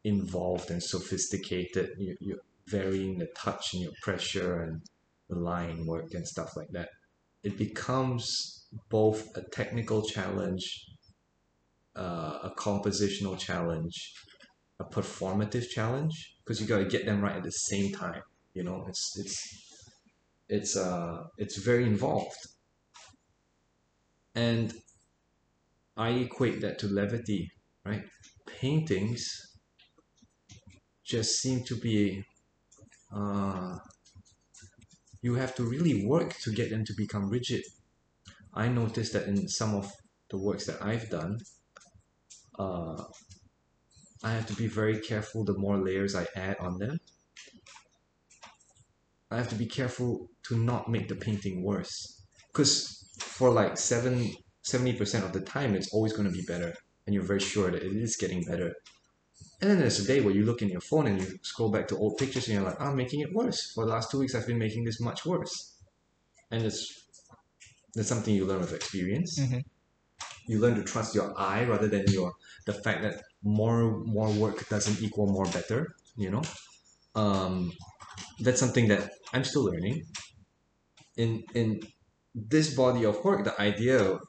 involved 0.03 0.69
and 0.71 0.81
sophisticated. 0.81 1.89
You, 1.97 2.15
you're 2.19 2.45
varying 2.67 3.17
the 3.19 3.27
touch 3.35 3.73
and 3.73 3.81
your 3.83 3.93
pressure 4.01 4.61
and 4.63 4.81
line 5.35 5.85
work 5.85 6.13
and 6.13 6.27
stuff 6.27 6.55
like 6.55 6.69
that. 6.71 6.89
It 7.43 7.57
becomes 7.57 8.67
both 8.89 9.27
a 9.35 9.43
technical 9.51 10.01
challenge, 10.03 10.63
uh, 11.95 12.39
a 12.43 12.51
compositional 12.57 13.37
challenge, 13.37 14.13
a 14.79 14.85
performative 14.85 15.69
challenge, 15.69 16.35
because 16.39 16.59
you 16.59 16.67
got 16.67 16.79
to 16.79 16.85
get 16.85 17.05
them 17.05 17.21
right 17.21 17.35
at 17.35 17.43
the 17.43 17.51
same 17.51 17.91
time. 17.93 18.21
You 18.53 18.63
know, 18.63 18.85
it's 18.87 19.13
it's 19.17 19.37
it's 20.49 20.77
uh 20.77 21.23
it's 21.37 21.57
very 21.57 21.85
involved. 21.85 22.37
And 24.35 24.73
I 25.95 26.09
equate 26.09 26.61
that 26.61 26.79
to 26.79 26.87
levity, 26.87 27.51
right? 27.85 28.03
Paintings 28.47 29.23
just 31.03 31.39
seem 31.39 31.63
to 31.65 31.75
be 31.75 32.23
uh, 33.15 33.77
you 35.23 35.35
have 35.35 35.55
to 35.55 35.63
really 35.63 36.05
work 36.05 36.37
to 36.39 36.51
get 36.51 36.69
them 36.69 36.83
to 36.85 36.93
become 36.93 37.29
rigid. 37.29 37.63
I 38.53 38.67
noticed 38.67 39.13
that 39.13 39.25
in 39.25 39.47
some 39.47 39.73
of 39.73 39.91
the 40.29 40.37
works 40.37 40.65
that 40.67 40.83
I've 40.83 41.09
done, 41.09 41.39
uh, 42.59 43.01
I 44.23 44.31
have 44.31 44.45
to 44.47 44.55
be 44.55 44.67
very 44.67 44.99
careful 44.99 45.45
the 45.45 45.57
more 45.57 45.77
layers 45.77 46.13
I 46.13 46.27
add 46.35 46.57
on 46.59 46.77
them. 46.77 46.99
I 49.31 49.37
have 49.37 49.49
to 49.49 49.55
be 49.55 49.65
careful 49.65 50.29
to 50.43 50.57
not 50.57 50.89
make 50.89 51.07
the 51.07 51.15
painting 51.15 51.63
worse. 51.63 52.21
Because 52.51 53.09
for 53.19 53.49
like 53.49 53.77
seven, 53.77 54.29
70% 54.65 55.23
of 55.23 55.31
the 55.31 55.41
time, 55.41 55.73
it's 55.73 55.93
always 55.93 56.13
going 56.13 56.29
to 56.29 56.37
be 56.37 56.45
better. 56.45 56.73
And 57.07 57.13
you're 57.13 57.23
very 57.23 57.39
sure 57.39 57.71
that 57.71 57.81
it 57.81 57.95
is 57.95 58.17
getting 58.17 58.43
better. 58.43 58.73
And 59.63 59.71
then 59.71 59.79
there's 59.79 60.01
a 60.01 60.05
day 60.05 60.19
where 60.19 60.33
you 60.33 60.43
look 60.43 60.61
in 60.61 60.67
your 60.67 60.81
phone 60.81 61.07
and 61.07 61.21
you 61.21 61.39
scroll 61.41 61.71
back 61.71 61.87
to 61.87 61.95
old 61.95 62.17
pictures 62.17 62.49
and 62.49 62.55
you're 62.55 62.65
like, 62.65 62.81
I'm 62.81 62.97
making 62.97 63.21
it 63.21 63.33
worse. 63.33 63.71
For 63.71 63.85
the 63.85 63.91
last 63.91 64.11
two 64.11 64.19
weeks, 64.19 64.35
I've 64.35 64.45
been 64.45 64.57
making 64.57 64.83
this 64.83 64.99
much 64.99 65.25
worse. 65.25 65.75
And 66.51 66.63
it's 66.63 67.05
that's 67.95 68.09
something 68.09 68.35
you 68.35 68.45
learn 68.45 68.59
with 68.59 68.73
experience. 68.73 69.39
Mm-hmm. 69.39 69.59
You 70.47 70.59
learn 70.59 70.75
to 70.75 70.83
trust 70.83 71.15
your 71.15 71.33
eye 71.39 71.63
rather 71.63 71.87
than 71.87 72.03
your 72.09 72.33
the 72.65 72.73
fact 72.73 73.03
that 73.03 73.21
more 73.41 74.03
more 74.03 74.29
work 74.31 74.67
doesn't 74.67 75.01
equal 75.01 75.27
more 75.27 75.45
better. 75.45 75.95
You 76.17 76.31
know, 76.31 76.41
um, 77.15 77.71
that's 78.41 78.59
something 78.59 78.89
that 78.89 79.11
I'm 79.31 79.45
still 79.45 79.63
learning. 79.63 80.03
In 81.15 81.45
in 81.53 81.79
this 82.35 82.75
body 82.75 83.05
of 83.05 83.23
work, 83.23 83.45
the 83.45 83.55
idea 83.61 84.19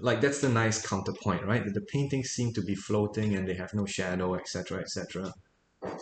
like 0.00 0.20
that's 0.20 0.40
the 0.40 0.48
nice 0.48 0.84
counterpoint, 0.86 1.44
right? 1.44 1.62
The 1.64 1.80
paintings 1.82 2.30
seem 2.30 2.52
to 2.54 2.62
be 2.62 2.74
floating 2.74 3.34
and 3.36 3.46
they 3.48 3.54
have 3.54 3.74
no 3.74 3.86
shadow, 3.86 4.34
etc., 4.34 4.80
etc. 4.80 5.32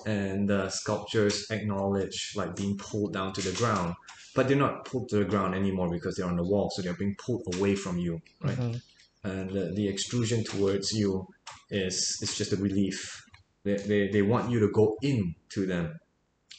And 0.07 0.49
the 0.49 0.69
sculptures 0.71 1.51
acknowledge 1.51 2.33
like 2.37 2.55
being 2.57 2.77
pulled 2.77 3.13
down 3.15 3.33
to 3.35 3.41
the 3.41 3.53
ground, 3.53 3.95
but 4.35 4.47
they're 4.49 4.57
not 4.57 4.85
pulled 4.85 5.09
to 5.11 5.17
the 5.17 5.25
ground 5.25 5.55
anymore 5.55 5.91
because 5.91 6.17
they're 6.17 6.27
on 6.27 6.37
the 6.37 6.45
wall, 6.45 6.71
so 6.71 6.83
they're 6.83 6.95
being 6.95 7.17
pulled 7.25 7.43
away 7.57 7.75
from 7.75 7.99
you, 7.99 8.21
right? 8.43 8.59
Mhm. 8.59 8.81
And 9.25 9.51
the, 9.51 9.73
the 9.75 9.89
extrusion 9.89 10.43
towards 10.45 10.93
you 10.93 11.27
is 11.71 12.19
is 12.23 12.37
just 12.37 12.53
a 12.53 12.57
relief. 12.57 13.23
They, 13.65 13.77
they, 13.77 14.09
they 14.09 14.23
want 14.23 14.51
you 14.51 14.59
to 14.61 14.69
go 14.73 14.97
in 15.03 15.35
to 15.51 15.67
them, 15.67 15.99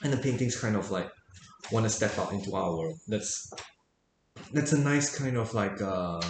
and 0.01 0.13
the 0.13 0.17
paintings 0.17 0.59
kind 0.59 0.75
of 0.77 0.89
like 0.91 1.09
want 1.71 1.85
to 1.85 1.89
step 1.89 2.17
out 2.17 2.31
into 2.31 2.55
our 2.55 2.71
world. 2.77 2.99
That's 3.07 3.51
that's 4.53 4.71
a 4.73 4.79
nice 4.79 5.17
kind 5.17 5.37
of 5.37 5.53
like 5.53 5.81
uh, 5.81 6.21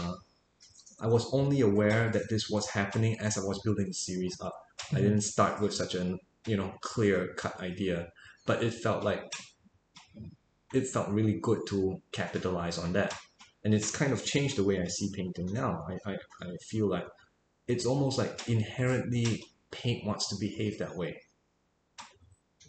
I 1.03 1.07
was 1.07 1.31
only 1.33 1.59
aware 1.59 2.09
that 2.09 2.29
this 2.29 2.49
was 2.49 2.69
happening 2.69 3.19
as 3.19 3.37
I 3.37 3.41
was 3.41 3.59
building 3.65 3.87
the 3.87 3.93
series 3.93 4.39
up. 4.39 4.55
I 4.93 4.95
Mhm. 4.95 5.01
didn't 5.03 5.21
start 5.21 5.61
with 5.61 5.73
such 5.73 5.95
an 5.95 6.17
you 6.47 6.57
know 6.57 6.71
clear 6.81 7.33
cut 7.35 7.59
idea, 7.59 8.09
but 8.45 8.63
it 8.63 8.73
felt 8.73 9.03
like 9.03 9.23
it 10.73 10.87
felt 10.87 11.09
really 11.09 11.39
good 11.41 11.61
to 11.67 12.01
capitalize 12.13 12.77
on 12.77 12.93
that, 12.93 13.13
and 13.63 13.73
it's 13.73 13.91
kind 13.91 14.13
of 14.13 14.23
changed 14.23 14.55
the 14.57 14.63
way 14.63 14.81
I 14.81 14.87
see 14.87 15.09
painting 15.13 15.51
now. 15.51 15.71
I 15.91 16.11
I, 16.11 16.13
I 16.41 16.55
feel 16.71 16.87
like 16.87 17.07
it's 17.67 17.85
almost 17.85 18.17
like 18.17 18.47
inherently 18.47 19.43
paint 19.71 20.05
wants 20.07 20.29
to 20.29 20.35
behave 20.39 20.79
that 20.79 20.95
way. 20.95 21.19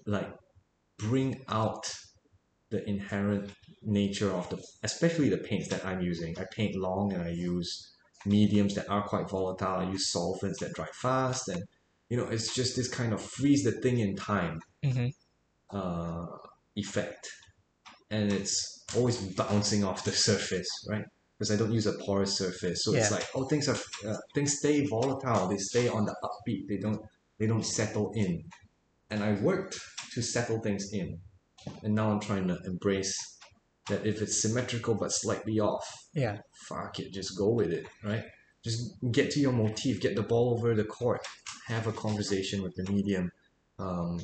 Like 0.07 0.31
bring 0.99 1.45
out 1.49 1.85
the 2.71 2.89
inherent 2.89 3.53
nature 3.83 4.33
of 4.33 4.49
the 4.51 4.59
especially 4.83 5.29
the 5.29 5.39
paints 5.39 5.69
that 5.69 5.85
I'm 5.87 6.01
using. 6.01 6.37
I 6.39 6.47
paint 6.51 6.75
long 6.75 7.13
and 7.13 7.23
I 7.23 7.31
use 7.31 7.94
mediums 8.27 8.75
that 8.75 8.89
are 8.89 9.03
quite 9.03 9.29
volatile. 9.29 9.77
I 9.81 9.91
use 9.91 10.11
solvents 10.11 10.61
that 10.61 10.73
dry 10.75 10.87
fast 11.03 11.49
and 11.49 11.63
you 12.09 12.17
know 12.17 12.25
it's 12.25 12.55
just 12.55 12.77
this 12.77 12.89
kind 12.89 13.13
of 13.13 13.21
freeze 13.21 13.63
the 13.65 13.73
thing 13.73 13.99
in 13.99 14.17
time 14.17 14.61
Mhm. 14.85 15.13
uh, 15.71 16.27
effect. 16.77 17.29
And 18.11 18.33
it's 18.33 18.85
always 18.97 19.17
bouncing 19.35 19.85
off 19.85 20.05
the 20.05 20.13
surface 20.29 20.69
right? 20.89 21.05
Because 21.39 21.51
I 21.51 21.57
don't 21.57 21.73
use 21.73 21.87
a 21.87 21.95
porous 22.05 22.37
surface. 22.37 22.85
So 22.85 22.93
it's 22.95 23.11
like 23.11 23.27
oh 23.35 23.45
things 23.49 23.69
are 23.69 23.79
uh, 24.09 24.17
things 24.35 24.59
stay 24.59 24.87
volatile. 24.87 25.49
They 25.49 25.57
stay 25.59 25.89
on 25.89 26.05
the 26.05 26.15
upbeat. 26.23 26.69
They 26.69 26.77
don't 26.79 27.01
they 27.39 27.47
don't 27.47 27.65
settle 27.65 28.13
in. 28.15 28.43
And 29.11 29.23
I 29.23 29.33
worked 29.35 29.79
to 30.13 30.23
settle 30.23 30.61
things 30.61 30.93
in. 30.93 31.19
And 31.83 31.95
now 31.95 32.11
I'm 32.11 32.21
trying 32.21 32.47
to 32.49 32.59
embrace 32.67 33.34
that 33.89 34.07
if 34.07 34.23
it's 34.23 34.41
symmetrical 34.41 34.95
but 34.95 35.13
slightly 35.13 35.61
off 35.61 35.87
Yeah. 36.15 36.39
fuck 36.69 36.99
it, 37.01 37.13
just 37.13 37.37
go 37.37 37.51
with 37.51 37.73
it, 37.73 37.87
right? 38.03 38.25
Just 38.65 38.95
get 39.13 39.31
to 39.33 39.41
your 39.41 39.53
motif, 39.53 40.01
get 40.01 40.17
the 40.17 40.23
ball 40.23 40.55
over 40.55 40.75
the 40.75 40.85
court, 40.85 41.21
have 41.67 41.87
a 41.87 41.93
conversation 41.93 42.63
with 42.63 42.75
the 42.77 42.91
medium, 42.91 43.31
um, 43.79 44.19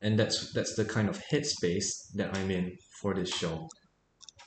and 0.00 0.18
that's 0.18 0.52
that's 0.52 0.74
the 0.74 0.84
kind 0.84 1.08
of 1.08 1.20
headspace 1.30 1.88
that 2.14 2.34
I'm 2.36 2.50
in 2.50 2.76
for 3.00 3.14
this 3.14 3.32
show. 3.32 3.68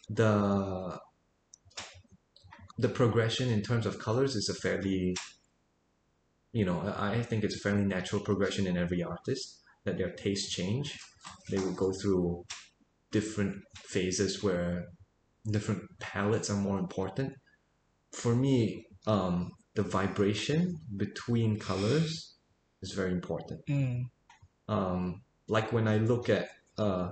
The 0.09 0.99
the 2.77 2.89
progression 2.89 3.49
in 3.49 3.61
terms 3.61 3.85
of 3.85 3.97
colors 3.99 4.35
is 4.35 4.49
a 4.49 4.53
fairly, 4.53 5.15
you 6.51 6.65
know, 6.65 6.93
I 6.97 7.21
think 7.23 7.43
it's 7.43 7.55
a 7.55 7.59
fairly 7.59 7.85
natural 7.85 8.21
progression 8.21 8.67
in 8.67 8.77
every 8.77 9.01
artist 9.03 9.61
that 9.85 9.97
their 9.97 10.11
tastes 10.11 10.53
change. 10.53 10.97
They 11.49 11.57
will 11.57 11.73
go 11.73 11.91
through 11.91 12.45
different 13.11 13.55
phases 13.75 14.43
where 14.43 14.87
different 15.49 15.81
palettes 15.99 16.49
are 16.49 16.57
more 16.57 16.79
important. 16.79 17.33
For 18.11 18.35
me, 18.35 18.85
um, 19.05 19.51
the 19.75 19.83
vibration 19.83 20.79
between 20.95 21.59
colors 21.59 22.35
is 22.81 22.91
very 22.91 23.11
important. 23.11 23.65
Mm. 23.67 24.05
Um, 24.67 25.21
like 25.47 25.71
when 25.71 25.87
I 25.87 25.97
look 25.97 26.29
at, 26.29 26.49
uh, 26.77 27.11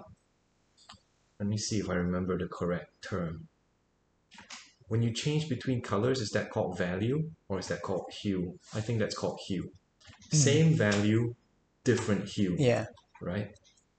let 1.40 1.48
me 1.48 1.58
see 1.58 1.80
if 1.80 1.90
I 1.90 1.96
remember 1.96 2.38
the 2.38 2.48
correct 2.48 2.90
term. 3.02 3.48
When 4.88 5.02
you 5.02 5.12
change 5.12 5.50
between 5.50 5.82
colors, 5.82 6.22
is 6.22 6.30
that 6.32 6.52
called 6.52 6.78
value 6.78 7.30
or 7.50 7.60
is 7.60 7.68
that 7.68 7.82
called 7.82 8.06
hue? 8.22 8.60
I 8.74 8.82
think 8.82 9.00
that's 9.00 9.16
called 9.18 9.40
hue. 9.48 9.72
Mm. 10.32 10.36
Same 10.36 10.74
value, 10.74 11.36
different 11.84 12.28
hue 12.30 12.56
Yeah. 12.60 12.86
right? 13.22 13.50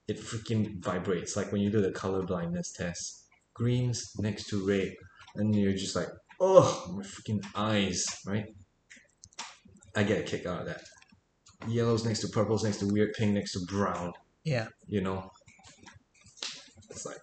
It 0.08 0.18
freaking 0.18 0.82
vibrates. 0.82 1.36
Like 1.36 1.50
when 1.52 1.60
you 1.60 1.70
do 1.70 1.80
the 1.80 1.90
color 1.90 2.22
blindness 2.22 2.72
test, 2.72 3.26
greens 3.54 4.12
next 4.18 4.48
to 4.50 4.66
red, 4.66 4.92
and 5.34 5.54
you're 5.54 5.72
just 5.72 5.96
like, 5.96 6.08
oh, 6.40 6.94
my 6.96 7.02
freaking 7.02 7.44
eyes, 7.54 8.04
right? 8.26 8.46
I 9.96 10.04
get 10.04 10.20
a 10.20 10.22
kick 10.22 10.46
out 10.46 10.60
of 10.60 10.66
that. 10.66 10.82
Yellows 11.68 12.04
next 12.04 12.20
to 12.20 12.28
purples, 12.28 12.62
next 12.64 12.78
to 12.78 12.86
weird 12.86 13.14
pink, 13.14 13.32
next 13.32 13.52
to 13.52 13.60
brown, 13.66 14.12
Yeah. 14.44 14.68
you 14.86 15.00
know? 15.00 15.30
It's 16.90 17.04
like, 17.06 17.16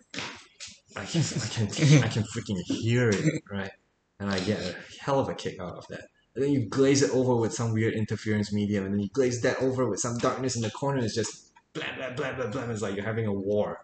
I 0.98 1.06
can, 1.06 1.22
I 1.22 1.48
can, 1.48 1.68
I 2.04 2.08
can 2.08 2.24
freaking 2.24 2.60
hear 2.66 3.10
it, 3.10 3.42
right? 3.52 3.72
And 4.20 4.30
I 4.30 4.40
get 4.40 4.60
a 4.60 4.76
hell 5.00 5.20
of 5.20 5.30
a 5.30 5.36
kick 5.36 5.60
out 5.60 5.78
of 5.78 5.86
that. 5.90 6.06
And 6.36 6.44
then 6.44 6.52
you 6.52 6.68
glaze 6.68 7.04
it 7.04 7.12
over 7.12 7.36
with 7.36 7.54
some 7.54 7.74
weird 7.74 7.94
interference 7.94 8.52
medium, 8.52 8.86
and 8.86 8.94
then 8.94 9.00
you 9.02 9.10
glaze 9.14 9.42
that 9.42 9.62
over 9.62 9.88
with 9.88 10.00
some 10.00 10.18
darkness 10.18 10.56
in 10.56 10.64
the 10.64 10.72
corner. 10.72 11.00
It's 11.00 11.16
just 11.16 11.52
blah 11.74 11.96
blah 11.98 12.12
blah 12.12 12.34
blah 12.34 12.48
blah. 12.48 12.64
It's 12.64 12.82
like 12.82 12.96
you're 12.96 13.06
having 13.06 13.28
a 13.28 13.34
war, 13.34 13.78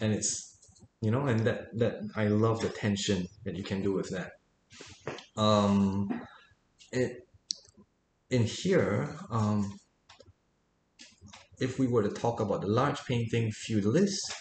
and 0.00 0.12
it's 0.12 0.58
you 1.00 1.10
know, 1.10 1.26
and 1.26 1.40
that 1.40 1.76
that 1.78 2.00
I 2.16 2.28
love 2.28 2.60
the 2.60 2.68
tension 2.68 3.26
that 3.44 3.56
you 3.56 3.64
can 3.64 3.82
do 3.82 3.92
with 3.92 4.10
that. 4.10 4.32
Um, 5.36 6.08
it 6.92 7.26
in 8.30 8.44
here, 8.44 9.16
um, 9.30 9.72
if 11.58 11.78
we 11.78 11.86
were 11.86 12.02
to 12.02 12.10
talk 12.10 12.40
about 12.40 12.62
the 12.62 12.68
large 12.68 13.04
painting 13.04 13.50
feudalist, 13.50 14.32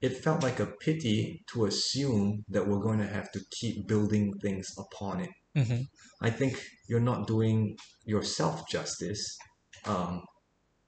it 0.00 0.16
felt 0.16 0.42
like 0.42 0.60
a 0.60 0.66
pity 0.66 1.42
to 1.52 1.66
assume 1.66 2.44
that 2.48 2.66
we're 2.66 2.78
going 2.78 3.00
to 3.00 3.06
have 3.06 3.30
to 3.32 3.40
keep 3.50 3.88
building 3.88 4.32
things 4.40 4.72
upon 4.78 5.20
it. 5.20 5.30
Mm-hmm. 5.56 5.82
I 6.22 6.30
think 6.30 6.62
you're 6.88 7.00
not 7.00 7.26
doing 7.26 7.76
yourself 8.04 8.68
justice. 8.68 9.36
Um, 9.84 10.22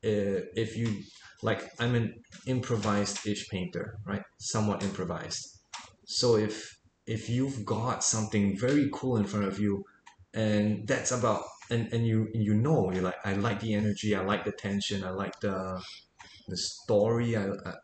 Uh, 0.04 0.40
if 0.56 0.76
you 0.76 1.02
like, 1.42 1.70
I'm 1.78 1.94
an 1.94 2.14
improvised-ish 2.46 3.48
painter, 3.48 3.98
right? 4.06 4.22
Somewhat 4.38 4.82
improvised. 4.82 5.60
So 6.06 6.36
if 6.36 6.76
if 7.06 7.28
you've 7.28 7.64
got 7.64 8.04
something 8.04 8.56
very 8.58 8.88
cool 8.92 9.16
in 9.16 9.24
front 9.24 9.46
of 9.46 9.58
you, 9.58 9.84
and 10.34 10.86
that's 10.88 11.10
about 11.12 11.42
and 11.70 11.92
and 11.92 12.06
you 12.06 12.28
you 12.34 12.54
know 12.54 12.90
you're 12.92 13.02
like 13.02 13.20
I 13.24 13.34
like 13.34 13.60
the 13.60 13.74
energy, 13.74 14.14
I 14.14 14.22
like 14.22 14.44
the 14.44 14.52
tension, 14.52 15.04
I 15.04 15.10
like 15.10 15.38
the 15.40 15.80
the 16.48 16.56
story. 16.56 17.36
I, 17.36 17.46
I- 17.48 17.74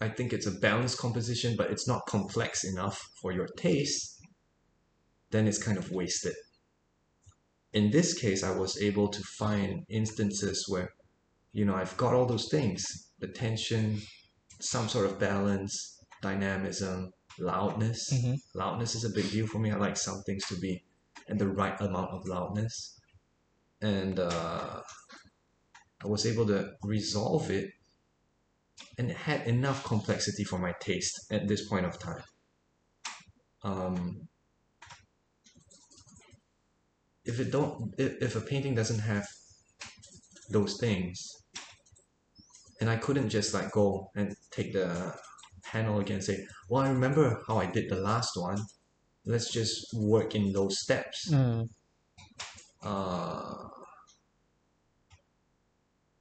I 0.00 0.08
think 0.08 0.32
it's 0.32 0.46
a 0.48 0.58
balanced 0.68 0.98
composition, 0.98 1.54
but 1.56 1.70
it's 1.70 1.86
not 1.86 2.04
complex 2.06 2.64
enough 2.64 2.98
for 3.20 3.30
your 3.32 3.46
taste. 3.56 4.18
Then 5.30 5.46
it's 5.48 5.62
kind 5.62 5.78
of 5.78 5.90
wasted 5.92 6.34
in 7.72 7.90
this 7.90 8.14
case, 8.14 8.42
I 8.42 8.56
was 8.56 8.80
able 8.80 9.08
to 9.08 9.22
find 9.22 9.84
instances 9.88 10.66
where 10.68 10.90
you 11.52 11.64
know 11.64 11.74
I've 11.74 11.96
got 11.96 12.14
all 12.14 12.26
those 12.26 12.48
things 12.50 12.84
the 13.18 13.28
tension 13.28 14.00
some 14.60 14.88
sort 14.88 15.06
of 15.06 15.18
balance 15.18 15.98
dynamism 16.22 17.12
loudness. 17.38 18.12
Mhm. 18.12 18.38
loudness 18.54 18.94
is 18.94 19.04
a 19.04 19.10
big 19.10 19.30
deal 19.30 19.46
for 19.46 19.58
me. 19.58 19.70
I 19.70 19.76
like 19.76 19.96
some 19.96 20.22
things 20.22 20.44
to 20.46 20.56
be 20.56 20.84
at 21.28 21.38
the 21.38 21.48
right 21.48 21.80
amount 21.80 22.10
of 22.10 22.26
loudness. 22.26 22.98
And 23.80 24.18
uh, 24.18 24.82
I 26.02 26.06
was 26.06 26.26
able 26.26 26.46
to 26.48 26.72
resolve 26.82 27.50
it 27.50 27.70
and 28.98 29.10
it 29.10 29.16
had 29.16 29.46
enough 29.46 29.84
complexity 29.84 30.44
for 30.44 30.58
my 30.58 30.74
taste 30.80 31.18
at 31.30 31.48
this 31.48 31.68
point 31.68 31.86
of 31.86 31.98
time. 31.98 32.22
Um, 33.62 34.28
if 37.24 37.38
it 37.38 37.50
don't 37.50 37.94
if, 37.98 38.22
if 38.22 38.36
a 38.36 38.40
painting 38.40 38.74
doesn't 38.74 39.00
have 39.00 39.26
those 40.50 40.78
things 40.78 41.39
and 42.80 42.88
I 42.90 42.96
couldn't 42.96 43.28
just 43.28 43.54
like 43.54 43.70
go 43.72 44.10
and 44.16 44.34
take 44.50 44.72
the 44.72 45.14
panel 45.62 46.00
again 46.00 46.16
and 46.16 46.24
say 46.24 46.46
well 46.68 46.82
I 46.82 46.88
remember 46.88 47.42
how 47.46 47.58
I 47.58 47.66
did 47.66 47.90
the 47.90 47.96
last 47.96 48.36
one 48.36 48.58
let's 49.24 49.52
just 49.52 49.92
work 49.94 50.34
in 50.34 50.52
those 50.52 50.80
steps 50.80 51.30
Mm. 51.30 51.68
uh, 52.82 53.68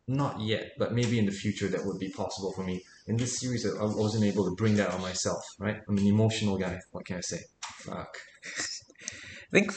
not 0.08 0.42
yet, 0.42 0.72
but 0.80 0.94
maybe 0.94 1.20
in 1.20 1.26
the 1.26 1.32
future 1.32 1.68
that 1.68 1.86
would 1.86 2.00
be 2.00 2.10
possible 2.10 2.52
for 2.54 2.64
me. 2.64 2.84
In 3.08 3.16
this 3.16 3.40
series, 3.40 3.66
I 3.66 3.70
I 3.78 3.86
wasn't 3.86 4.24
able 4.26 4.46
to 4.46 4.56
bring 4.56 4.76
that 4.76 4.90
on 4.92 5.02
myself, 5.02 5.44
right? 5.60 5.78
I'm 5.88 5.98
an 5.98 6.08
emotional 6.08 6.58
guy. 6.58 6.80
What 6.92 7.06
can 7.06 7.18
I 7.18 7.22
say? 7.22 7.42
Fuck. 7.62 8.18
I 9.52 9.52
think 9.52 9.72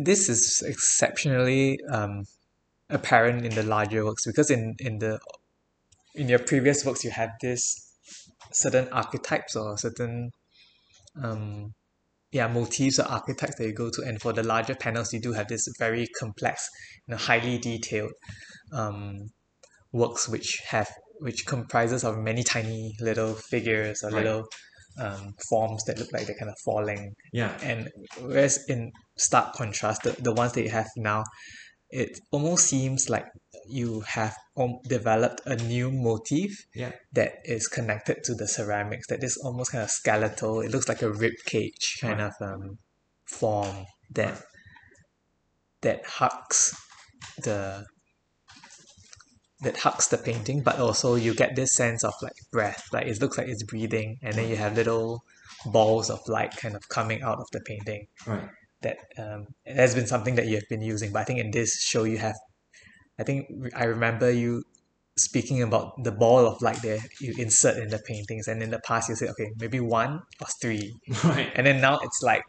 this 0.00 0.28
is 0.28 0.62
exceptionally 0.66 1.78
um, 1.90 2.24
apparent 2.88 3.44
in 3.44 3.54
the 3.54 3.62
larger 3.62 4.04
works 4.04 4.26
because 4.26 4.50
in, 4.50 4.74
in 4.78 4.98
the 4.98 5.18
in 6.14 6.28
your 6.28 6.38
previous 6.38 6.84
works 6.84 7.04
you 7.04 7.10
had 7.10 7.30
this 7.40 7.94
certain 8.52 8.88
archetypes 8.92 9.56
or 9.56 9.76
certain 9.78 10.30
um, 11.22 11.72
yeah 12.30 12.48
motifs 12.48 12.98
or 12.98 13.04
archetypes 13.04 13.56
that 13.56 13.66
you 13.66 13.74
go 13.74 13.90
to. 13.90 14.02
And 14.02 14.20
for 14.20 14.32
the 14.32 14.42
larger 14.42 14.74
panels 14.74 15.12
you 15.12 15.20
do 15.20 15.32
have 15.32 15.48
this 15.48 15.68
very 15.78 16.06
complex 16.18 16.68
you 17.06 17.12
know, 17.12 17.18
highly 17.18 17.58
detailed 17.58 18.12
um, 18.72 19.30
works 19.92 20.28
which 20.28 20.60
have 20.68 20.90
which 21.20 21.46
comprises 21.46 22.04
of 22.04 22.18
many 22.18 22.42
tiny 22.42 22.94
little 23.00 23.34
figures 23.34 24.02
or 24.02 24.10
Right. 24.10 24.24
little 24.24 24.44
um, 24.98 25.34
forms 25.48 25.84
that 25.84 25.98
look 25.98 26.12
like 26.12 26.26
they're 26.26 26.36
kind 26.36 26.50
of 26.50 26.58
falling. 26.64 27.14
Yeah, 27.32 27.56
and 27.62 27.88
whereas 28.20 28.64
in 28.68 28.92
stark 29.16 29.54
contrast 29.54 30.02
the, 30.02 30.12
the 30.20 30.32
ones 30.32 30.52
that 30.52 30.62
you 30.62 30.70
have 30.70 30.88
now 30.96 31.24
it 31.92 32.18
almost 32.32 32.66
seems 32.68 33.08
like 33.10 33.26
you 33.68 34.00
have 34.00 34.34
um, 34.56 34.78
developed 34.88 35.42
a 35.46 35.56
new 35.56 35.90
motif 35.90 36.50
yeah, 36.74 36.92
that 37.12 37.34
is 37.44 37.68
connected 37.68 38.24
to 38.24 38.34
the 38.34 38.48
ceramics 38.48 39.06
that 39.08 39.22
is 39.22 39.36
almost 39.44 39.72
kind 39.72 39.84
of 39.84 39.90
skeletal 39.90 40.60
it 40.60 40.70
looks 40.70 40.88
like 40.88 41.02
a 41.02 41.12
rib 41.12 41.34
cage 41.46 41.98
kind 42.00 42.20
Right. 42.20 42.26
of 42.30 42.34
um, 42.40 42.78
form 43.28 43.86
that 44.14 44.34
Right. 44.34 44.42
that 45.82 46.06
hugs 46.06 46.74
the 47.38 47.84
that 49.60 49.76
hugs 49.78 50.08
the 50.08 50.18
painting 50.18 50.62
but 50.62 50.78
also 50.78 51.14
you 51.14 51.34
get 51.34 51.54
this 51.54 51.74
sense 51.74 52.02
of 52.04 52.14
like 52.22 52.32
breath 52.50 52.82
like 52.92 53.06
it 53.06 53.20
looks 53.20 53.38
like 53.38 53.48
it's 53.48 53.62
breathing 53.62 54.18
and 54.22 54.34
then 54.36 54.48
you 54.48 54.56
have 54.56 54.74
little 54.74 55.22
balls 55.66 56.10
of 56.10 56.20
light 56.28 56.54
kind 56.56 56.74
of 56.74 56.82
coming 56.88 57.22
out 57.22 57.38
of 57.38 57.46
the 57.52 57.60
painting 57.60 58.06
right. 58.26 58.48
That 58.82 58.98
um, 59.18 59.46
it 59.64 59.76
has 59.76 59.94
been 59.94 60.06
something 60.06 60.34
that 60.36 60.46
you 60.46 60.56
have 60.56 60.68
been 60.68 60.82
using 60.82 61.12
but 61.12 61.20
i 61.20 61.24
think 61.24 61.38
in 61.40 61.50
this 61.50 61.82
show 61.82 62.04
you 62.04 62.18
have 62.18 62.36
i 63.18 63.22
think 63.24 63.46
i 63.76 63.84
remember 63.84 64.30
you 64.30 64.62
speaking 65.18 65.62
about 65.62 65.92
the 66.04 66.12
ball 66.12 66.46
of 66.46 66.60
light 66.62 66.80
there 66.82 66.98
you 67.20 67.34
insert 67.38 67.76
in 67.78 67.88
the 67.90 68.00
paintings 68.06 68.48
and 68.48 68.62
in 68.62 68.70
the 68.70 68.80
past 68.86 69.08
you 69.08 69.14
said 69.16 69.28
okay 69.28 69.50
maybe 69.58 69.80
one 69.80 70.20
or 70.40 70.46
three 70.60 70.94
Right. 71.24 71.52
and 71.54 71.66
then 71.66 71.80
now 71.80 71.98
it's 72.02 72.20
like 72.22 72.42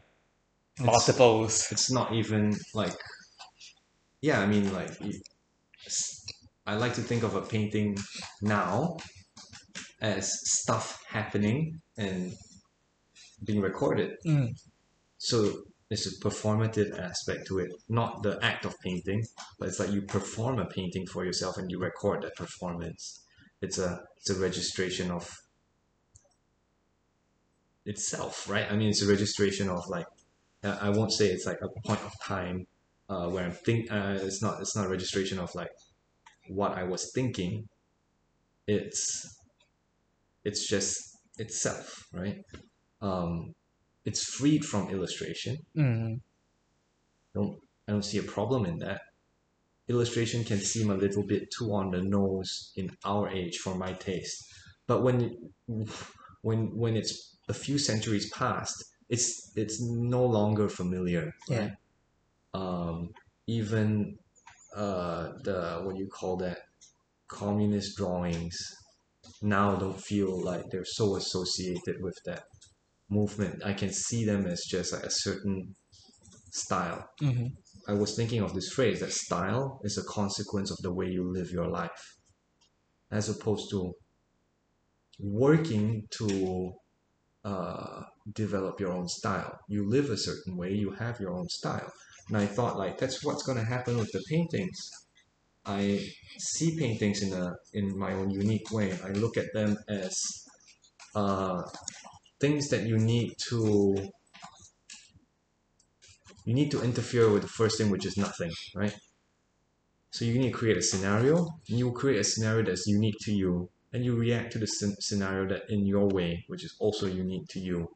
multiples 0.80 1.68
It's 1.72 1.92
not 1.92 2.14
even 2.14 2.56
like, 2.74 2.94
yeah, 4.22 4.40
I 4.40 4.46
mean, 4.46 4.74
like, 4.74 4.92
i 6.66 6.76
like 6.76 6.94
to 6.96 7.02
think 7.02 7.24
of 7.24 7.36
a 7.36 7.42
painting 7.42 7.98
now 8.42 8.98
as 10.02 10.32
stuff 10.44 11.04
happening 11.08 11.82
and 11.98 12.34
being 13.44 13.62
recorded. 13.62 14.16
Mm. 14.26 14.50
So 15.18 15.64
there's 15.94 16.08
a 16.08 16.20
performative 16.28 17.00
aspect 17.00 17.46
to 17.46 17.60
it, 17.60 17.72
not 17.88 18.24
the 18.24 18.40
act 18.42 18.66
of 18.66 18.74
painting, 18.80 19.24
but 19.60 19.68
it's 19.68 19.80
like 19.80 19.92
you 19.92 20.02
perform 20.02 20.58
a 20.58 20.66
painting 20.66 21.06
for 21.06 21.24
yourself 21.24 21.56
and 21.58 21.70
you 21.70 21.78
record 21.80 22.24
that 22.24 22.36
performance. 22.36 23.24
It's 23.62 23.78
a 23.78 24.02
it's 24.18 24.32
a 24.32 24.40
registration 24.40 25.12
of 25.12 25.32
itself, 27.86 28.50
right? 28.50 28.66
I 28.72 28.76
mean, 28.76 28.90
it's 28.90 29.04
a 29.04 29.08
registration 29.08 29.70
of 29.70 29.88
like 29.88 30.08
I 30.64 30.90
won't 30.90 31.12
say 31.12 31.28
it's 31.28 31.46
like 31.46 31.60
a 31.62 31.88
point 31.88 32.02
of 32.02 32.14
time 32.26 32.66
uh, 33.08 33.28
where 33.30 33.46
I'm 33.46 33.52
think. 33.52 33.92
Uh, 33.92 34.18
it's 34.20 34.42
not 34.42 34.62
it's 34.62 34.76
not 34.76 34.88
a 34.88 34.90
registration 34.90 35.38
of 35.38 35.54
like 35.54 35.72
what 36.48 36.72
I 36.72 36.86
was 36.86 37.12
thinking. 37.14 37.68
It's 38.66 39.38
it's 40.44 40.68
just 40.68 41.20
itself, 41.38 42.08
right? 42.12 42.40
Um, 43.00 43.54
it's 44.06 44.24
freed 44.24 44.66
from 44.66 44.90
illustration. 44.90 45.58
Mm. 45.78 46.22
don't 47.34 47.60
I 47.88 47.92
don't 47.92 48.06
see 48.06 48.18
a 48.18 48.24
problem 48.24 48.66
in 48.66 48.78
that. 48.80 49.02
Illustration 49.90 50.44
can 50.46 50.60
seem 50.60 50.90
a 50.90 50.96
little 50.96 51.24
bit 51.24 51.50
too 51.52 51.74
on 51.74 51.92
the 51.92 52.02
nose 52.02 52.72
in 52.78 52.90
our 53.04 53.30
age 53.30 53.58
for 53.58 53.76
my 53.76 53.94
taste, 53.94 54.46
but 54.88 55.04
when 55.04 55.36
when 56.42 56.76
when 56.78 56.96
it's 56.96 57.38
a 57.50 57.54
few 57.54 57.78
centuries 57.78 58.30
past, 58.32 58.84
it's 59.10 59.52
it's 59.56 59.82
no 59.82 60.26
longer 60.26 60.70
familiar. 60.70 61.34
Yeah. 61.50 61.60
Right? 61.60 61.72
Um, 62.54 63.10
even 63.48 64.18
uh, 64.76 65.34
the 65.44 65.82
what 65.84 65.96
do 65.96 66.02
you 66.02 66.08
call 66.08 66.38
that 66.38 66.60
communist 67.28 67.98
drawings 67.98 68.58
now 69.42 69.76
don't 69.76 70.00
feel 70.00 70.42
like 70.42 70.70
they're 70.70 70.86
so 70.86 71.16
associated 71.16 72.02
with 72.02 72.18
that 72.26 72.44
movement. 73.20 73.64
I 73.66 73.74
can 73.74 73.92
see 73.92 74.26
them 74.26 74.46
as 74.48 74.62
just 74.76 74.94
like 74.94 75.04
a 75.04 75.12
certain 75.26 75.76
style. 76.52 77.02
hmm 77.20 77.48
I 77.88 77.94
was 77.94 78.16
thinking 78.16 78.42
of 78.42 78.54
this 78.54 78.70
phrase 78.76 79.00
that 79.02 79.12
style 79.14 79.82
is 79.84 79.98
a 79.98 80.04
consequence 80.20 80.72
of 80.72 80.78
the 80.82 80.94
way 80.94 81.08
you 81.08 81.24
live 81.38 81.52
your 81.52 81.68
life, 81.68 82.04
as 83.12 83.30
opposed 83.30 83.70
to 83.72 83.94
working 85.20 86.08
to 86.12 86.74
uh, 87.46 88.04
develop 88.34 88.80
your 88.80 88.92
own 88.94 89.08
style. 89.08 89.60
You 89.68 89.90
live 89.90 90.10
a 90.10 90.18
certain 90.18 90.58
way, 90.58 90.74
you 90.74 90.92
have 90.92 91.20
your 91.20 91.34
own 91.34 91.48
style. 91.50 91.92
And 92.30 92.38
I 92.38 92.46
thought 92.46 92.78
like 92.78 92.98
that's 92.98 93.24
what's 93.24 93.44
going 93.44 93.58
to 93.58 93.66
happen 93.66 93.98
with 93.98 94.12
the 94.12 94.24
paintings. 94.30 94.80
I 95.66 96.08
see 96.40 96.78
paintings 96.80 97.22
in 97.24 97.34
a 97.34 97.54
in 97.74 97.98
my 97.98 98.14
own 98.14 98.30
unique 98.32 98.72
way. 98.72 98.98
I 99.04 99.10
look 99.10 99.38
at 99.38 99.54
them 99.54 99.78
as 99.90 100.16
uh, 101.16 101.62
things 102.44 102.68
that 102.68 102.84
you 102.86 102.98
need 102.98 103.32
to 103.50 103.96
you 106.46 106.54
need 106.54 106.72
to 106.72 106.84
interfere 106.84 107.32
with 107.32 107.44
the 107.44 107.54
first 107.60 107.78
thing, 107.78 107.90
which 107.90 108.06
is 108.06 108.18
nothing, 108.18 108.52
right? 108.76 108.94
So 110.12 110.26
you 110.26 110.38
need 110.38 110.52
to 110.52 110.60
create 110.62 110.78
a 110.78 110.82
scenario. 110.82 111.38
And 111.70 111.80
you 111.80 111.94
create 111.94 112.20
a 112.20 112.30
scenario 112.34 112.66
that's 112.66 112.86
unique 112.86 113.20
to 113.22 113.32
you, 113.32 113.70
and 113.94 114.04
you 114.04 114.14
react 114.16 114.52
to 114.54 114.60
the 114.60 114.68
scenario 115.08 115.48
that 115.52 115.64
in 115.70 115.86
your 115.86 116.08
way, 116.18 116.44
which 116.50 116.66
is 116.66 116.76
also 116.80 117.06
unique 117.08 117.48
to 117.54 117.60
you. 117.62 117.88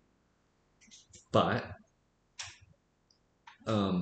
But 1.34 1.65
um, 3.76 3.97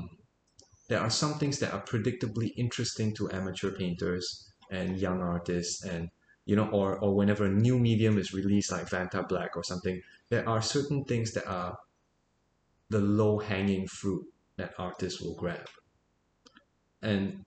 there 0.90 1.00
are 1.00 1.10
some 1.10 1.34
things 1.40 1.58
that 1.62 1.74
are 1.74 1.84
predictably 1.92 2.52
interesting 2.56 3.16
to 3.16 3.32
amateur 3.32 3.72
painters 3.72 4.26
and 4.70 5.00
young 5.06 5.22
artists, 5.22 5.84
and 5.84 6.10
you 6.46 6.56
know, 6.56 6.70
or 6.70 6.98
or 7.00 7.16
whenever 7.16 7.46
a 7.46 7.50
new 7.50 7.78
medium 7.80 8.18
is 8.18 8.34
released, 8.34 8.72
like 8.72 8.90
Vantablack 8.90 9.56
or 9.56 9.64
something, 9.64 10.02
there 10.30 10.48
are 10.48 10.62
certain 10.62 11.04
things 11.04 11.34
that 11.34 11.48
are 11.48 11.78
the 12.90 13.00
low 13.00 13.40
hanging 13.40 13.88
fruit 13.88 14.26
that 14.58 14.74
artists 14.78 15.22
will 15.22 15.36
grab. 15.36 15.68
And 17.02 17.46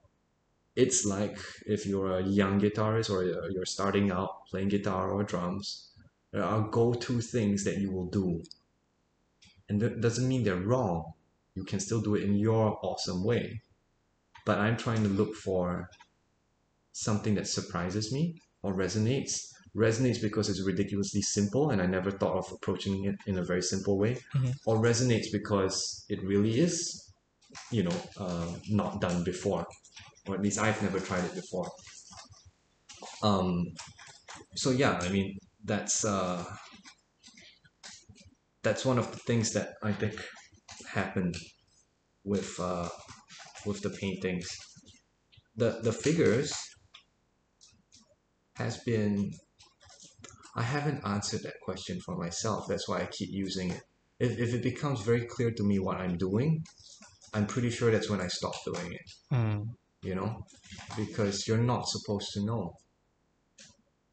it's 0.77 1.05
like 1.05 1.39
if 1.67 1.87
you're 1.87 2.19
a 2.19 2.23
young 2.23 2.61
guitarist 2.61 3.11
or 3.11 3.51
you're 3.51 3.67
starting 3.67 4.11
out 4.11 4.47
playing 4.51 4.69
guitar 4.69 5.11
or 5.11 5.25
drums, 5.25 5.91
there 6.33 6.45
are 6.45 6.69
go 6.69 6.93
to 6.93 7.21
things 7.21 7.65
that 7.65 7.79
you 7.79 7.91
will 7.91 8.07
do. 8.07 8.43
And 9.69 9.81
that 9.81 10.01
doesn't 10.01 10.29
mean 10.29 10.45
they're 10.45 10.57
wrong. 10.57 11.13
You 11.55 11.65
can 11.65 11.81
still 11.81 12.01
do 12.01 12.15
it 12.15 12.23
in 12.23 12.35
your 12.35 12.79
awesome 12.83 13.25
way. 13.25 13.63
But 14.47 14.59
I'm 14.59 14.77
trying 14.77 15.03
to 15.03 15.09
look 15.09 15.35
for 15.35 15.91
something 16.93 17.35
that 17.35 17.47
surprises 17.47 18.13
me 18.13 18.41
or 18.63 18.75
resonates. 18.75 19.33
Resonates 19.77 20.21
because 20.23 20.49
it's 20.49 20.65
ridiculously 20.67 21.23
simple 21.23 21.71
and 21.71 21.81
I 21.83 21.87
never 21.87 22.11
thought 22.11 22.37
of 22.39 22.51
approaching 22.53 23.05
it 23.05 23.17
in 23.27 23.39
a 23.39 23.45
very 23.45 23.63
simple 23.63 23.99
way. 23.99 24.19
Mhm. 24.37 24.53
Or 24.67 24.77
resonates 24.79 25.29
because 25.33 26.05
it 26.09 26.23
really 26.25 26.59
is, 26.61 26.77
you 27.71 27.83
know, 27.85 27.97
uh, 28.19 28.57
not 28.71 29.01
done 29.01 29.25
before. 29.25 29.67
Or 30.27 30.35
at 30.37 30.43
least 30.43 30.59
I've 30.59 30.83
never 30.83 31.01
tried 31.01 31.25
it 31.25 31.35
before. 31.35 31.69
um 33.23 33.65
so 34.57 34.71
yeah 34.71 34.99
i 35.03 35.09
mean 35.09 35.37
that's 35.65 36.05
uh 36.05 36.45
that's 38.63 38.85
one 38.85 38.99
of 38.99 39.11
the 39.13 39.19
things 39.19 39.53
that 39.53 39.75
i 39.83 39.93
think 39.93 40.15
happened 40.89 41.37
with 42.25 42.59
uh 42.61 42.89
with 43.67 43.81
the 43.83 43.91
paintings 43.91 44.49
the 45.57 45.81
the 45.83 45.93
figures 45.93 46.53
has 48.59 48.77
been 48.85 49.33
i 50.57 50.63
haven't 50.63 51.01
answered 51.05 51.43
that 51.43 51.55
question 51.65 52.01
for 52.05 52.17
myself 52.17 52.67
that's 52.69 52.89
why 52.89 53.01
i 53.01 53.07
keep 53.07 53.31
using 53.33 53.71
it 53.71 53.83
if, 54.19 54.39
if 54.39 54.55
it 54.55 54.63
becomes 54.63 55.01
very 55.03 55.25
clear 55.25 55.51
to 55.51 55.63
me 55.65 55.79
what 55.79 55.97
i'm 55.99 56.17
doing 56.17 56.63
i'm 57.35 57.47
pretty 57.47 57.71
sure 57.71 57.91
that's 57.91 58.11
when 58.11 58.21
i 58.21 58.27
stop 58.29 58.55
doing 58.65 58.93
it 58.93 59.11
Mm. 59.33 59.65
you 60.03 60.15
know 60.15 60.43
because 60.97 61.47
you're 61.47 61.59
not 61.75 61.87
supposed 61.89 62.31
to 62.33 62.45
know 62.45 62.73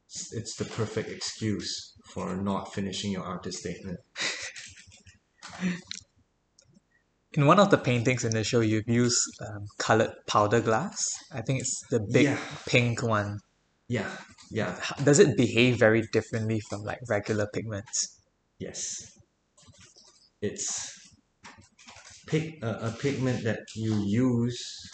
it's, 0.08 0.34
it's 0.34 0.56
the 0.58 0.66
perfect 0.66 1.10
excuse 1.10 1.94
for 2.12 2.36
not 2.36 2.74
finishing 2.74 3.12
your 3.12 3.24
artist 3.24 3.60
statement 3.60 4.00
In 7.34 7.46
one 7.48 7.60
of 7.60 7.70
the 7.70 7.78
paintings 7.78 8.24
in 8.24 8.32
the 8.32 8.44
show, 8.46 8.62
you've 8.62 8.88
used 8.88 9.22
um, 9.42 9.66
colored 9.78 10.14
powder 10.26 10.62
glass. 10.62 10.98
I 11.34 11.42
think 11.42 11.60
it's 11.60 11.82
the 11.90 12.00
big 12.00 12.24
Yeah. 12.26 12.40
pink 12.66 13.04
one. 13.04 13.40
yeah 13.90 14.10
yeah. 14.52 14.80
Does 15.04 15.20
it 15.20 15.38
behave 15.38 15.78
very 15.80 16.04
differently 16.12 16.60
from 16.70 16.84
like 16.84 17.00
regular 17.10 17.48
pigments? 17.54 18.20
yes. 18.60 19.12
It's 20.42 20.94
pig, 22.28 22.64
a, 22.64 22.88
a 22.88 22.92
pigment 22.92 23.44
that 23.44 23.62
you 23.76 24.04
use 24.06 24.92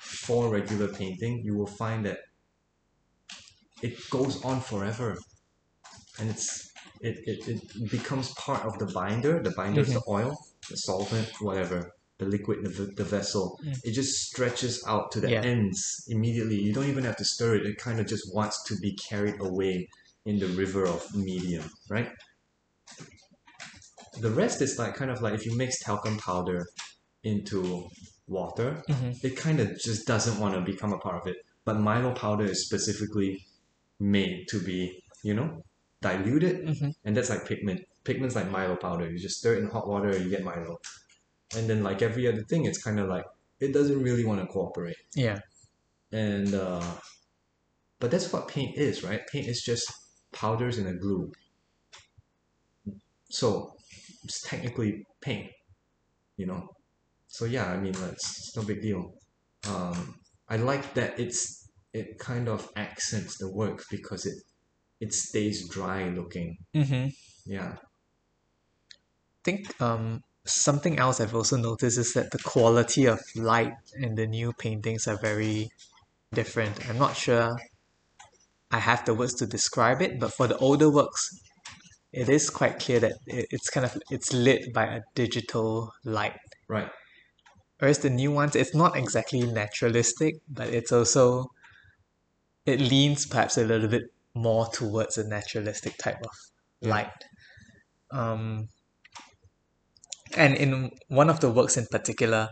for 0.00 0.48
regular 0.48 0.88
painting 0.88 1.42
you 1.44 1.56
will 1.56 1.66
find 1.66 2.04
that 2.06 2.18
it 3.82 3.94
goes 4.10 4.44
on 4.44 4.60
forever. 4.60 5.16
And 6.18 6.30
it's 6.30 6.70
it, 7.00 7.18
it, 7.26 7.48
it 7.48 7.90
becomes 7.90 8.32
part 8.34 8.64
of 8.64 8.78
the 8.78 8.86
binder. 8.86 9.42
The 9.42 9.52
binder 9.52 9.80
is 9.80 9.88
mm-hmm. 9.88 9.98
the 9.98 10.02
oil 10.08 10.36
the 10.68 10.76
solvent 10.76 11.30
whatever 11.40 11.92
the 12.18 12.26
liquid 12.26 12.64
the, 12.64 12.86
the 13.00 13.04
vessel 13.04 13.58
Mm. 13.64 13.78
it 13.84 13.92
just 13.92 14.12
stretches 14.28 14.84
out 14.86 15.10
to 15.12 15.20
the 15.20 15.30
Yeah. 15.30 15.42
ends 15.42 16.04
immediately 16.08 16.56
you 16.60 16.72
don't 16.72 16.88
even 16.94 17.04
have 17.04 17.16
to 17.16 17.24
stir 17.24 17.56
it 17.56 17.66
it 17.66 17.78
kind 17.78 17.98
of 18.00 18.06
just 18.06 18.34
wants 18.34 18.62
to 18.68 18.76
be 18.76 18.92
carried 19.08 19.40
away 19.40 19.88
in 20.24 20.38
the 20.38 20.48
river 20.62 20.84
of 20.86 21.00
medium 21.14 21.64
right 21.88 22.10
the 24.20 24.30
rest 24.30 24.60
is 24.62 24.78
like 24.78 24.94
kind 24.94 25.10
of 25.10 25.22
like 25.22 25.34
if 25.34 25.46
you 25.46 25.56
mix 25.56 25.78
talcum 25.80 26.16
powder 26.18 26.66
into 27.22 27.88
water 28.26 28.82
Mhm. 28.88 29.12
it 29.24 29.36
kind 29.36 29.60
of 29.60 29.78
just 29.78 30.06
doesn't 30.06 30.38
want 30.40 30.54
to 30.54 30.60
become 30.60 30.92
a 30.92 30.98
part 30.98 31.16
of 31.22 31.26
it 31.32 31.36
but 31.64 31.78
milo 31.78 32.12
powder 32.14 32.44
is 32.44 32.64
specifically 32.66 33.46
made 34.00 34.46
to 34.48 34.58
be 34.60 35.02
you 35.22 35.34
know 35.34 35.62
diluted 36.00 36.56
Mhm. 36.66 36.94
and 37.04 37.16
that's 37.16 37.30
like 37.30 37.44
pigment 37.46 37.80
pigment's 38.04 38.36
like 38.36 38.50
milo 38.50 38.76
powder 38.76 39.10
you 39.10 39.18
just 39.18 39.38
stir 39.38 39.54
it 39.54 39.58
in 39.62 39.68
hot 39.68 39.86
water 39.88 40.08
and 40.10 40.24
you 40.24 40.30
get 40.30 40.44
milo 40.44 40.78
and 41.56 41.68
then 41.68 41.82
like 41.82 42.02
every 42.02 42.26
other 42.28 42.42
thing 42.42 42.64
it's 42.66 42.82
kind 42.82 42.98
of 43.00 43.08
like 43.08 43.24
it 43.60 43.72
doesn't 43.72 44.02
really 44.02 44.24
want 44.24 44.40
to 44.40 44.46
cooperate. 44.46 44.96
Yeah. 45.14 45.38
and 46.12 46.54
uh 46.54 46.82
but 48.00 48.10
that's 48.10 48.32
what 48.32 48.48
paint 48.48 48.76
is 48.76 49.02
right? 49.02 49.26
Paint 49.32 49.48
is 49.48 49.62
just 49.62 49.90
powders 50.32 50.78
and 50.78 50.88
a 50.88 50.94
glue. 50.94 51.32
So 53.30 53.74
it's 54.24 54.40
technically 54.42 55.04
paint 55.20 55.50
you 56.36 56.46
know? 56.46 56.68
So 57.26 57.44
yeah 57.44 57.66
i 57.72 57.76
mean 57.76 57.94
it's, 57.94 58.38
it's 58.38 58.56
no 58.56 58.62
big 58.62 58.82
deal. 58.82 59.12
Um 59.68 60.14
i 60.48 60.56
like 60.56 60.94
that 60.94 61.18
it's 61.18 61.68
it 61.92 62.18
kind 62.18 62.48
of 62.48 62.68
accents 62.76 63.38
the 63.38 63.50
work 63.50 63.84
because 63.90 64.26
it 64.26 64.38
it 65.00 65.14
stays 65.14 65.68
dry 65.68 66.08
looking. 66.08 66.56
Mm-hmm. 66.74 67.08
yeah. 67.46 67.76
Think 69.44 69.80
um 69.80 70.22
something 70.48 70.98
else 70.98 71.20
I've 71.20 71.34
also 71.34 71.56
noticed 71.56 71.98
is 71.98 72.12
that 72.14 72.30
the 72.30 72.38
quality 72.38 73.06
of 73.06 73.20
light 73.36 73.74
in 73.96 74.14
the 74.14 74.26
new 74.26 74.52
paintings 74.52 75.06
are 75.06 75.16
very 75.16 75.70
different. 76.32 76.88
I'm 76.88 76.98
not 76.98 77.16
sure 77.16 77.58
I 78.70 78.78
have 78.78 79.04
the 79.04 79.14
words 79.14 79.34
to 79.34 79.46
describe 79.46 80.02
it, 80.02 80.20
but 80.20 80.32
for 80.32 80.46
the 80.46 80.58
older 80.58 80.90
works, 80.90 81.40
it 82.12 82.28
is 82.28 82.50
quite 82.50 82.78
clear 82.78 83.00
that 83.00 83.14
it's 83.26 83.70
kind 83.70 83.86
of 83.86 83.96
it's 84.10 84.32
lit 84.32 84.72
by 84.72 84.84
a 84.84 85.00
digital 85.14 85.92
light. 86.04 86.38
right 86.68 86.90
Whereas 87.78 88.00
the 88.00 88.10
new 88.10 88.32
ones, 88.32 88.56
it's 88.56 88.74
not 88.74 88.96
exactly 88.96 89.42
naturalistic, 89.42 90.34
but 90.48 90.68
it's 90.68 90.90
also 90.90 91.50
it 92.66 92.80
leans 92.80 93.24
perhaps 93.24 93.56
a 93.56 93.64
little 93.64 93.88
bit 93.88 94.12
more 94.34 94.66
towards 94.66 95.16
a 95.16 95.26
naturalistic 95.26 95.96
type 95.96 96.20
of 96.22 96.36
light. 96.82 97.24
Um, 98.10 98.68
and 100.36 100.56
in 100.56 100.90
one 101.08 101.30
of 101.30 101.40
the 101.40 101.50
works 101.50 101.76
in 101.76 101.86
particular 101.90 102.48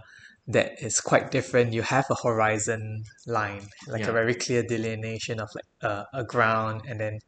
that 0.48 0.80
is 0.80 1.00
quite 1.00 1.30
different, 1.30 1.72
you 1.72 1.82
have 1.82 2.06
a 2.10 2.14
horizon 2.14 3.02
line, 3.26 3.66
like 3.88 4.02
Yeah. 4.02 4.10
a 4.10 4.12
very 4.12 4.34
clear 4.34 4.62
delineation 4.62 5.40
of 5.40 5.48
like 5.54 5.70
a, 5.90 6.04
a 6.14 6.24
ground 6.24 6.82
and 6.88 7.00
then 7.00 7.18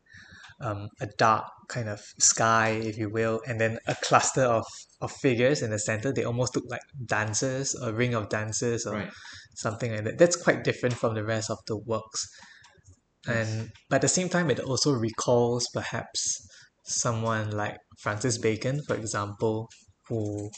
um, 0.60 0.88
a 1.00 1.06
dark 1.18 1.44
kind 1.68 1.88
of 1.88 2.00
sky, 2.18 2.70
if 2.70 2.96
you 2.96 3.10
will, 3.10 3.40
and 3.46 3.60
then 3.60 3.78
a 3.86 3.94
cluster 4.02 4.42
of, 4.42 4.64
of 5.00 5.12
figures 5.12 5.62
in 5.62 5.70
the 5.70 5.78
center. 5.78 6.12
They 6.12 6.24
almost 6.24 6.54
look 6.56 6.64
like 6.68 6.80
dancers, 7.06 7.74
a 7.74 7.92
ring 7.92 8.14
of 8.14 8.28
dancers, 8.28 8.86
or 8.86 8.94
right 8.94 9.10
something 9.58 9.90
like 9.92 10.04
that. 10.04 10.18
That's 10.18 10.36
quite 10.36 10.62
different 10.62 10.94
from 10.94 11.14
the 11.14 11.24
rest 11.24 11.50
of 11.50 11.58
the 11.66 11.76
works. 11.76 12.28
And 13.26 13.70
but 13.90 13.96
at 13.96 14.02
the 14.02 14.08
same 14.08 14.28
time, 14.28 14.50
it 14.50 14.60
also 14.60 14.92
recalls 14.92 15.66
perhaps 15.74 16.46
someone 16.84 17.50
like 17.50 17.76
Francis 17.98 18.38
Bacon, 18.38 18.80
for 18.86 18.94
example, 18.94 19.68
who 20.08 20.50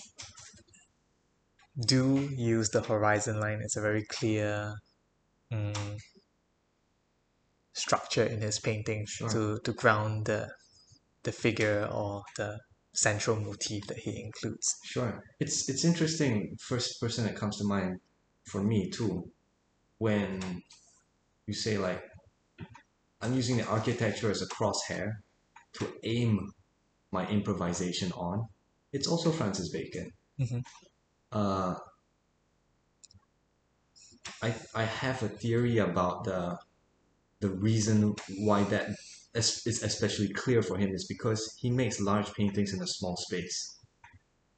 do 1.86 2.28
use 2.36 2.68
the 2.70 2.80
horizon 2.82 3.40
line 3.40 3.60
as 3.62 3.76
a 3.76 3.80
very 3.80 4.04
clear 4.04 4.74
mm, 5.52 5.98
structure 7.72 8.24
in 8.24 8.40
his 8.40 8.58
paintings 8.60 9.10
Sure. 9.10 9.28
to, 9.30 9.60
to 9.64 9.72
ground 9.72 10.26
the 10.26 10.48
the 11.24 11.32
figure 11.32 11.86
or 11.92 12.22
the 12.36 12.58
central 12.94 13.38
motif 13.40 13.86
that 13.88 13.98
he 13.98 14.22
includes. 14.22 14.76
Sure. 14.84 15.22
It's 15.38 15.68
it's 15.68 15.84
interesting. 15.84 16.56
First 16.68 17.00
person 17.00 17.24
that 17.24 17.36
comes 17.36 17.58
to 17.58 17.64
mind 17.64 18.00
for 18.46 18.62
me 18.62 18.90
too, 18.90 19.30
when 19.98 20.62
you 21.46 21.54
say 21.54 21.78
like, 21.78 22.02
I'm 23.20 23.34
using 23.34 23.58
the 23.58 23.66
architecture 23.66 24.30
as 24.30 24.42
a 24.42 24.46
crosshair 24.46 25.12
to 25.74 25.92
aim 26.04 26.52
my 27.12 27.28
improvisation 27.28 28.12
on. 28.12 28.48
It's 28.92 29.06
also 29.08 29.30
Francis 29.32 29.70
Bacon. 29.70 30.10
Mhm. 30.38 30.62
Uh, 31.32 31.74
I 34.42 34.54
I 34.74 34.84
have 34.84 35.22
a 35.22 35.28
theory 35.28 35.78
about 35.78 36.24
the 36.24 36.58
the 37.40 37.50
reason 37.50 38.14
why 38.38 38.64
that 38.64 38.90
is, 39.34 39.62
is 39.66 39.82
especially 39.82 40.28
clear 40.32 40.62
for 40.62 40.76
him 40.78 40.90
is 40.92 41.06
because 41.06 41.42
he 41.60 41.70
makes 41.70 42.00
large 42.00 42.32
paintings 42.34 42.72
in 42.74 42.82
a 42.82 42.86
small 42.86 43.16
space. 43.16 43.78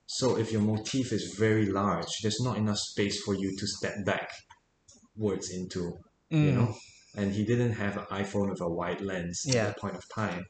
So 0.07 0.37
if 0.39 0.53
your 0.53 0.62
motif 0.62 1.12
is 1.12 1.35
very 1.39 1.66
large, 1.66 2.09
there's 2.22 2.41
not 2.41 2.57
enough 2.59 2.78
space 2.78 3.22
for 3.22 3.35
you 3.35 3.57
to 3.57 3.66
step 3.66 3.95
backwards 5.16 5.51
into, 5.51 5.99
you 6.30 6.53
Mm, 6.53 6.55
know. 6.55 6.76
And 7.16 7.33
he 7.33 7.45
didn't 7.45 7.72
have 7.72 7.97
an 7.99 8.07
iPhone 8.07 8.51
with 8.51 8.61
a 8.61 8.68
wide 8.68 9.01
lens 9.01 9.45
at 9.49 9.55
Yeah. 9.55 9.64
that 9.66 9.78
point 9.78 9.97
of 9.97 10.05
time. 10.14 10.47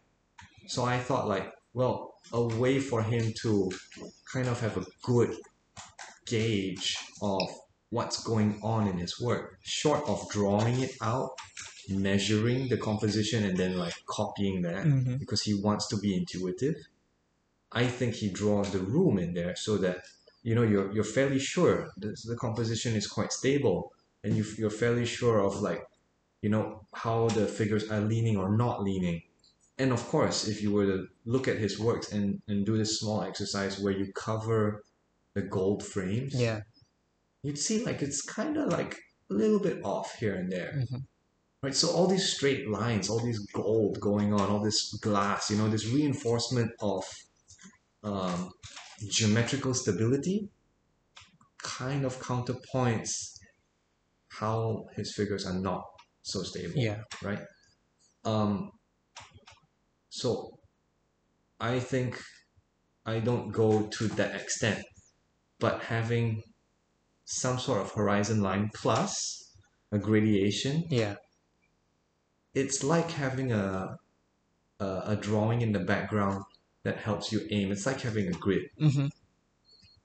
So 0.68 0.85
I 0.85 0.99
thought 0.99 1.28
like, 1.28 1.53
well, 1.75 2.14
a 2.33 2.43
way 2.43 2.79
for 2.81 3.03
him 3.03 3.33
to 3.43 3.70
kind 4.33 4.49
of 4.49 4.61
have 4.61 4.77
a 4.77 4.87
good 5.03 5.35
gauge 6.27 6.97
of 7.20 7.43
what's 7.91 8.23
going 8.23 8.59
on 8.62 8.89
in 8.89 8.99
his 8.99 9.20
work, 9.20 9.59
short 9.62 10.03
of 10.09 10.29
drawing 10.31 10.81
it 10.81 10.95
out, 11.03 11.31
measuring 11.89 12.68
the 12.68 12.77
composition 12.77 13.45
and 13.45 13.57
then 13.57 13.77
like 13.77 13.95
copying 14.07 14.62
that 14.62 14.87
mhm. 14.87 15.18
because 15.18 15.43
he 15.43 15.55
wants 15.55 15.87
to 15.89 15.97
be 15.99 16.16
intuitive. 16.16 16.77
I 17.73 17.87
think 17.87 18.14
he 18.14 18.29
draws 18.31 18.70
the 18.70 18.79
room 18.79 19.18
in 19.18 19.35
there 19.35 19.57
so 19.57 19.77
that 19.79 19.99
you 20.43 20.55
know 20.55 20.62
you're 20.62 20.93
you're 20.93 21.05
fairly 21.05 21.39
sure 21.39 21.91
the, 21.97 22.16
the 22.25 22.37
composition 22.37 22.95
is 22.95 23.07
quite 23.07 23.33
stable 23.33 23.93
and 24.25 24.37
you 24.37 24.45
you're 24.59 24.70
fairly 24.70 25.07
sure 25.07 25.41
of 25.41 25.61
like 25.61 25.87
you 26.43 26.51
know 26.51 26.87
how 26.95 27.29
the 27.29 27.47
figures 27.47 27.91
are 27.91 28.01
leaning 28.01 28.37
or 28.37 28.57
not 28.57 28.83
leaning. 28.83 29.23
And 29.79 29.93
of 29.93 30.07
course, 30.09 30.47
if 30.47 30.62
you 30.62 30.73
were 30.73 30.87
to 30.87 31.07
look 31.25 31.49
at 31.49 31.59
his 31.59 31.79
works 31.79 32.12
and, 32.12 32.41
and 32.49 32.64
do 32.64 32.77
this 32.77 33.01
small 33.01 33.23
exercise 33.23 33.79
where 33.81 33.93
you 33.93 34.12
cover 34.14 34.83
the 35.35 35.43
gold 35.43 35.83
frames, 35.85 36.35
Yeah. 36.35 36.61
you'd 37.43 37.59
see 37.59 37.85
like 37.85 38.03
it's 38.03 38.23
kind 38.23 38.57
of 38.57 38.68
like 38.68 38.97
a 39.31 39.35
little 39.35 39.59
bit 39.59 39.83
off 39.83 40.14
here 40.20 40.35
and 40.35 40.53
there 40.53 40.73
Mhm. 40.77 41.03
right 41.62 41.75
so 41.75 41.89
all 41.91 42.07
these 42.07 42.29
straight 42.35 42.68
lines 42.68 43.09
all 43.09 43.18
these 43.25 43.41
gold 43.53 43.99
going 43.99 44.33
on 44.35 44.49
all 44.51 44.61
this 44.62 44.93
glass 45.01 45.51
you 45.51 45.57
know 45.57 45.68
this 45.68 45.87
reinforcement 45.87 46.70
of 46.81 47.05
um, 48.05 48.51
geometrical 49.09 49.73
stability 49.75 50.51
kind 51.62 52.05
of 52.05 52.18
counterpoints 52.20 53.39
how 54.29 54.85
his 54.97 55.14
figures 55.14 55.47
are 55.47 55.59
not 55.59 55.83
so 56.23 56.43
stable 56.43 56.75
Yeah. 56.77 57.03
right 57.23 57.41
Um, 58.25 58.70
so 60.20 60.30
I 61.58 61.80
think 61.80 62.20
I 63.06 63.18
don't 63.28 63.50
go 63.50 63.88
to 63.96 64.08
that 64.20 64.32
extent, 64.40 64.84
but 65.58 65.82
having 65.82 66.42
some 67.24 67.58
sort 67.58 67.80
of 67.80 67.92
horizon 67.92 68.42
line 68.42 68.70
plus 68.74 69.14
a 69.90 69.98
gradation, 69.98 70.84
Yeah. 70.90 71.16
it's 72.54 72.82
like 72.84 73.10
having 73.10 73.52
a, 73.52 73.96
a 74.80 74.86
a 75.12 75.16
drawing 75.16 75.60
in 75.62 75.72
the 75.72 75.84
background 75.92 76.44
that 76.84 76.96
helps 76.98 77.32
you 77.32 77.40
aim. 77.50 77.72
It's 77.72 77.86
like 77.86 78.00
having 78.02 78.26
a 78.28 78.36
grid. 78.44 78.64
Mm-hmm. 78.80 79.06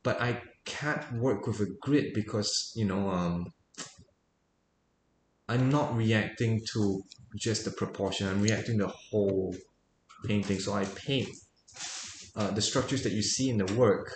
But 0.03 0.21
I 0.21 0.41
can't 0.65 1.05
work 1.13 1.47
with 1.47 1.59
a 1.59 1.69
grid 1.81 2.13
because, 2.13 2.49
you 2.75 2.85
know, 2.85 3.09
um, 3.09 3.53
I'm 5.49 5.69
not 5.69 5.95
reacting 5.95 6.61
to 6.73 7.01
just 7.35 7.65
the 7.65 7.71
proportion. 7.71 8.27
I'm 8.27 8.41
reacting 8.41 8.77
the 8.77 8.87
whole 8.87 9.55
painting. 10.25 10.59
So 10.59 10.73
I 10.73 10.85
paint 10.85 11.29
uh, 12.35 12.51
the 12.51 12.61
structures 12.61 13.03
that 13.03 13.13
you 13.13 13.21
see 13.21 13.49
in 13.49 13.57
the 13.57 13.73
work. 13.73 14.13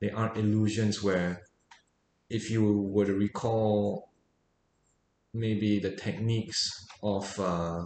They 0.00 0.10
aren't 0.10 0.36
illusions 0.36 1.02
where, 1.02 1.42
if 2.28 2.50
you 2.50 2.80
were 2.80 3.04
to 3.04 3.14
recall, 3.14 4.10
maybe 5.32 5.78
the 5.78 5.94
techniques 5.96 6.86
of 7.02 7.38
uh, 7.38 7.84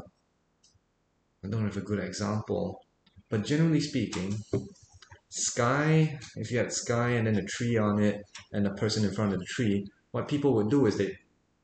I 1.44 1.48
don't 1.48 1.64
have 1.64 1.76
a 1.76 1.80
good 1.80 2.00
example, 2.00 2.82
but 3.28 3.44
generally 3.44 3.80
speaking, 3.80 4.36
sky. 5.28 6.18
If 6.36 6.50
you 6.50 6.58
had 6.58 6.72
sky 6.72 7.10
and 7.10 7.26
then 7.26 7.36
a 7.36 7.44
tree 7.44 7.76
on 7.76 8.02
it 8.02 8.22
and 8.52 8.66
a 8.66 8.74
person 8.74 9.04
in 9.04 9.14
front 9.14 9.32
of 9.32 9.38
the 9.38 9.46
tree, 9.46 9.86
what 10.10 10.28
people 10.28 10.54
would 10.54 10.70
do 10.70 10.86
is 10.86 10.96
they, 10.96 11.16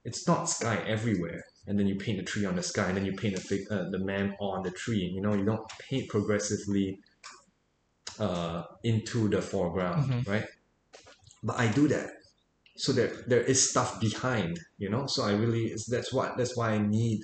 it's 0.05 0.27
not 0.29 0.49
sky 0.49 0.77
everywhere, 0.87 1.43
and 1.67 1.79
then 1.79 1.87
you 1.87 1.97
paint 1.97 2.19
the 2.19 2.25
tree 2.25 2.45
on 2.45 2.57
the 2.57 2.63
sky, 2.63 2.87
and 2.89 2.97
then 2.97 3.05
you 3.05 3.13
paint 3.13 3.35
the 3.37 3.41
fig, 3.41 3.63
uh, 3.71 3.89
the 3.91 3.99
man 3.99 4.35
on 4.41 4.63
the 4.63 4.71
tree. 4.71 5.05
You 5.15 5.21
know, 5.21 5.35
you 5.35 5.45
don't 5.45 5.67
paint 5.79 6.09
progressively 6.09 6.99
uh, 8.19 8.65
into 8.83 9.29
the 9.29 9.41
foreground, 9.41 10.11
Mhm. 10.11 10.29
right? 10.29 10.47
But 11.43 11.59
I 11.59 11.67
do 11.73 11.89
that, 11.89 12.11
so 12.77 12.93
there 12.93 13.25
there 13.27 13.41
is 13.43 13.69
stuff 13.71 14.01
behind. 14.01 14.61
You 14.79 14.91
know, 14.91 15.07
so 15.07 15.25
I 15.25 15.33
really 15.33 15.75
that's 15.89 16.13
what 16.13 16.37
that's 16.37 16.57
why 16.57 16.71
I 16.73 16.79
need 16.79 17.21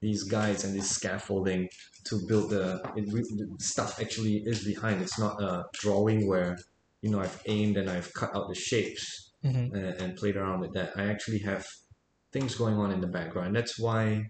these 0.00 0.22
guides 0.24 0.64
and 0.64 0.74
this 0.74 0.88
scaffolding 0.90 1.68
to 2.04 2.26
build 2.26 2.48
the, 2.50 2.80
it, 2.96 3.04
the 3.10 3.46
stuff 3.58 4.00
actually 4.00 4.36
is 4.46 4.64
behind. 4.64 5.02
It's 5.02 5.18
not 5.18 5.42
a 5.42 5.64
drawing 5.74 6.26
where 6.26 6.58
you 7.02 7.10
know 7.10 7.20
I've 7.20 7.42
aimed 7.46 7.76
and 7.76 7.90
I've 7.90 8.12
cut 8.14 8.34
out 8.36 8.48
the 8.48 8.54
shapes 8.54 9.26
Mm-hmm. 9.42 9.74
and, 9.74 9.86
and 10.02 10.16
played 10.18 10.36
around 10.36 10.60
with 10.60 10.74
that. 10.74 10.92
I 10.98 11.04
actually 11.04 11.38
have 11.38 11.66
things 12.32 12.54
going 12.54 12.76
on 12.76 12.92
in 12.92 13.00
the 13.00 13.06
background. 13.06 13.54
That's 13.56 13.78
why 13.78 14.24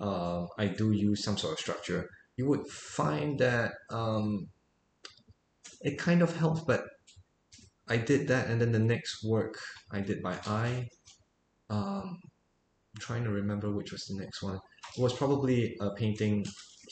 uh, 0.00 0.46
I 0.58 0.66
do 0.66 0.92
use 0.92 1.22
some 1.24 1.36
sort 1.38 1.54
of 1.54 1.58
structure. 1.60 2.08
You 2.36 2.48
would 2.48 2.66
find 2.68 3.38
that 3.38 3.72
um, 3.90 4.48
it 5.82 5.98
kind 5.98 6.22
of 6.22 6.36
helps, 6.36 6.62
but 6.62 6.84
I 7.88 7.96
did 7.98 8.28
that, 8.28 8.48
and 8.48 8.60
then 8.60 8.72
the 8.72 8.78
next 8.78 9.24
work 9.24 9.54
I 9.92 10.00
did 10.00 10.22
by 10.22 10.38
eye. 10.46 10.88
Um, 11.70 12.18
I'm 12.94 13.00
trying 13.00 13.24
to 13.24 13.30
remember 13.30 13.70
which 13.72 13.92
was 13.92 14.04
the 14.06 14.20
next 14.22 14.42
one. 14.42 14.58
It 14.96 15.02
was 15.02 15.12
probably 15.12 15.76
a 15.80 15.90
painting 15.94 16.44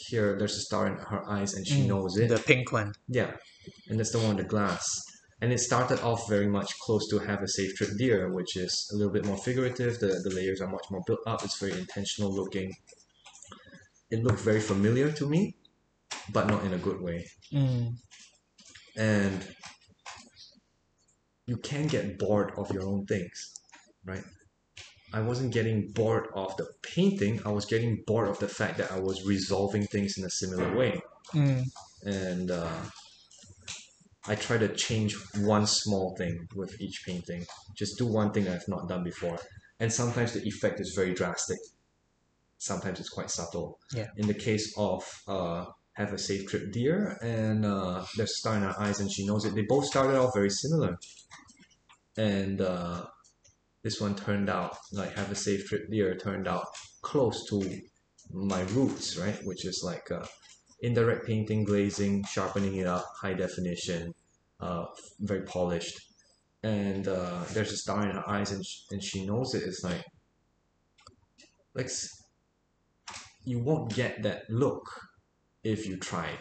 here. 0.08 0.36
There's 0.38 0.56
a 0.56 0.60
star 0.60 0.86
in 0.86 0.94
her 0.96 1.28
eyes, 1.28 1.54
and 1.54 1.66
she 1.66 1.86
knows 1.86 2.16
it. 2.18 2.30
Mm, 2.30 2.36
The 2.36 2.42
pink 2.42 2.72
one. 2.72 2.92
Yeah, 3.08 3.32
and 3.88 3.98
that's 3.98 4.12
the 4.12 4.18
one 4.18 4.36
with 4.36 4.44
the 4.44 4.50
glass. 4.50 4.84
And 5.42 5.52
it 5.52 5.58
started 5.58 6.00
off 6.02 6.28
very 6.28 6.46
much 6.46 6.78
close 6.78 7.08
to 7.08 7.18
Have 7.18 7.42
a 7.42 7.48
Safe 7.48 7.74
Trip 7.74 7.90
Dear, 7.98 8.32
which 8.32 8.56
is 8.56 8.88
a 8.92 8.96
little 8.96 9.12
bit 9.12 9.26
more 9.26 9.36
figurative. 9.36 9.98
The, 9.98 10.20
the 10.22 10.30
layers 10.30 10.60
are 10.60 10.68
much 10.68 10.86
more 10.88 11.02
built 11.04 11.18
up. 11.26 11.42
It's 11.44 11.58
very 11.58 11.72
intentional 11.72 12.32
looking. 12.32 12.72
It 14.12 14.22
looked 14.22 14.38
very 14.38 14.60
familiar 14.60 15.10
to 15.10 15.28
me, 15.28 15.56
but 16.32 16.46
not 16.46 16.62
in 16.64 16.74
a 16.74 16.78
good 16.78 17.00
way. 17.00 17.26
Mm. 17.52 17.96
And 18.96 19.44
you 21.46 21.56
can 21.56 21.88
get 21.88 22.20
bored 22.20 22.52
of 22.56 22.70
your 22.70 22.84
own 22.84 23.04
things, 23.06 23.52
right? 24.04 24.24
I 25.12 25.22
wasn't 25.22 25.52
getting 25.52 25.90
bored 25.90 26.28
of 26.36 26.56
the 26.56 26.68
painting, 26.82 27.40
I 27.44 27.50
was 27.50 27.64
getting 27.64 28.04
bored 28.06 28.28
of 28.28 28.38
the 28.38 28.48
fact 28.48 28.78
that 28.78 28.92
I 28.92 29.00
was 29.00 29.26
resolving 29.26 29.88
things 29.88 30.18
in 30.18 30.24
a 30.24 30.30
similar 30.30 30.76
way. 30.76 31.02
Mm. 31.34 31.64
and 32.04 32.50
uh, 32.50 32.68
I 34.26 34.36
try 34.36 34.56
to 34.58 34.68
change 34.74 35.16
one 35.38 35.66
small 35.66 36.14
thing 36.16 36.48
with 36.54 36.80
each 36.80 37.02
painting. 37.04 37.44
Just 37.74 37.98
do 37.98 38.06
one 38.06 38.32
thing 38.32 38.48
I've 38.48 38.68
not 38.68 38.88
done 38.88 39.02
before, 39.02 39.38
and 39.80 39.92
sometimes 39.92 40.32
the 40.32 40.46
effect 40.46 40.80
is 40.80 40.94
very 40.94 41.12
drastic. 41.12 41.58
Sometimes 42.58 43.00
it's 43.00 43.08
quite 43.08 43.30
subtle. 43.30 43.80
Yeah. 43.92 44.08
In 44.16 44.28
the 44.28 44.34
case 44.34 44.72
of 44.76 45.02
uh, 45.26 45.64
"Have 45.94 46.12
a 46.12 46.18
Safe 46.18 46.46
Trip, 46.46 46.70
Dear" 46.70 47.18
and 47.20 47.66
uh, 47.66 48.04
"There's 48.16 48.30
a 48.30 48.34
Star 48.34 48.56
in 48.56 48.62
Her 48.62 48.74
Eyes 48.78 49.00
and 49.00 49.10
She 49.10 49.26
Knows 49.26 49.44
It," 49.44 49.56
they 49.56 49.62
both 49.62 49.86
started 49.86 50.16
off 50.16 50.34
very 50.34 50.50
similar, 50.50 50.96
and 52.16 52.60
uh, 52.60 53.06
this 53.82 54.00
one 54.00 54.14
turned 54.14 54.48
out 54.48 54.76
like 54.92 55.16
"Have 55.16 55.32
a 55.32 55.34
Safe 55.34 55.66
Trip, 55.66 55.90
Dear" 55.90 56.16
turned 56.16 56.46
out 56.46 56.66
close 57.02 57.44
to 57.48 57.80
my 58.30 58.62
roots, 58.76 59.16
right? 59.16 59.38
Which 59.44 59.64
is 59.64 59.82
like 59.84 60.08
uh, 60.12 60.24
indirect 60.82 61.26
painting, 61.26 61.64
glazing, 61.64 62.24
sharpening 62.24 62.76
it 62.76 62.86
up, 62.86 63.06
high 63.20 63.34
definition, 63.34 64.14
uh, 64.60 64.84
very 65.20 65.42
polished. 65.42 66.00
And 66.62 67.08
uh, 67.08 67.40
there's 67.52 67.72
a 67.72 67.76
star 67.76 68.02
in 68.02 68.14
her 68.14 68.28
eyes, 68.28 68.52
and, 68.52 68.64
sh- 68.64 68.82
and 68.90 69.02
she 69.02 69.26
knows 69.26 69.54
it. 69.54 69.62
It's 69.62 69.82
like, 69.82 70.04
like 71.74 71.90
you 73.44 73.58
won't 73.58 73.94
get 73.94 74.22
that 74.22 74.48
look 74.48 74.88
if 75.64 75.86
you 75.88 75.96
tried. 75.96 76.38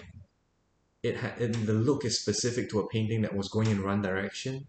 It 1.01 1.17
had 1.17 1.41
it, 1.41 1.65
the 1.65 1.73
look 1.73 2.05
is 2.05 2.19
specific 2.19 2.69
to 2.69 2.79
a 2.79 2.87
painting 2.87 3.23
that 3.23 3.35
was 3.35 3.49
going 3.49 3.71
in 3.71 3.83
one 3.83 4.03
direction 4.03 4.67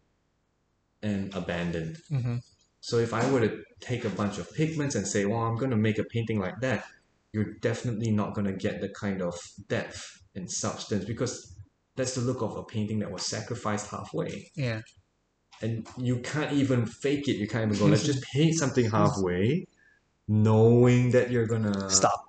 and 1.03 1.35
abandoned. 1.35 1.99
Mm-hmm. 2.11 2.37
So 2.81 2.97
if 2.99 3.13
I 3.13 3.31
were 3.31 3.41
to 3.41 3.63
take 3.81 4.05
a 4.05 4.09
bunch 4.09 4.39
of 4.39 4.53
pigments 4.55 4.95
and 4.95 5.07
say, 5.07 5.27
well, 5.27 5.41
I'm 5.41 5.57
going 5.57 5.71
to 5.71 5.77
make 5.77 5.99
a 5.99 6.05
painting 6.05 6.41
like 6.41 6.61
that, 6.61 6.87
you're 7.33 7.55
definitely 7.61 8.11
not 8.11 8.35
going 8.35 8.47
to 8.47 8.53
get 8.53 8.81
the 8.81 8.89
kind 8.89 9.23
of 9.23 9.35
depth 9.69 10.05
and 10.35 10.51
substance 10.51 11.05
because 11.05 11.55
that's 11.97 12.15
the 12.15 12.21
look 12.21 12.43
of 12.43 12.57
a 12.57 12.63
painting 12.63 12.99
that 13.01 13.11
was 13.11 13.27
sacrificed 13.27 13.91
halfway. 13.91 14.51
Yeah. 14.55 14.81
And 15.61 15.87
you 15.97 16.19
can't 16.19 16.53
even 16.53 16.87
fake 16.87 17.29
it. 17.29 17.37
You 17.37 17.49
can't 17.49 17.71
even 17.71 17.79
go, 17.79 17.87
let's 17.87 18.05
just 18.05 18.23
paint 18.35 18.55
something 18.55 18.91
halfway, 18.91 19.67
knowing 20.29 21.13
that 21.13 21.31
you're 21.31 21.47
going 21.47 21.65
to 21.65 21.91
Stop. 21.91 22.21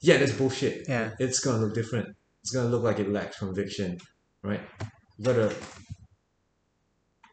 Yeah, 0.00 0.18
that's 0.18 0.32
bullshit. 0.32 0.86
Yeah. 0.88 1.10
It's 1.18 1.40
going 1.40 1.58
to 1.58 1.66
look 1.66 1.74
different. 1.74 2.14
It's 2.42 2.52
going 2.52 2.66
to 2.66 2.70
look 2.70 2.84
like 2.84 2.98
it 3.00 3.10
lacks 3.10 3.38
conviction, 3.38 3.98
right? 4.42 4.60
You 5.18 5.24
got 5.24 5.32
to. 5.32 5.54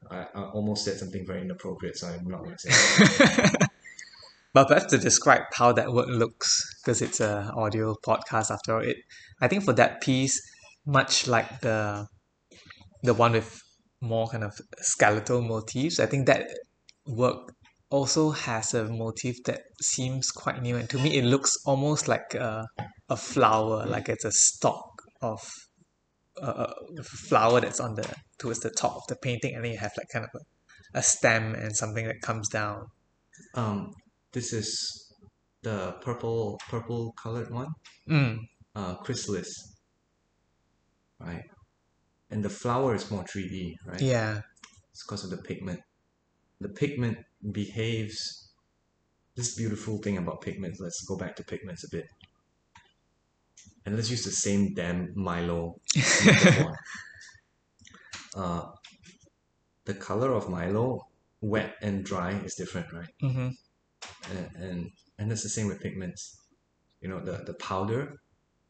I, 0.10 0.26
I 0.34 0.44
almost 0.54 0.86
said 0.86 0.98
something 0.98 1.26
very 1.26 1.42
inappropriate, 1.42 1.98
so 1.98 2.08
I'm 2.08 2.28
not 2.28 2.44
going 2.44 2.56
to 2.58 2.72
say. 2.72 3.50
but 4.54 4.68
perhaps 4.68 4.92
to 4.92 4.98
describe 4.98 5.44
how 5.54 5.72
that 5.74 5.92
work 5.92 6.08
looks, 6.10 6.50
because 6.82 7.02
it's 7.02 7.20
a 7.20 7.52
audio 7.56 7.96
podcast 8.06 8.52
after 8.52 8.76
all, 8.76 8.82
it 8.82 8.98
I 9.42 9.48
think 9.48 9.64
for 9.64 9.74
that 9.74 10.02
piece, 10.02 10.40
much 10.86 11.28
like 11.28 11.62
the 11.62 12.08
the 13.04 13.14
one 13.14 13.34
with 13.34 13.60
more 14.02 14.28
kind 14.28 14.44
of 14.44 14.54
skeletal 14.78 15.42
motifs, 15.42 16.00
I 16.00 16.06
think 16.06 16.28
that 16.28 16.48
work 17.08 17.54
also 17.90 18.32
has 18.32 18.74
a 18.74 18.86
motif 18.86 19.36
that 19.46 19.62
seems 19.82 20.32
quite 20.32 20.62
new, 20.62 20.76
and 20.78 20.90
to 20.90 20.98
me 21.00 21.18
it 21.18 21.26
looks 21.26 21.56
almost 21.66 22.08
like 22.08 22.34
a 22.36 22.66
a 23.10 23.18
flower, 23.18 23.86
like 23.86 24.10
it's 24.10 24.26
a 24.26 24.32
stalk 24.32 25.02
of 25.22 25.40
a, 26.42 26.74
a 26.98 27.04
flower 27.04 27.62
that's 27.62 27.80
on 27.80 27.96
the 27.96 28.08
towards 28.40 28.60
the 28.60 28.70
top 28.72 28.96
of 28.96 29.04
the 29.08 29.16
painting, 29.16 29.56
and 29.56 29.64
then 29.64 29.72
you 29.72 29.78
have 29.78 29.92
like 29.98 30.08
kind 30.12 30.26
of 30.26 30.32
a, 30.42 31.00
a 31.00 31.04
stem 31.04 31.56
and 31.56 31.76
something 31.76 32.06
that 32.06 32.22
comes 32.22 32.50
down. 32.50 32.88
Um, 33.56 33.94
this 34.34 34.52
is 34.54 35.14
the 35.62 35.96
purple 36.02 36.60
purple 36.70 37.14
colored 37.14 37.50
one, 37.52 37.70
Mm, 38.10 38.40
uh, 38.76 38.96
chrysalis, 38.96 39.78
right? 41.20 41.44
And 42.30 42.44
the 42.44 42.50
flower 42.50 42.96
is 42.96 43.10
more 43.12 43.24
3D, 43.24 43.76
right? 43.86 44.02
yeah. 44.02 44.42
It's 44.92 45.04
because 45.04 45.24
of 45.24 45.30
the 45.30 45.38
pigment. 45.38 45.80
The 46.60 46.70
pigment 46.70 47.18
behaves. 47.52 48.50
This 49.36 49.56
beautiful 49.56 49.98
thing 49.98 50.18
about 50.18 50.42
pigments. 50.42 50.80
Let's 50.80 51.04
go 51.06 51.18
back 51.18 51.36
to 51.38 51.44
pigments 51.44 51.84
a 51.84 51.90
bit, 51.90 52.06
and 53.86 53.96
let's 53.96 54.12
use 54.12 54.24
the 54.24 54.32
same 54.32 54.74
damn 54.76 55.12
Milo 55.16 55.80
uh, 58.36 58.64
the 59.86 59.94
color 59.96 60.34
of 60.34 60.50
Milo, 60.50 61.08
wet 61.42 61.76
and 61.82 62.06
dry, 62.06 62.32
is 62.46 62.56
different, 62.56 62.94
right? 62.94 63.10
Mm-hmm. 63.24 63.50
And 64.30 64.64
and, 64.64 64.92
and 65.20 65.32
that's 65.32 65.44
the 65.44 65.50
same 65.50 65.68
with 65.68 65.82
pigments. 65.82 66.42
You 67.02 67.10
know 67.10 67.20
the, 67.20 67.44
the 67.46 67.56
powder 67.56 68.20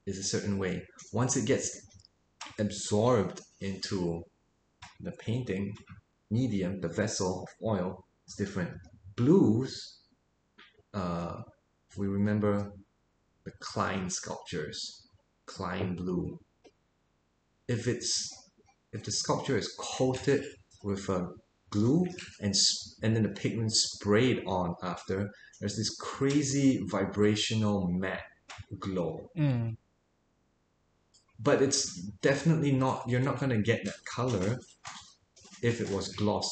is 0.05 0.17
a 0.17 0.23
certain 0.23 0.57
way. 0.57 0.85
Once 1.11 1.37
it 1.37 1.45
gets 1.45 1.69
absorbed 2.59 3.41
into 3.61 4.23
the 4.99 5.11
painting 5.13 5.73
medium 6.29 6.81
the 6.81 6.87
vessel 6.87 7.43
of 7.43 7.67
oil 7.67 8.05
it's 8.25 8.35
different. 8.35 8.71
Blues 9.15 9.99
uh 10.93 11.41
if 11.89 11.97
we 11.97 12.07
remember 12.07 12.73
the 13.45 13.51
Klein 13.59 14.09
sculptures, 14.09 15.07
Klein 15.45 15.95
blue. 15.95 16.39
If 17.67 17.87
it's 17.87 18.29
if 18.91 19.03
the 19.03 19.11
sculpture 19.11 19.57
is 19.57 19.73
coated 19.79 20.43
with 20.83 21.09
a 21.09 21.29
glue 21.75 22.05
and 22.43 22.53
and 23.03 23.15
then 23.15 23.23
the 23.23 23.35
pigment 23.43 23.71
sprayed 23.71 24.39
on 24.45 24.75
after, 24.91 25.17
there's 25.59 25.77
this 25.77 25.95
crazy 25.97 26.69
vibrational 26.95 27.87
matte 28.03 28.29
glow. 28.79 29.29
Mm. 29.37 29.75
But 31.39 31.61
it's 31.61 31.85
definitely 32.29 32.71
not. 32.71 32.97
You're 33.09 33.27
not 33.29 33.39
gonna 33.39 33.61
get 33.61 33.83
that 33.85 33.99
color 34.05 34.59
if 35.61 35.81
it 35.81 35.89
was 35.89 36.15
gloss. 36.21 36.49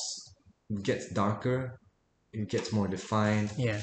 It 0.70 0.84
gets 0.84 1.06
darker, 1.14 1.80
it 2.34 2.50
gets 2.50 2.72
more 2.72 2.88
defined, 2.88 3.50
Yeah. 3.58 3.82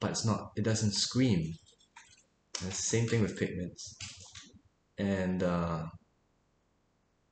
but 0.00 0.10
it's 0.10 0.24
not 0.24 0.40
it 0.56 0.64
doesn't 0.64 0.92
scream 0.92 1.42
same 2.70 3.06
thing 3.06 3.22
with 3.22 3.38
pigments 3.38 3.96
and 4.98 5.42
uh, 5.42 5.82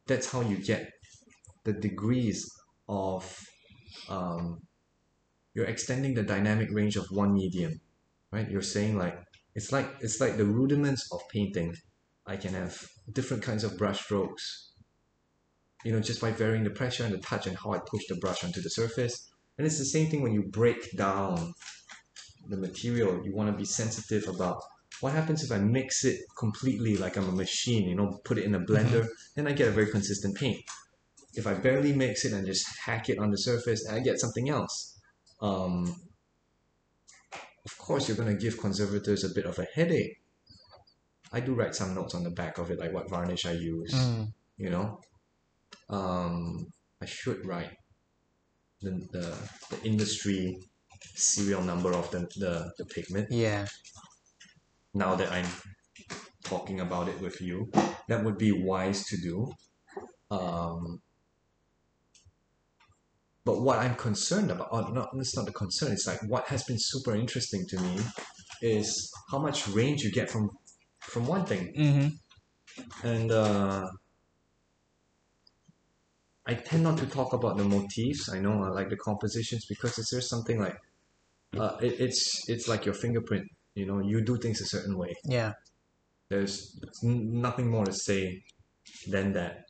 that's 0.07 0.31
how 0.31 0.41
you 0.41 0.57
get 0.57 0.91
the 1.65 1.73
degrees 1.73 2.51
of 2.89 3.47
um, 4.09 4.61
you're 5.55 5.67
extending 5.67 6.15
the 6.15 6.23
dynamic 6.23 6.69
range 6.73 6.97
of 6.97 7.07
one 7.11 7.35
medium 7.35 7.81
right? 8.33 8.51
You're 8.51 8.63
saying 8.63 8.99
like 8.99 9.19
it's 9.55 9.71
like 9.71 9.89
it's 10.01 10.21
like 10.21 10.37
the 10.37 10.45
rudiments 10.45 11.13
of 11.13 11.21
painting. 11.29 11.77
I 12.27 12.37
can 12.37 12.55
have 12.55 12.89
different 13.13 13.43
kinds 13.43 13.65
of 13.65 13.77
brush 13.77 14.01
strokes 14.05 14.71
you 15.85 15.93
know 15.93 16.01
just 16.01 16.21
by 16.21 16.31
varying 16.31 16.65
the 16.65 16.71
pressure 16.71 17.05
and 17.05 17.13
the 17.13 17.19
touch 17.19 17.47
and 17.47 17.57
how 17.57 17.73
i 17.73 17.79
push 17.79 18.03
the 18.09 18.17
brush 18.17 18.45
onto 18.45 18.61
the 18.61 18.71
surface. 18.71 19.29
And 19.59 19.67
it's 19.67 19.79
the 19.79 19.85
same 19.85 20.09
thing 20.09 20.23
when 20.23 20.33
you 20.33 20.45
break 20.45 20.97
down 20.97 21.53
the 22.49 22.57
material. 22.57 23.23
You 23.25 23.35
want 23.35 23.51
to 23.51 23.57
be 23.57 23.67
sensitive 23.67 24.27
about 24.29 24.63
what 25.01 25.13
happens 25.13 25.43
if 25.43 25.51
i 25.51 25.59
mix 25.59 26.05
it 26.05 26.21
completely 26.39 26.97
like 26.97 27.17
i'm 27.17 27.29
a 27.29 27.33
machine 27.33 27.89
you 27.89 27.97
know 27.97 28.21
put 28.25 28.39
it 28.39 28.45
in 28.45 28.55
a 28.55 28.61
blender 28.61 29.09
then 29.35 29.49
i 29.49 29.53
get 29.53 29.67
a 29.67 29.71
very 29.73 29.91
consistent 29.91 30.37
paint 30.37 30.61
if 31.35 31.47
i 31.47 31.55
barely 31.55 31.93
mix 31.93 32.25
it 32.25 32.33
and 32.33 32.47
just 32.47 32.67
hack 32.85 33.09
it 33.09 33.19
on 33.19 33.31
the 33.31 33.39
surface 33.39 33.87
i 33.89 33.99
get 34.01 34.19
something 34.21 34.49
else 34.49 34.99
um, 35.41 35.95
of 37.65 37.77
course 37.79 38.07
you're 38.09 38.17
going 38.17 38.29
to 38.37 38.41
give 38.43 38.59
conservators 38.61 39.25
a 39.25 39.35
bit 39.35 39.47
of 39.47 39.59
a 39.59 39.67
headache 39.75 40.17
i 41.33 41.41
do 41.41 41.55
write 41.55 41.75
some 41.75 41.95
notes 41.95 42.15
on 42.15 42.23
the 42.25 42.31
back 42.31 42.59
of 42.59 42.71
it 42.71 42.79
like 42.79 42.93
what 42.93 43.09
varnish 43.11 43.47
i 43.47 43.53
use 43.53 43.93
Mm. 43.95 44.33
you 44.57 44.71
know 44.71 45.01
um, 45.89 46.67
i 47.01 47.07
should 47.07 47.45
write 47.47 47.71
the, 48.83 48.91
the, 49.13 49.37
the 49.71 49.83
industry 49.85 50.59
serial 51.15 51.63
number 51.63 51.93
of 51.93 52.11
the, 52.11 52.21
the, 52.37 52.73
the 52.79 52.85
pigment 52.85 53.29
Yeah. 53.31 53.67
now 54.95 55.15
that 55.15 55.31
I'm 55.33 55.47
talking 56.45 56.81
about 56.81 57.09
it 57.09 57.21
with 57.21 57.41
you. 57.41 57.71
That 58.09 58.25
would 58.25 58.39
be 58.39 58.51
wise 58.53 59.05
to 59.07 59.17
do. 59.17 59.53
Um, 60.31 61.01
but 63.45 63.61
what 63.61 63.79
I'm 63.79 63.95
concerned 63.97 64.51
about, 64.51 64.69
or 64.71 64.93
not, 64.93 65.11
it's 65.15 65.37
not 65.37 65.47
the 65.47 65.53
concern, 65.53 65.93
it's 65.93 66.07
like 66.07 66.21
what 66.29 66.47
has 66.49 66.63
been 66.65 66.79
super 66.79 67.15
interesting 67.15 67.67
to 67.69 67.81
me 67.81 67.99
is 68.61 69.13
how 69.31 69.39
much 69.39 69.69
range 69.69 70.03
you 70.03 70.13
get 70.13 70.31
from 70.31 70.51
from 71.01 71.27
one 71.27 71.45
thing. 71.45 71.73
Mm-hmm. 71.77 73.07
And 73.07 73.33
uh, 73.33 73.87
I 76.47 76.55
tend 76.55 76.85
not 76.85 76.99
to 76.99 77.07
talk 77.07 77.33
about 77.33 77.57
the 77.57 77.65
motifs. 77.65 78.31
I 78.33 78.39
know 78.39 78.63
I 78.63 78.69
like 78.69 78.89
the 78.89 78.97
compositions 78.97 79.67
because 79.67 79.99
it's 79.99 80.11
just 80.11 80.31
something 80.31 80.61
like 80.61 80.77
uh, 81.59 81.77
it, 81.81 82.01
it's 82.01 82.49
it's 82.49 82.69
like 82.69 82.85
your 82.85 82.95
fingerprint. 82.95 83.47
You 83.75 83.87
know, 83.87 84.01
you 84.01 84.21
do 84.23 84.37
things 84.37 84.61
a 84.61 84.67
certain 84.67 84.97
way. 84.97 85.15
Yeah. 85.25 85.53
There's 86.29 86.81
nothing 87.03 87.69
more 87.69 87.85
to 87.85 87.93
say 87.93 88.43
than 89.09 89.33
that. 89.33 89.65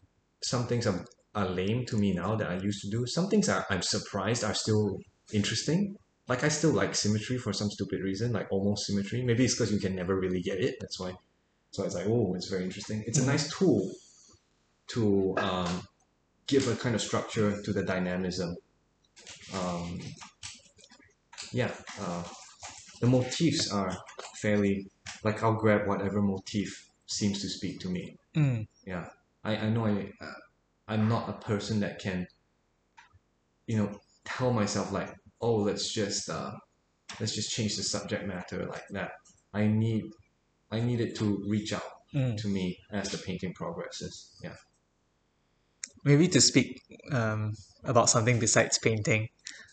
Some 0.45 0.67
things 0.67 0.87
are, 0.87 1.05
are 1.35 1.49
lame 1.49 1.87
to 1.87 1.97
me 1.97 2.13
now 2.13 2.37
that 2.37 2.51
I 2.51 2.57
used 2.59 2.83
to 2.83 2.91
do. 2.91 3.07
Some 3.07 3.29
things 3.29 3.49
are, 3.49 3.65
I'm 3.71 3.83
surprised 3.83 4.45
are 4.45 4.55
still 4.55 4.99
interesting. 5.33 5.97
Like 6.29 6.45
I 6.45 6.49
still 6.49 6.73
like 6.73 6.95
symmetry 6.95 7.39
for 7.39 7.53
some 7.53 7.71
stupid 7.71 8.01
reason, 8.03 8.33
like 8.33 8.49
almost 8.51 8.87
symmetry. 8.87 9.23
Maybe 9.23 9.45
it's 9.45 9.55
because 9.55 9.73
you 9.73 9.81
can 9.81 9.97
never 9.97 10.19
really 10.19 10.41
get 10.41 10.61
it. 10.61 10.77
That's 10.81 11.01
why. 11.01 11.15
So 11.71 11.85
it's 11.85 11.95
like, 11.95 12.07
oh, 12.07 12.35
it's 12.35 12.49
very 12.49 12.65
interesting. 12.65 13.03
It's 13.07 13.19
a 13.19 13.27
nice 13.27 13.51
tool 13.57 13.91
to 14.89 15.35
um, 15.39 15.83
give 16.47 16.69
a 16.69 16.77
kind 16.77 16.95
of 16.95 17.01
structure 17.01 17.61
to 17.63 17.73
the 17.73 17.83
dynamism. 17.83 18.57
Um, 19.55 20.01
yeah, 21.53 21.71
uh, 22.01 22.25
the 23.01 23.07
motifs 23.07 23.71
are 23.73 23.97
fairly 24.37 24.87
like 25.25 25.43
I'll 25.43 25.55
grab 25.55 25.87
whatever 25.87 26.21
motif 26.21 26.89
seems 27.07 27.41
to 27.43 27.49
speak 27.49 27.81
to 27.81 27.89
me. 27.89 28.17
Mm. 28.35 28.67
Yeah, 28.87 29.07
I, 29.45 29.57
I 29.57 29.71
know 29.71 29.87
I 29.87 30.11
uh, 30.21 30.33
I'm 30.93 31.09
not 31.09 31.29
a 31.29 31.45
person 31.51 31.81
that 31.81 31.99
can 31.99 32.27
you 33.67 33.77
know 33.79 33.91
tell 34.25 34.53
myself 34.53 34.93
like 34.93 35.11
oh 35.41 35.57
let's 35.57 35.93
just 35.93 36.29
uh, 36.29 36.53
let's 37.19 37.35
just 37.35 37.51
change 37.51 37.77
the 37.77 37.83
subject 37.83 38.27
matter 38.27 38.67
like 38.67 38.87
that. 38.91 39.13
I 39.55 39.67
need 39.67 40.05
I 40.71 40.81
need 40.81 41.01
it 41.01 41.17
to 41.17 41.27
reach 41.49 41.73
out 41.73 41.91
Mm. 42.15 42.37
to 42.43 42.49
me 42.49 42.77
as 42.91 43.09
the 43.09 43.17
painting 43.17 43.55
progresses. 43.55 44.37
Yeah. 44.43 44.57
Maybe 46.05 46.29
to 46.29 46.43
speak 46.43 46.83
um, 47.11 47.53
about 47.85 48.11
something 48.11 48.39
besides 48.39 48.79
painting. 48.79 49.29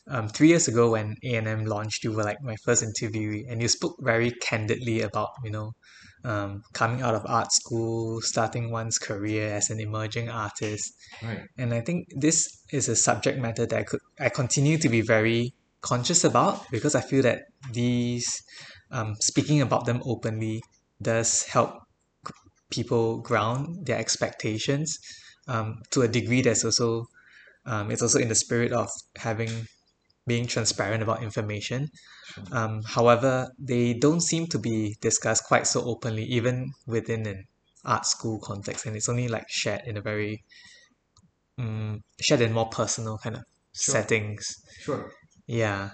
Um, 0.08 0.30
three 0.30 0.48
years 0.48 0.70
ago, 0.70 0.92
when 0.92 1.18
A 1.24 1.36
and 1.36 1.48
M 1.50 1.66
launched, 1.66 2.06
you 2.06 2.14
were 2.14 2.24
like 2.24 2.42
my 2.42 2.56
first 2.64 2.82
interviewee, 2.82 3.44
and 3.50 3.62
you 3.62 3.68
spoke 3.68 3.98
very 4.00 4.32
candidly 4.32 5.02
about 5.02 5.32
you 5.44 5.52
know 5.52 5.74
um, 6.24 6.62
coming 6.74 7.02
out 7.02 7.16
of 7.16 7.26
art 7.26 7.52
school, 7.52 8.22
starting 8.22 8.72
one's 8.72 8.98
career 8.98 9.54
as 9.54 9.70
an 9.70 9.80
emerging 9.80 10.30
artist, 10.30 10.94
Right. 11.24 11.46
and 11.58 11.74
I 11.74 11.82
think 11.82 12.08
this 12.16 12.48
is 12.72 12.90
a 12.90 12.96
subject 12.96 13.40
matter 13.40 13.66
that 13.66 13.80
I 13.80 13.84
could 13.84 14.02
I 14.20 14.30
continue 14.30 14.78
to 14.78 14.90
be 14.90 15.02
very 15.02 15.54
conscious 15.82 16.24
about 16.24 16.70
because 16.72 16.94
I 16.96 17.02
feel 17.02 17.22
that 17.24 17.44
these 17.72 18.42
um, 18.92 19.16
speaking 19.20 19.62
about 19.62 19.86
them 19.86 20.02
openly 20.06 20.62
does 21.02 21.44
help 21.44 21.72
people 22.72 23.20
ground 23.22 23.86
their 23.86 23.98
expectations 23.98 24.98
um, 25.48 25.76
to 25.92 26.02
a 26.02 26.08
degree 26.08 26.42
that's 26.42 26.64
also 26.64 27.06
um, 27.66 27.92
it's 27.92 28.02
also 28.02 28.20
in 28.20 28.28
the 28.30 28.36
spirit 28.36 28.72
of 28.72 28.90
having 29.18 29.50
being 30.34 30.48
transparent 30.48 31.04
about 31.04 31.24
information 31.30 31.82
um, 32.60 32.82
however 32.98 33.34
they 33.60 33.94
don't 34.06 34.22
seem 34.32 34.48
to 34.48 34.60
be 34.60 34.96
discussed 35.02 35.44
quite 35.52 35.68
so 35.68 35.80
openly 35.94 36.26
even 36.26 36.72
within 36.88 37.26
an 37.28 37.46
art 37.86 38.06
school 38.06 38.40
context 38.50 38.86
and 38.86 38.96
it's 38.98 39.10
only 39.10 39.28
like 39.28 39.48
shared 39.50 39.82
in 39.88 39.98
a 39.98 40.02
very 40.02 40.44
um, 41.58 42.04
shared 42.22 42.42
in 42.42 42.54
more 42.54 42.70
personal 42.70 43.18
kind 43.18 43.36
of 43.38 43.44
Sure. 43.80 43.96
settings 43.96 44.56
Sure. 44.80 45.12
yeah 45.48 45.92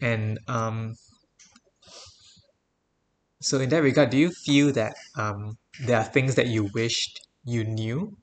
and 0.00 0.38
um 0.48 0.94
so 3.40 3.58
in 3.60 3.68
that 3.70 3.82
regard 3.82 4.10
do 4.10 4.16
you 4.18 4.30
feel 4.30 4.72
that 4.72 4.94
um 5.16 5.56
there 5.86 5.98
are 5.98 6.04
things 6.04 6.34
that 6.36 6.46
you 6.48 6.64
wished 6.74 7.26
you 7.44 7.64
knew 7.64 8.16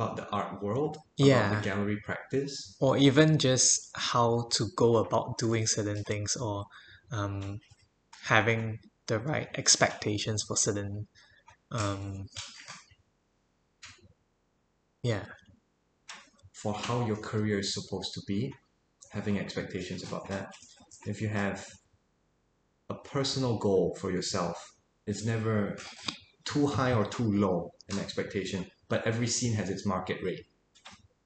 About 0.00 0.16
the 0.16 0.28
art 0.30 0.62
world. 0.62 0.96
Yeah. 1.18 1.48
About 1.48 1.62
the 1.62 1.68
gallery 1.68 1.98
practice. 2.02 2.76
or 2.80 2.96
even 2.96 3.36
just 3.38 3.90
how 3.94 4.48
to 4.56 4.62
go 4.76 4.96
about 4.96 5.36
doing 5.36 5.66
certain 5.66 6.02
things 6.04 6.36
or 6.36 6.64
um 7.12 7.58
having 8.22 8.78
the 9.08 9.18
right 9.18 9.48
expectations 9.62 10.42
for 10.46 10.56
certain 10.56 11.06
um 11.70 12.26
yeah 15.02 15.24
for 16.62 16.72
how 16.74 17.06
your 17.06 17.16
career 17.16 17.58
is 17.58 17.74
supposed 17.74 18.12
to 18.14 18.20
be, 18.26 18.52
having 19.12 19.38
expectations 19.38 20.02
about 20.02 20.28
that. 20.28 20.48
If 21.06 21.20
you 21.22 21.28
have 21.28 21.66
a 22.90 22.94
personal 22.94 23.56
goal 23.58 23.96
for 24.00 24.10
yourself, 24.10 24.56
it's 25.06 25.24
never 25.24 25.76
too 26.44 26.66
high 26.66 26.92
or 26.92 27.06
too 27.06 27.30
low 27.32 27.70
an 27.90 27.98
expectation, 27.98 28.66
but 28.90 29.06
every 29.06 29.26
scene 29.26 29.54
has 29.54 29.70
its 29.70 29.86
market 29.86 30.22
rate, 30.22 30.44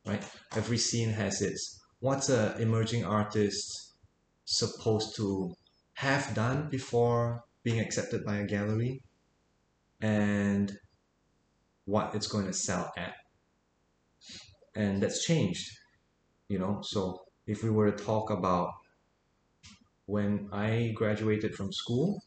right? 0.07 0.25
Every 0.55 0.79
scene 0.79 1.11
has 1.11 1.43
its 1.43 1.81
what's 1.99 2.29
a 2.29 2.57
emerging 2.59 3.05
artist 3.05 3.95
supposed 4.45 5.17
to 5.17 5.53
have 5.95 6.33
done 6.35 6.69
before 6.71 7.43
being 7.65 7.81
accepted 7.81 8.25
by 8.25 8.37
a 8.37 8.47
gallery? 8.47 9.03
And 10.01 10.71
what 11.87 12.15
it's 12.15 12.29
going 12.29 12.47
to 12.47 12.53
sell 12.53 12.93
at. 12.97 13.15
And 14.77 15.03
that's 15.03 15.25
changed 15.25 15.71
you 16.49 16.59
know? 16.59 16.81
So 16.83 17.25
if 17.47 17.63
we 17.63 17.71
were 17.71 17.91
to 17.91 18.05
talk 18.05 18.31
about 18.31 18.71
when 20.07 20.49
i 20.53 20.93
graduated 20.95 21.55
from 21.55 21.73
school 21.73 22.23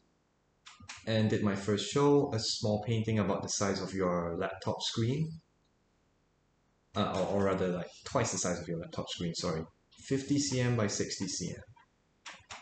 and 1.06 1.30
did 1.30 1.42
my 1.42 1.54
first 1.54 1.90
show 1.90 2.32
a 2.34 2.38
small 2.38 2.82
painting 2.84 3.18
about 3.18 3.42
the 3.42 3.48
size 3.48 3.80
of 3.80 3.92
your 3.94 4.36
laptop 4.38 4.80
screen 4.82 5.28
uh, 6.96 7.12
or, 7.16 7.40
or 7.40 7.44
rather 7.44 7.68
like 7.68 7.90
twice 8.04 8.32
the 8.32 8.38
size 8.38 8.60
of 8.60 8.68
your 8.68 8.78
laptop 8.78 9.08
screen 9.08 9.34
sorry 9.34 9.62
50 10.06 10.38
cm 10.38 10.76
by 10.76 10.86
60 10.86 11.24
cm 11.24 11.60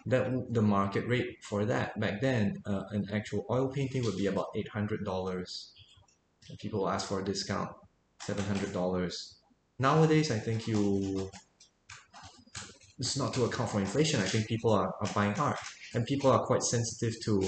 that 0.06 0.30
the 0.50 0.62
market 0.62 1.06
rate 1.08 1.36
for 1.42 1.64
that 1.64 1.98
back 1.98 2.20
then, 2.20 2.54
uh, 2.64 2.82
an 2.90 3.04
actual 3.12 3.44
oil 3.50 3.68
painting 3.68 4.04
would 4.04 4.16
be 4.16 4.26
about 4.26 4.46
eight 4.56 4.68
hundred 4.68 5.04
dollars. 5.04 5.72
People 6.60 6.88
ask 6.88 7.08
for 7.08 7.20
a 7.20 7.24
discount, 7.24 7.70
seven 8.22 8.44
hundred 8.44 8.72
dollars. 8.72 9.36
Nowadays, 9.78 10.30
I 10.30 10.38
think 10.38 10.68
you. 10.68 11.28
It's 12.98 13.16
not 13.16 13.34
to 13.34 13.44
account 13.44 13.68
for 13.68 13.80
inflation. 13.80 14.20
I 14.20 14.24
think 14.24 14.46
people 14.46 14.72
are, 14.72 14.94
are 15.00 15.12
buying 15.12 15.34
art, 15.38 15.58
and 15.92 16.06
people 16.06 16.30
are 16.30 16.46
quite 16.46 16.62
sensitive 16.62 17.14
to 17.24 17.46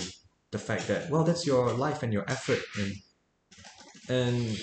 the 0.50 0.58
fact 0.58 0.88
that 0.88 1.10
well, 1.10 1.24
that's 1.24 1.46
your 1.46 1.72
life 1.72 2.02
and 2.02 2.12
your 2.12 2.24
effort, 2.28 2.60
and 2.78 2.92
and 4.08 4.58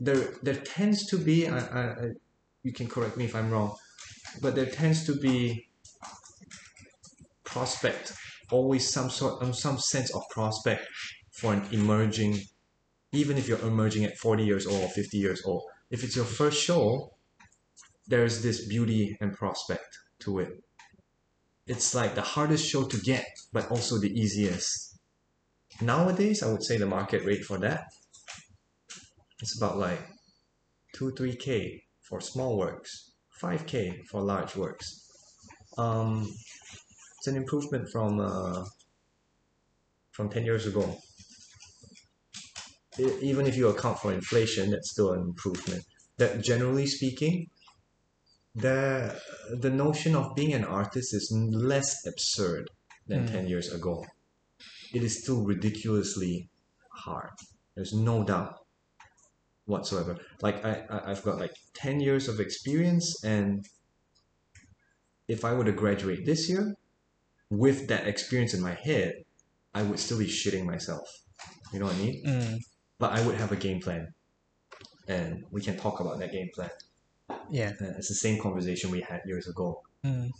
there 0.00 0.34
there 0.42 0.54
tends 0.54 1.06
to 1.06 1.18
be 1.18 1.48
I, 1.48 1.58
I, 1.58 1.82
I 1.82 2.08
you 2.62 2.72
can 2.72 2.88
correct 2.88 3.16
me 3.16 3.24
if 3.24 3.34
I'm 3.34 3.50
wrong, 3.50 3.74
but 4.40 4.54
there 4.54 4.66
tends 4.66 5.04
to 5.06 5.14
be 5.14 5.68
prospect 7.44 8.12
always 8.50 8.88
some 8.88 9.10
sort 9.10 9.42
um, 9.42 9.52
some 9.52 9.78
sense 9.78 10.14
of 10.14 10.22
prospect 10.30 10.86
for 11.32 11.52
an 11.52 11.62
emerging 11.72 12.40
even 13.12 13.38
if 13.38 13.48
you're 13.48 13.60
emerging 13.60 14.04
at 14.04 14.18
40 14.18 14.44
years 14.44 14.66
old 14.66 14.82
or 14.82 14.88
50 14.88 15.16
years 15.16 15.42
old. 15.46 15.62
If 15.90 16.04
it's 16.04 16.14
your 16.14 16.24
first 16.24 16.62
show 16.62 17.14
there's 18.06 18.42
this 18.42 18.66
beauty 18.66 19.16
and 19.20 19.32
prospect 19.34 19.98
to 20.20 20.38
it 20.40 20.62
it's 21.68 21.94
like 21.94 22.14
the 22.14 22.22
hardest 22.22 22.66
show 22.66 22.84
to 22.84 22.98
get 22.98 23.26
but 23.52 23.70
also 23.70 23.98
the 23.98 24.12
easiest. 24.20 24.98
Nowadays 25.80 26.42
i 26.42 26.50
would 26.50 26.64
say 26.64 26.76
the 26.76 26.86
market 26.86 27.24
rate 27.24 27.44
for 27.44 27.58
that 27.58 27.84
it's 29.40 29.56
about 29.56 29.78
like 29.78 30.00
2 30.94 31.12
3k 31.12 31.82
for 32.02 32.20
small 32.20 32.58
works 32.58 33.08
5k 33.40 34.06
for 34.06 34.20
large 34.20 34.56
works. 34.56 35.04
Um, 35.76 36.28
it's 37.18 37.26
an 37.26 37.36
improvement 37.36 37.88
from 37.90 38.20
uh, 38.20 38.64
from 40.10 40.28
10 40.28 40.44
years 40.44 40.66
ago. 40.66 40.96
Even 42.98 43.46
if 43.46 43.56
you 43.56 43.68
account 43.68 43.98
for 44.00 44.12
inflation 44.12 44.70
that's 44.70 44.90
still 44.90 45.12
an 45.12 45.20
improvement. 45.20 45.84
That 46.16 46.42
generally 46.42 46.86
speaking 46.86 47.48
the 48.58 49.20
the 49.64 49.70
notion 49.70 50.14
of 50.14 50.34
being 50.34 50.52
an 50.52 50.64
artist 50.64 51.14
is 51.14 51.26
less 51.70 51.90
absurd 52.06 52.64
than 53.06 53.26
Mm. 53.26 53.30
10 53.32 53.48
years 53.48 53.72
ago. 53.72 54.04
It 54.92 55.02
is 55.02 55.22
still 55.22 55.44
ridiculously 55.44 56.50
hard. 57.04 57.30
There's 57.74 57.92
no 57.92 58.24
doubt 58.24 58.54
whatsoever. 59.66 60.16
Like 60.42 60.64
I, 60.64 60.72
I 60.94 61.10
i've 61.10 61.22
got 61.22 61.38
like 61.38 61.54
10 61.74 62.00
years 62.00 62.24
of 62.28 62.40
experience 62.40 63.06
and 63.24 63.64
if 65.28 65.44
i 65.44 65.52
were 65.52 65.64
to 65.64 65.72
graduate 65.72 66.24
this 66.24 66.48
year 66.48 66.64
with 67.50 67.78
that 67.88 68.06
experience 68.06 68.52
in 68.54 68.62
my 68.62 68.74
head 68.88 69.12
i 69.74 69.82
would 69.82 69.98
still 69.98 70.18
be 70.18 70.26
shitting 70.26 70.64
myself. 70.64 71.06
You 71.72 71.78
know 71.80 71.86
what 71.86 71.96
i 71.96 71.98
mean? 71.98 72.16
Mm, 72.26 72.56
but 72.98 73.10
i 73.12 73.20
would 73.24 73.36
have 73.36 73.52
a 73.52 73.56
game 73.56 73.80
plan. 73.80 74.02
And 75.16 75.44
we 75.50 75.60
can 75.66 75.76
talk 75.84 76.00
about 76.00 76.18
that 76.20 76.32
game 76.32 76.48
plan 76.54 76.70
yeah. 77.50 77.72
Uh, 77.80 77.96
it's 77.98 78.08
the 78.08 78.14
same 78.14 78.40
conversation 78.40 78.90
we 78.90 79.00
had 79.00 79.20
years 79.26 79.48
ago 79.48 79.82
Mm, 80.04 80.30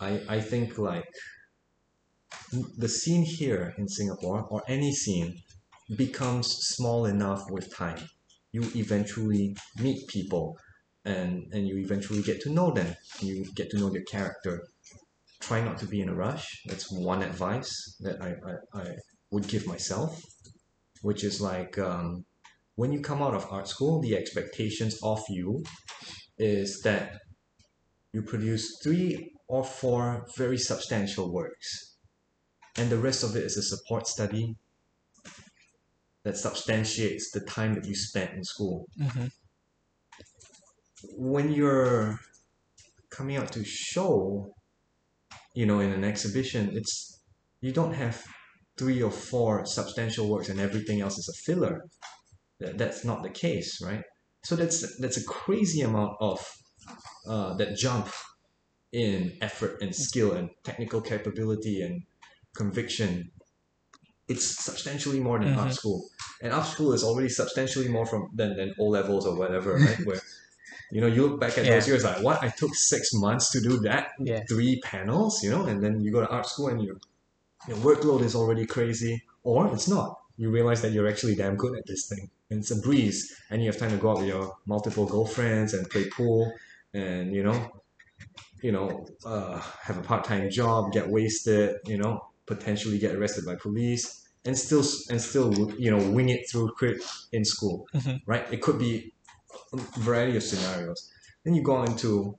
I, 0.00 0.20
I 0.28 0.40
think 0.40 0.78
like 0.78 1.08
the 2.78 2.88
scene 2.88 3.22
here 3.22 3.74
in 3.78 3.88
Singapore 3.88 4.46
or 4.50 4.62
any 4.68 4.92
scene 4.92 5.42
becomes 5.96 6.46
small 6.46 7.06
enough 7.06 7.50
with 7.50 7.74
time. 7.74 8.08
You 8.52 8.62
eventually 8.74 9.56
meet 9.78 10.06
people 10.08 10.56
and, 11.04 11.46
and 11.52 11.66
you 11.66 11.78
eventually 11.78 12.22
get 12.22 12.40
to 12.42 12.50
know 12.50 12.70
them. 12.70 12.94
You 13.20 13.44
get 13.54 13.70
to 13.70 13.78
know 13.78 13.90
their 13.90 14.02
character. 14.04 14.68
Try 15.40 15.62
not 15.62 15.78
to 15.78 15.86
be 15.86 16.00
in 16.00 16.08
a 16.08 16.14
rush. 16.14 16.62
That's 16.66 16.90
one 16.90 17.22
advice 17.22 17.96
that 18.00 18.22
I, 18.22 18.36
I, 18.48 18.82
I 18.82 18.96
would 19.30 19.48
give 19.48 19.66
myself, 19.66 20.22
which 21.02 21.24
is 21.24 21.40
like 21.40 21.78
um, 21.78 22.24
when 22.76 22.92
you 22.92 23.00
come 23.00 23.22
out 23.22 23.34
of 23.34 23.46
art 23.50 23.68
school, 23.68 24.00
the 24.00 24.16
expectations 24.16 24.98
of 25.02 25.22
you 25.28 25.64
is 26.42 26.80
that 26.82 27.20
you 28.12 28.20
produce 28.22 28.64
three 28.82 29.32
or 29.48 29.64
four 29.64 30.26
very 30.36 30.58
substantial 30.58 31.32
works 31.32 31.96
and 32.78 32.90
the 32.90 32.98
rest 32.98 33.22
of 33.22 33.36
it 33.36 33.44
is 33.44 33.56
a 33.56 33.62
support 33.62 34.06
study 34.06 34.56
that 36.24 36.36
substantiates 36.36 37.30
the 37.30 37.40
time 37.40 37.74
that 37.74 37.84
you 37.84 37.94
spent 37.94 38.32
in 38.32 38.44
school. 38.44 38.86
Mhm, 38.98 39.30
when 41.16 41.52
you're 41.52 42.18
coming 43.10 43.36
out 43.36 43.52
to 43.52 43.64
show 43.64 44.52
you 45.54 45.66
know 45.66 45.80
in 45.80 45.92
an 45.92 46.04
exhibition 46.12 46.62
it's 46.78 47.20
you 47.60 47.72
don't 47.72 47.94
have 48.04 48.16
three 48.78 49.00
or 49.02 49.10
four 49.10 49.66
substantial 49.66 50.28
works 50.32 50.48
and 50.48 50.58
everything 50.58 51.00
else 51.04 51.16
is 51.18 51.28
a 51.28 51.38
filler. 51.46 51.74
That, 52.60 52.78
that's 52.78 53.04
not 53.04 53.22
the 53.22 53.34
case 53.46 53.70
right 53.88 54.04
so 54.44 54.56
that's 54.56 54.98
that's 54.98 55.16
a 55.16 55.24
crazy 55.24 55.82
amount 55.82 56.16
of 56.20 56.38
uh, 57.28 57.54
that 57.54 57.76
jump 57.76 58.08
in 58.92 59.36
effort 59.40 59.80
and 59.80 59.94
skill 59.94 60.32
and 60.32 60.50
technical 60.64 61.00
capability 61.00 61.80
and 61.82 62.02
conviction. 62.54 63.30
It's 64.28 64.44
substantially 64.64 65.20
more 65.20 65.38
than 65.38 65.54
art 65.54 65.68
Mhm. 65.70 65.74
school. 65.74 66.08
And 66.42 66.52
art 66.52 66.66
school 66.66 66.92
is 66.92 67.02
already 67.04 67.28
substantially 67.28 67.88
more 67.88 68.06
from 68.06 68.30
than, 68.34 68.56
than 68.56 68.74
o 68.78 68.86
levels 68.86 69.26
or 69.26 69.36
whatever 69.36 69.74
right? 69.76 69.98
Where 70.06 70.20
you 70.90 71.00
know 71.00 71.06
you 71.06 71.26
look 71.26 71.40
back 71.40 71.56
at 71.58 71.64
those 71.66 71.86
Yeah. 71.86 71.92
years 71.94 72.04
like 72.04 72.22
what? 72.22 72.42
I 72.42 72.48
took 72.48 72.74
six 72.74 73.10
months 73.14 73.50
to 73.52 73.60
do 73.60 73.78
that? 73.88 74.08
Yeah. 74.18 74.42
three 74.48 74.80
panels? 74.80 75.42
You 75.42 75.50
know 75.50 75.64
and 75.66 75.82
then 75.82 76.00
you 76.00 76.10
go 76.12 76.20
to 76.20 76.28
art 76.28 76.46
school 76.46 76.68
and 76.68 76.82
your 76.82 76.96
your 77.68 77.78
workload 77.88 78.22
is 78.22 78.34
already 78.34 78.66
crazy. 78.66 79.22
Or 79.44 79.72
it's 79.74 79.88
not. 79.88 80.10
You 80.36 80.50
realize 80.50 80.80
that 80.82 80.92
you're 80.92 81.08
actually 81.12 81.34
damn 81.34 81.56
good 81.56 81.74
at 81.78 81.86
this 81.86 82.06
thing 82.08 82.30
and 82.52 82.60
it's 82.60 82.70
a 82.70 82.80
breeze 82.86 83.18
and 83.50 83.56
you 83.62 83.68
have 83.70 83.78
time 83.82 83.90
to 83.90 83.96
go 84.04 84.10
out 84.12 84.18
with 84.20 84.28
your 84.28 84.46
multiple 84.66 85.06
girlfriends 85.14 85.74
and 85.74 85.88
play 85.90 86.04
pool 86.16 86.52
and 86.94 87.34
you 87.34 87.42
know 87.42 87.58
you 88.62 88.72
know 88.72 89.06
uh, 89.24 89.58
have 89.86 89.98
a 89.98 90.02
part-time 90.02 90.50
job 90.50 90.92
get 90.92 91.08
wasted 91.08 91.76
you 91.92 91.98
know 91.98 92.14
potentially 92.46 92.98
get 92.98 93.14
arrested 93.16 93.44
by 93.44 93.54
police 93.56 94.04
and 94.44 94.56
still 94.58 94.84
and 95.10 95.20
still 95.20 95.50
you 95.84 95.90
know 95.90 96.02
wing 96.16 96.28
it 96.28 96.42
through 96.50 96.68
crit 96.78 96.98
in 97.32 97.44
school 97.44 97.76
Mhm. 97.94 98.20
right 98.26 98.46
it 98.54 98.60
could 98.64 98.78
be 98.78 99.12
a 99.72 99.76
variety 100.08 100.36
of 100.36 100.42
scenarios 100.42 101.00
then 101.44 101.54
you 101.54 101.62
go 101.62 101.82
into 101.90 102.38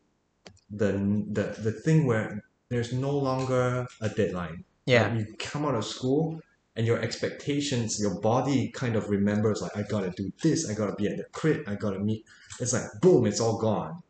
the 0.82 0.91
the 1.38 1.45
the 1.68 1.72
thing 1.72 1.99
where 2.09 2.43
there's 2.70 2.91
no 2.93 3.11
longer 3.30 3.86
a 4.01 4.09
deadline 4.09 4.64
Yeah. 4.86 5.07
like, 5.07 5.16
you 5.20 5.26
come 5.49 5.66
out 5.66 5.76
of 5.76 5.86
school 5.86 6.41
and 6.76 6.88
your 6.88 7.00
expectations, 7.00 8.00
your 8.00 8.20
body 8.20 8.70
kind 8.70 8.96
of 8.96 9.10
remembers 9.10 9.62
like 9.62 9.76
I 9.78 9.84
gotta 9.84 10.10
do 10.12 10.32
this, 10.42 10.70
I 10.70 10.74
gotta 10.74 10.94
be 10.94 11.08
at 11.08 11.18
the 11.18 11.26
crit, 11.32 11.68
I 11.68 11.76
gotta 11.76 12.00
meet. 12.00 12.26
It's 12.60 12.74
like 12.74 12.86
boom, 13.02 13.26
it's 13.26 13.40
all 13.40 13.58
gone. 13.58 14.02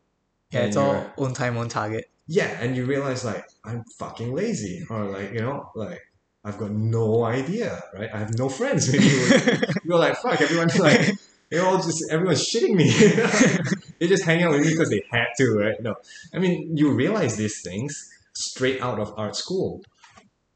Yeah, 0.50 0.60
And 0.60 0.68
it's 0.68 0.76
all 0.76 1.06
on 1.18 1.34
time, 1.34 1.56
on 1.56 1.68
target. 1.68 2.10
Yeah, 2.26 2.46
and 2.60 2.76
you 2.76 2.86
realize 2.86 3.24
like 3.24 3.44
I'm 3.64 3.84
fucking 3.98 4.32
lazy, 4.32 4.84
or 4.88 5.04
like 5.04 5.32
you 5.32 5.40
know 5.40 5.70
like 5.74 6.00
I've 6.44 6.58
got 6.58 6.70
no 6.70 7.24
idea, 7.24 7.82
right? 7.98 8.10
I 8.12 8.18
have 8.18 8.38
no 8.38 8.48
friends. 8.48 8.90
Maybe 8.92 9.04
you're 9.84 9.98
like 9.98 10.16
fuck, 10.16 10.40
everyone's 10.40 10.78
like 10.88 11.10
they're 11.50 11.66
all 11.66 11.76
just 11.76 12.02
everyone's 12.10 12.48
shitting 12.48 12.74
me. 12.74 12.90
they 13.98 14.06
just 14.06 14.24
hang 14.24 14.42
out 14.42 14.52
with 14.52 14.62
me 14.62 14.70
because 14.70 14.88
they 14.90 15.04
had 15.10 15.26
to, 15.36 15.54
right? 15.58 15.80
No, 15.82 15.96
I 16.32 16.38
mean 16.38 16.76
you 16.76 16.92
realize 16.92 17.36
these 17.36 17.60
things 17.62 18.10
straight 18.32 18.80
out 18.80 18.98
of 18.98 19.12
art 19.18 19.36
school, 19.36 19.82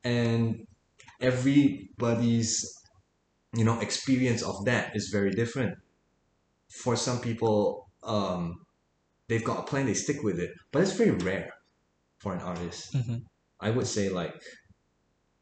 and 0.04 0.66
everybody's 1.20 2.64
you 3.54 3.64
know 3.64 3.80
experience 3.80 4.42
of 4.42 4.64
that 4.66 4.94
is 4.96 5.08
very 5.12 5.30
different. 5.30 5.78
For 6.70 6.96
some 6.96 7.20
people, 7.20 7.88
um, 8.02 8.54
they've 9.28 9.44
got 9.44 9.60
a 9.60 9.62
plan, 9.62 9.86
they 9.86 9.94
stick 9.94 10.22
with 10.22 10.38
it, 10.40 10.52
but 10.72 10.82
it's 10.82 10.92
very 10.92 11.12
rare 11.12 11.50
for 12.18 12.34
an 12.34 12.40
artist. 12.40 12.94
Mhm. 12.94 13.22
I 13.60 13.70
would 13.70 13.86
say 13.86 14.08
like 14.10 14.34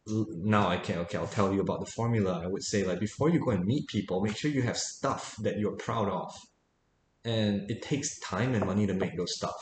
now 0.07 0.68
I 0.68 0.77
can 0.79 0.99
okay 1.01 1.18
I'll 1.18 1.27
tell 1.27 1.53
you 1.53 1.61
about 1.61 1.81
the 1.81 1.91
formula. 1.91 2.41
I 2.43 2.47
would 2.47 2.62
say 2.62 2.85
like 2.85 3.01
before 3.01 3.29
you 3.31 3.41
go 3.41 3.51
and 3.51 3.64
meet 3.64 3.89
people, 3.89 4.20
make 4.22 4.37
sure 4.37 4.51
you 4.51 4.62
have 4.62 4.79
stuff 4.79 5.35
that 5.43 5.59
you're 5.59 5.77
proud 5.77 6.09
of, 6.09 6.33
and 7.24 7.70
it 7.70 7.83
takes 7.83 8.18
time 8.20 8.55
and 8.55 8.64
money 8.66 8.87
to 8.87 8.95
make 8.95 9.16
those 9.16 9.35
stuff, 9.37 9.57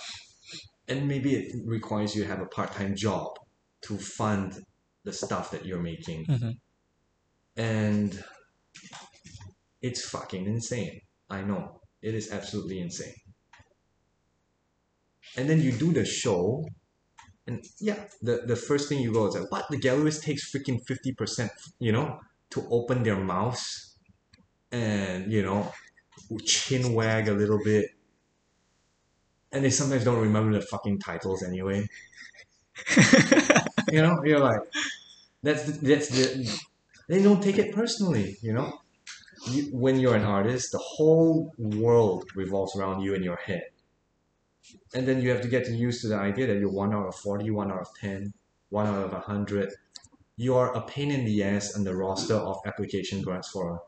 and 0.89 1.09
maybe 1.09 1.35
it 1.35 1.55
requires 1.67 2.15
you 2.15 2.23
to 2.25 2.29
have 2.29 2.41
a 2.41 2.47
part-time 2.47 2.95
job 2.95 3.29
to 3.83 3.97
fund 3.99 4.63
the 5.05 5.13
stuff 5.13 5.51
that 5.51 5.65
you're 5.67 5.83
making, 5.83 6.27
Mhm. 6.27 6.59
and 7.57 8.25
it's 9.83 10.09
fucking 10.09 10.47
insane. 10.47 11.01
I 11.31 11.43
know 11.43 11.81
it 12.03 12.15
is 12.15 12.31
absolutely 12.33 12.81
insane. 12.81 13.15
And 15.37 15.49
then 15.49 15.61
you 15.61 15.73
do 15.73 15.93
the 15.93 16.05
show, 16.05 16.65
and 17.47 17.65
yeah, 17.81 18.07
the, 18.23 18.43
the 18.47 18.57
first 18.57 18.89
thing 18.89 19.01
you 19.01 19.13
go 19.13 19.27
is 19.27 19.35
like, 19.35 19.51
what? 19.51 19.67
The 19.71 19.79
gallerist 19.79 20.23
takes 20.23 20.51
freaking 20.51 20.81
50%, 20.87 21.51
you 21.79 21.93
know, 21.93 22.21
to 22.51 22.67
open 22.71 23.03
their 23.03 23.17
mouths 23.17 23.97
and, 24.73 25.33
you 25.33 25.43
know, 25.43 25.73
chin 26.45 26.95
wag 26.95 27.29
a 27.29 27.35
little 27.35 27.59
bit. 27.65 27.91
And 29.53 29.65
they 29.65 29.71
sometimes 29.71 30.05
don't 30.05 30.21
remember 30.21 30.59
the 30.59 30.67
fucking 30.67 30.99
titles 31.01 31.43
anyway. 31.43 31.87
you 33.95 34.03
know, 34.03 34.17
you're 34.25 34.41
like, 34.51 34.61
that's 35.47 35.63
the, 35.67 35.73
that's 35.89 36.09
the. 36.17 36.25
They 37.09 37.23
don't 37.23 37.43
take 37.49 37.59
it 37.65 37.75
personally. 37.81 38.37
You 38.43 38.53
know, 38.55 38.69
you, 39.53 39.63
when 39.85 40.01
you're 40.01 40.17
an 40.23 40.25
artist, 40.39 40.73
the 40.73 40.83
whole 40.97 41.53
world 41.59 42.25
revolves 42.35 42.77
around 42.77 43.03
you 43.03 43.15
and 43.15 43.25
your 43.25 43.37
head, 43.49 43.65
and 44.95 45.07
then 45.07 45.21
you 45.23 45.29
have 45.31 45.43
to 45.43 45.49
get 45.49 45.69
used 45.71 46.01
to 46.03 46.09
the 46.09 46.17
idea 46.17 46.47
that 46.49 46.59
you're 46.59 46.73
one 46.85 46.93
out 46.95 47.07
of 47.07 47.15
40, 47.17 47.51
one 47.51 47.71
out 47.73 47.81
of 47.81 47.89
10, 48.01 48.33
one 48.71 48.87
out 48.87 49.05
of 49.05 49.13
a 49.13 49.21
hundred. 49.21 49.71
You 50.37 50.57
are 50.57 50.75
a 50.75 50.83
pain 50.95 51.11
in 51.11 51.25
the 51.25 51.43
ass 51.45 51.77
on 51.77 51.85
the 51.85 51.95
roster 51.95 52.35
of 52.35 52.57
application 52.67 53.23
grants 53.23 53.49
for 53.51 53.83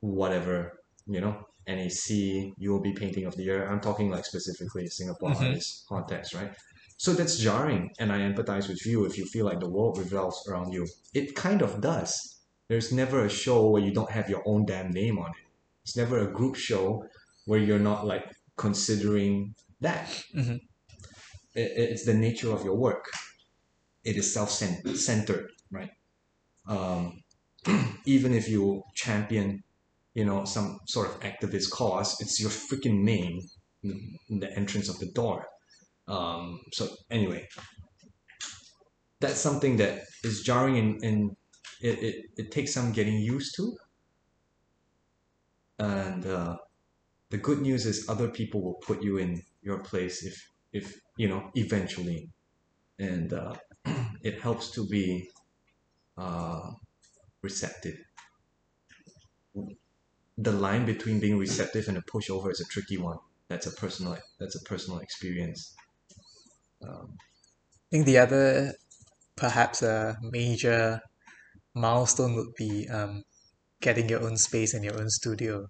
whatever 0.00 0.80
you 1.06 1.20
know 1.20 1.34
NAC, 1.66 2.54
UOB 2.60 2.96
Painting 2.96 3.26
of 3.26 3.34
the 3.36 3.42
Year. 3.42 3.68
I'm 3.68 3.80
talking 3.80 4.08
like 4.10 4.24
specifically 4.24 4.86
Singapore 4.88 5.30
Mhm. 5.30 5.46
artist 5.48 5.84
context, 5.88 6.34
right? 6.34 6.52
So 6.98 7.12
that's 7.12 7.38
jarring, 7.38 7.90
and 7.98 8.10
I 8.10 8.18
empathize 8.20 8.68
with 8.68 8.84
you 8.86 9.04
if 9.04 9.18
you 9.18 9.26
feel 9.26 9.44
like 9.44 9.60
the 9.60 9.68
world 9.68 9.98
revolves 9.98 10.46
around 10.48 10.72
you. 10.72 10.86
It 11.14 11.34
kind 11.34 11.62
of 11.62 11.80
does. 11.80 12.40
There's 12.68 12.92
never 12.92 13.24
a 13.24 13.28
show 13.30 13.68
where 13.70 13.82
you 13.82 13.92
don't 13.92 14.10
have 14.10 14.28
your 14.30 14.42
own 14.46 14.64
damn 14.66 14.90
name 14.90 15.18
on 15.18 15.30
it. 15.30 15.46
It's 15.84 15.96
never 15.96 16.18
a 16.18 16.32
group 16.32 16.56
show 16.56 17.04
where 17.44 17.60
you're 17.60 17.78
not 17.78 18.06
like 18.06 18.24
considering 18.56 19.54
that. 19.80 20.08
Mhm. 20.34 20.60
It, 21.54 21.72
it's 21.76 22.04
the 22.04 22.14
nature 22.14 22.52
of 22.52 22.64
your 22.64 22.76
work. 22.76 23.04
It 24.04 24.16
is 24.16 24.32
self-centered, 24.32 25.50
right? 25.70 25.90
Um, 26.66 27.22
even 28.04 28.32
if 28.34 28.48
you 28.48 28.82
champion 28.94 29.62
you 30.16 30.24
know, 30.24 30.46
some 30.46 30.80
sort 30.86 31.08
of 31.08 31.20
activist 31.20 31.70
cause, 31.70 32.18
it's 32.20 32.40
your 32.40 32.48
freaking 32.50 33.02
name 33.02 33.38
in 33.84 34.40
the 34.40 34.50
entrance 34.56 34.88
of 34.88 34.98
the 34.98 35.12
door. 35.12 35.46
Um, 36.08 36.60
so 36.72 36.88
anyway, 37.10 37.48
that's 39.20 39.40
something 39.40 39.76
that 39.78 40.02
is 40.22 40.42
jarring 40.42 40.78
and, 40.78 41.02
and 41.02 41.36
it, 41.80 42.02
it, 42.02 42.24
it 42.36 42.50
takes 42.52 42.74
some 42.74 42.92
getting 42.92 43.18
used 43.18 43.56
to. 43.56 43.76
And 45.78 46.26
uh, 46.26 46.56
the 47.30 47.38
good 47.38 47.60
news 47.60 47.86
is 47.86 48.08
other 48.08 48.28
people 48.28 48.62
will 48.62 48.74
put 48.74 49.02
you 49.02 49.18
in 49.18 49.42
your 49.62 49.78
place 49.80 50.24
if, 50.24 50.50
if 50.72 51.00
you 51.16 51.28
know, 51.28 51.50
eventually. 51.54 52.30
And 52.98 53.32
uh, 53.32 53.54
it 54.22 54.40
helps 54.40 54.70
to 54.72 54.86
be 54.86 55.28
uh, 56.16 56.70
receptive 57.42 57.96
the 60.38 60.52
line 60.52 60.84
between 60.84 61.18
being 61.18 61.38
receptive 61.38 61.88
and 61.88 61.96
a 61.96 62.02
pushover 62.02 62.50
is 62.50 62.60
a 62.60 62.64
tricky 62.66 62.98
one. 62.98 63.18
That's 63.48 63.66
a 63.66 63.72
personal 63.72 64.18
that's 64.38 64.54
a 64.54 64.62
personal 64.64 64.98
experience. 65.00 65.74
Um, 66.86 67.16
I 67.18 67.88
think 67.90 68.06
the 68.06 68.18
other, 68.18 68.72
perhaps 69.36 69.82
a 69.82 70.16
major 70.22 71.00
milestone 71.74 72.34
would 72.34 72.54
be 72.56 72.88
um, 72.88 73.22
getting 73.80 74.08
your 74.08 74.22
own 74.22 74.36
space 74.36 74.74
and 74.74 74.84
your 74.84 74.98
own 74.98 75.10
studio. 75.10 75.66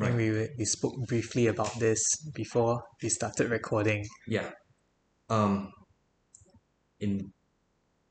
I 0.00 0.06
think 0.06 0.16
we, 0.16 0.48
we 0.58 0.64
spoke 0.64 0.94
briefly 1.06 1.48
about 1.48 1.78
this 1.78 2.00
before 2.34 2.82
we 3.02 3.08
started 3.08 3.50
recording. 3.50 4.06
Yeah. 4.26 4.50
Um, 5.28 5.72
in 7.00 7.32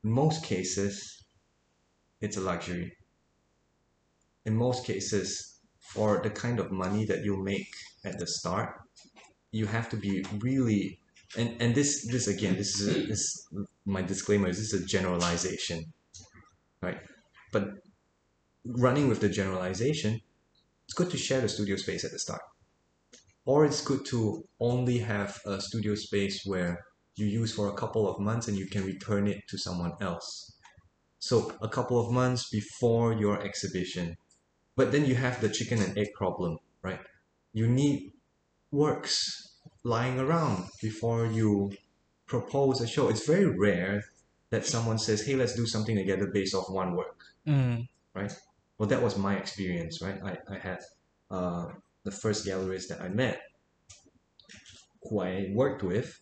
most 0.02 0.44
cases, 0.44 1.24
it's 2.20 2.36
a 2.36 2.40
luxury. 2.40 2.92
In 4.46 4.56
most 4.56 4.86
cases, 4.86 5.58
for 5.80 6.20
the 6.22 6.30
kind 6.30 6.60
of 6.60 6.70
money 6.70 7.04
that 7.06 7.24
you 7.24 7.42
make 7.42 7.68
at 8.04 8.18
the 8.18 8.26
start, 8.26 8.74
you 9.50 9.66
have 9.66 9.88
to 9.90 9.96
be 9.96 10.24
really 10.38 10.99
and 11.36 11.60
and 11.60 11.74
this 11.74 12.06
this 12.10 12.26
again 12.26 12.56
this 12.56 12.80
is 12.80 12.96
a, 12.96 13.06
this 13.06 13.48
my 13.86 14.02
disclaimer 14.02 14.48
is 14.48 14.58
this 14.58 14.72
is 14.72 14.82
a 14.82 14.86
generalization, 14.86 15.84
right? 16.82 16.98
But 17.52 17.68
running 18.64 19.08
with 19.08 19.20
the 19.20 19.28
generalization, 19.28 20.20
it's 20.84 20.94
good 20.94 21.10
to 21.10 21.16
share 21.16 21.40
the 21.40 21.48
studio 21.48 21.76
space 21.76 22.04
at 22.04 22.12
the 22.12 22.18
start. 22.18 22.42
Or 23.44 23.64
it's 23.64 23.80
good 23.80 24.04
to 24.06 24.44
only 24.60 24.98
have 24.98 25.38
a 25.46 25.60
studio 25.60 25.94
space 25.94 26.42
where 26.44 26.78
you 27.16 27.26
use 27.26 27.54
for 27.54 27.68
a 27.68 27.74
couple 27.74 28.08
of 28.08 28.20
months 28.20 28.48
and 28.48 28.56
you 28.56 28.66
can 28.66 28.84
return 28.84 29.26
it 29.26 29.40
to 29.48 29.58
someone 29.58 29.92
else. 30.00 30.56
So 31.18 31.52
a 31.60 31.68
couple 31.68 31.98
of 31.98 32.12
months 32.12 32.48
before 32.50 33.12
your 33.12 33.42
exhibition. 33.42 34.16
But 34.76 34.92
then 34.92 35.04
you 35.04 35.14
have 35.14 35.40
the 35.40 35.48
chicken 35.48 35.82
and 35.82 35.96
egg 35.98 36.08
problem, 36.14 36.58
right? 36.82 37.00
You 37.52 37.66
need 37.66 38.12
works 38.70 39.49
lying 39.84 40.18
around 40.18 40.68
before 40.82 41.26
you 41.26 41.72
propose 42.26 42.80
a 42.80 42.86
show. 42.86 43.08
It's 43.08 43.26
very 43.26 43.46
rare 43.46 44.04
that 44.50 44.66
someone 44.66 44.98
says, 44.98 45.26
hey, 45.26 45.36
let's 45.36 45.54
do 45.54 45.66
something 45.66 45.96
together 45.96 46.26
based 46.26 46.54
off 46.54 46.70
one 46.70 46.96
work 46.96 47.20
Mm, 47.46 47.88
right? 48.14 48.32
Well, 48.78 48.88
that 48.88 49.02
was 49.02 49.16
my 49.16 49.36
experience, 49.36 50.00
right? 50.02 50.20
I, 50.22 50.38
I 50.54 50.58
had 50.58 50.80
uh, 51.30 51.66
the 52.04 52.10
first 52.10 52.44
galleries 52.44 52.88
that 52.88 53.00
I 53.00 53.08
met, 53.08 53.40
who 55.02 55.20
I 55.20 55.50
worked 55.52 55.82
with, 55.82 56.20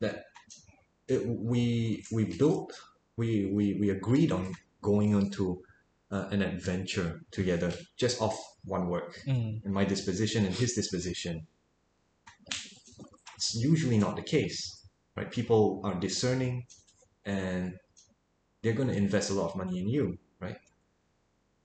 that 0.00 0.24
it, 1.08 1.26
we 1.26 2.04
we 2.12 2.24
built, 2.24 2.72
we, 3.16 3.50
we 3.52 3.74
we 3.74 3.90
agreed 3.90 4.32
on 4.32 4.54
going 4.82 5.10
into 5.10 5.62
uh, 6.10 6.28
an 6.30 6.42
adventure 6.42 7.20
together, 7.30 7.72
just 7.96 8.20
off 8.20 8.36
one 8.64 8.88
work, 8.88 9.20
mm, 9.26 9.62
and 9.64 9.72
my 9.72 9.84
disposition 9.84 10.44
and 10.44 10.54
his 10.54 10.74
disposition. 10.74 11.46
It's 13.36 13.54
usually 13.54 13.98
not 13.98 14.16
the 14.16 14.22
case, 14.22 14.88
right? 15.16 15.30
People 15.30 15.80
are 15.84 15.94
discerning, 15.94 16.66
and 17.24 17.74
they're 18.62 18.72
going 18.72 18.88
to 18.88 18.96
invest 18.96 19.30
a 19.30 19.34
lot 19.34 19.50
of 19.50 19.56
money 19.56 19.78
in 19.80 19.88
you, 19.88 20.18
right? 20.40 20.56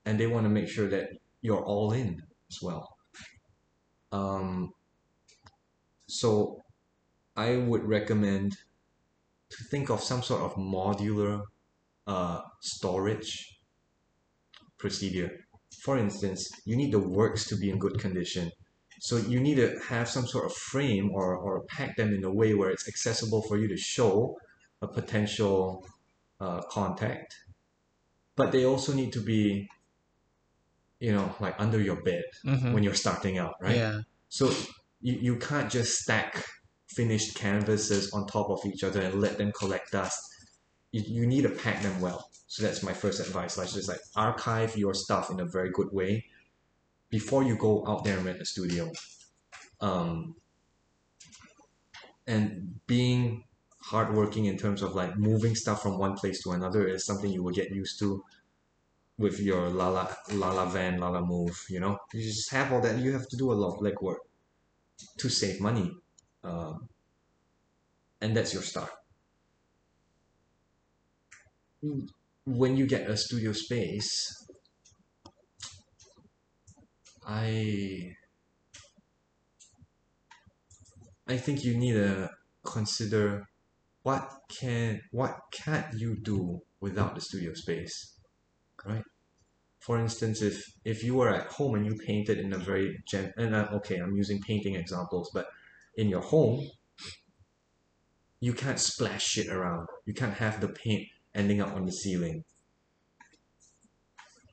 and 0.04 0.18
they 0.18 0.26
want 0.26 0.44
to 0.44 0.50
make 0.50 0.68
sure 0.68 0.88
that 0.88 1.10
you're 1.40 1.64
all 1.64 1.92
in 1.92 2.22
as 2.50 2.60
well. 2.62 2.96
Um, 4.10 4.72
so 6.06 6.62
I 7.36 7.56
would 7.56 7.84
recommend 7.84 8.56
to 9.50 9.64
think 9.64 9.90
of 9.90 10.02
some 10.02 10.22
sort 10.22 10.42
of 10.42 10.54
modular 10.54 11.42
uh, 12.06 12.40
storage 12.60 13.58
procedure. 14.78 15.30
For 15.82 15.98
instance, 15.98 16.50
you 16.64 16.76
need 16.76 16.92
the 16.92 16.98
works 16.98 17.46
to 17.48 17.56
be 17.56 17.70
in 17.70 17.78
good 17.78 17.98
condition. 17.98 18.50
So 19.02 19.16
you 19.16 19.40
need 19.40 19.56
to 19.56 19.76
have 19.88 20.08
some 20.08 20.28
sort 20.28 20.44
of 20.44 20.54
frame 20.54 21.10
or, 21.12 21.34
or 21.34 21.64
pack 21.64 21.96
them 21.96 22.14
in 22.14 22.22
a 22.22 22.32
way 22.32 22.54
where 22.54 22.70
it's 22.70 22.86
accessible 22.86 23.42
for 23.42 23.58
you 23.58 23.66
to 23.66 23.76
show 23.76 24.38
a 24.80 24.86
potential 24.86 25.84
uh, 26.40 26.60
contact. 26.70 27.34
But 28.36 28.52
they 28.52 28.64
also 28.64 28.92
need 28.92 29.12
to 29.14 29.20
be 29.20 29.68
you 31.00 31.10
know, 31.10 31.34
like 31.40 31.56
under 31.58 31.80
your 31.80 32.00
bed 32.02 32.22
mhm. 32.46 32.72
when 32.72 32.84
you're 32.84 32.94
starting 32.94 33.36
out, 33.36 33.54
right? 33.60 33.74
Yeah. 33.74 34.02
So 34.28 34.52
you, 35.00 35.14
you 35.14 35.36
can't 35.36 35.68
just 35.68 35.98
stack 35.98 36.44
finished 36.86 37.34
canvases 37.34 38.12
on 38.12 38.28
top 38.28 38.50
of 38.50 38.64
each 38.64 38.84
other 38.84 39.00
and 39.00 39.20
let 39.20 39.36
them 39.36 39.50
collect 39.50 39.90
dust. 39.90 40.20
You, 40.92 41.02
you 41.04 41.26
need 41.26 41.42
to 41.42 41.48
pack 41.48 41.82
them 41.82 42.00
well. 42.00 42.30
So 42.46 42.62
that's 42.62 42.84
my 42.84 42.92
first 42.92 43.18
advice. 43.18 43.58
Like 43.58 43.72
just 43.72 43.88
like 43.88 43.98
archive 44.14 44.76
your 44.76 44.94
stuff 44.94 45.28
in 45.28 45.40
a 45.40 45.44
very 45.44 45.70
good 45.72 45.88
way 45.90 46.24
before 47.12 47.44
you 47.44 47.56
go 47.56 47.86
out 47.86 48.02
there 48.04 48.16
and 48.16 48.26
rent 48.26 48.40
a 48.40 48.44
studio. 48.44 48.90
Um, 49.80 50.34
and 52.26 52.80
being 52.86 53.44
hardworking 53.82 54.46
in 54.46 54.56
terms 54.56 54.80
of 54.80 54.94
like 54.94 55.18
moving 55.18 55.54
stuff 55.54 55.82
from 55.82 55.98
one 55.98 56.14
place 56.14 56.42
to 56.42 56.52
another 56.52 56.88
is 56.88 57.04
something 57.04 57.30
you 57.30 57.42
will 57.42 57.52
get 57.52 57.70
used 57.70 57.98
to 57.98 58.24
with 59.18 59.38
your 59.40 59.68
Lala 59.68 60.16
Lala 60.32 60.66
van, 60.70 60.98
Lalamove, 60.98 61.68
you 61.68 61.80
know? 61.80 61.98
You 62.14 62.22
just 62.22 62.50
have 62.50 62.72
all 62.72 62.80
that. 62.80 62.98
You 62.98 63.12
have 63.12 63.28
to 63.28 63.36
do 63.36 63.52
a 63.52 63.58
lot 63.62 63.74
of 63.74 63.80
legwork 63.80 64.22
to 65.18 65.28
save 65.28 65.60
money. 65.60 65.92
Um, 66.42 66.88
and 68.22 68.34
that's 68.34 68.54
your 68.54 68.62
start. 68.62 68.90
When 72.46 72.76
you 72.76 72.86
get 72.86 73.10
a 73.10 73.16
studio 73.16 73.52
space, 73.52 74.41
I 77.26 78.14
I 81.28 81.36
think 81.36 81.64
you 81.64 81.76
need 81.76 81.94
to 81.94 82.30
consider 82.64 83.46
what 84.02 84.28
can 84.48 85.00
what 85.12 85.38
can't 85.52 85.94
you 85.94 86.16
do 86.16 86.60
without 86.80 87.14
the 87.14 87.20
studio 87.20 87.54
space, 87.54 88.18
right? 88.84 89.04
For 89.80 89.98
instance, 89.98 90.42
if 90.42 90.64
if 90.84 91.04
you 91.04 91.14
were 91.14 91.30
at 91.30 91.46
home 91.46 91.74
and 91.74 91.86
you 91.86 91.94
painted 91.96 92.38
in 92.38 92.52
a 92.52 92.58
very 92.58 92.98
gen 93.06 93.32
and 93.36 93.54
uh, 93.54 93.68
okay, 93.74 93.98
I'm 93.98 94.16
using 94.16 94.40
painting 94.40 94.74
examples, 94.74 95.30
but 95.32 95.46
in 95.96 96.08
your 96.08 96.20
home, 96.22 96.68
you 98.40 98.52
can't 98.52 98.80
splash 98.80 99.22
shit 99.22 99.48
around. 99.48 99.86
You 100.04 100.14
can't 100.14 100.34
have 100.34 100.60
the 100.60 100.68
paint 100.68 101.06
ending 101.34 101.60
up 101.60 101.74
on 101.74 101.86
the 101.86 101.92
ceiling. 101.92 102.44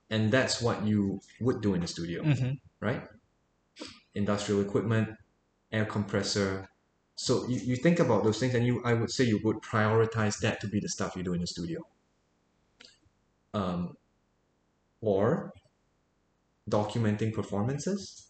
And 0.10 0.32
that's 0.32 0.62
what 0.62 0.86
you 0.86 1.20
would 1.40 1.62
do 1.62 1.74
in 1.74 1.82
the 1.82 1.88
studio 1.88 2.24
hmm 2.24 2.54
right? 2.82 3.04
Industrial 4.16 4.62
equipment, 4.62 5.10
air 5.72 5.86
compressor, 5.86 6.70
so 7.22 7.46
you, 7.50 7.60
you 7.60 7.76
think 7.76 8.00
about 8.00 8.24
those 8.24 8.40
things 8.40 8.56
and 8.56 8.66
you 8.66 8.82
I 8.86 8.94
would 8.94 9.12
say 9.12 9.26
you 9.26 9.42
would 9.44 9.58
prioritize 9.58 10.40
that 10.40 10.62
to 10.62 10.68
be 10.68 10.80
the 10.80 10.88
stuff 10.88 11.18
you 11.18 11.24
do 11.24 11.34
in 11.34 11.42
the 11.42 11.48
studio. 11.48 11.82
Um, 13.54 13.98
or 15.02 15.52
documenting 16.70 17.34
performances. 17.34 18.26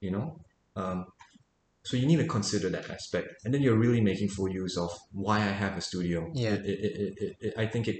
You 0.00 0.12
know? 0.12 0.40
Um, 0.76 1.06
so 1.82 1.96
you 1.96 2.06
need 2.06 2.18
to 2.18 2.26
consider 2.26 2.68
that 2.68 2.88
aspect. 2.88 3.28
And 3.44 3.52
then 3.52 3.62
you're 3.62 3.78
really 3.78 4.00
making 4.00 4.28
full 4.28 4.48
use 4.48 4.78
of 4.78 4.96
why 5.10 5.38
I 5.38 5.52
have 5.64 5.76
a 5.76 5.80
studio. 5.80 6.30
Yeah. 6.32 6.50
It, 6.50 6.66
it, 6.66 7.36
it, 7.40 7.54
I 7.58 7.66
think 7.66 7.88
it 7.88 7.96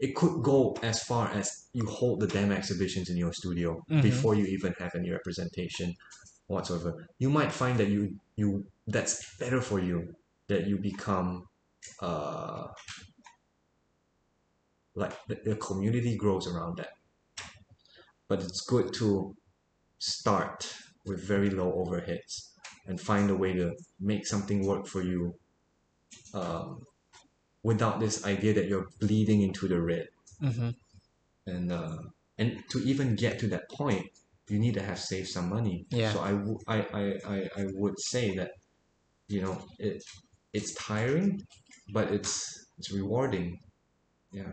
it 0.00 0.14
could 0.14 0.42
go 0.42 0.76
as 0.82 1.02
far 1.04 1.28
as 1.32 1.68
you 1.72 1.86
hold 1.86 2.20
the 2.20 2.26
damn 2.26 2.52
exhibitions 2.52 3.08
in 3.10 3.16
your 3.16 3.32
studio 3.32 3.82
Mhm. 3.90 4.02
before 4.02 4.34
you 4.34 4.44
even 4.46 4.72
have 4.78 4.94
any 4.94 5.10
representation 5.10 5.94
whatsoever. 6.46 7.08
You 7.18 7.30
might 7.30 7.52
find 7.52 7.78
that 7.78 7.88
you 7.88 8.18
you 8.36 8.66
that's 8.86 9.36
better 9.38 9.60
for 9.60 9.80
you 9.80 10.14
that 10.48 10.66
you 10.66 10.78
become 10.78 11.46
uh 12.00 12.66
like 14.94 15.14
the, 15.26 15.36
the 15.44 15.56
community 15.56 16.16
grows 16.16 16.46
around 16.46 16.76
that. 16.78 16.90
But 18.28 18.42
it's 18.42 18.62
good 18.62 18.92
to 18.94 19.34
start 19.98 20.74
with 21.06 21.26
very 21.26 21.50
low 21.50 21.72
overheads 21.84 22.52
and 22.86 23.00
find 23.00 23.30
a 23.30 23.36
way 23.36 23.52
to 23.54 23.74
make 24.00 24.26
something 24.26 24.66
work 24.66 24.86
for 24.86 25.02
you 25.02 25.34
um, 26.34 26.84
without 27.64 28.00
this 28.00 28.24
idea 28.26 28.54
that 28.54 28.68
you're 28.68 28.88
bleeding 29.00 29.42
into 29.42 29.68
the 29.68 29.80
red 29.82 30.06
Mm-hmm. 30.42 30.70
and 31.46 31.72
uh, 31.72 31.98
and 32.38 32.62
to 32.70 32.78
even 32.80 33.16
get 33.16 33.38
to 33.40 33.46
that 33.48 33.68
point 33.70 34.06
you 34.48 34.58
need 34.58 34.74
to 34.74 34.82
have 34.82 34.98
saved 34.98 35.28
some 35.28 35.48
money 35.48 35.86
Yeah. 35.90 36.12
so 36.12 36.20
I, 36.20 36.32
w- 36.32 36.58
I, 36.68 36.78
I, 37.00 37.04
I, 37.34 37.38
I 37.60 37.64
would 37.74 37.98
say 37.98 38.36
that 38.36 38.52
you 39.28 39.42
know 39.42 39.56
it 39.78 40.02
it's 40.52 40.74
tiring 40.74 41.42
but 41.92 42.12
it's 42.12 42.66
it's 42.78 42.92
rewarding 42.92 43.58
Yeah. 44.32 44.52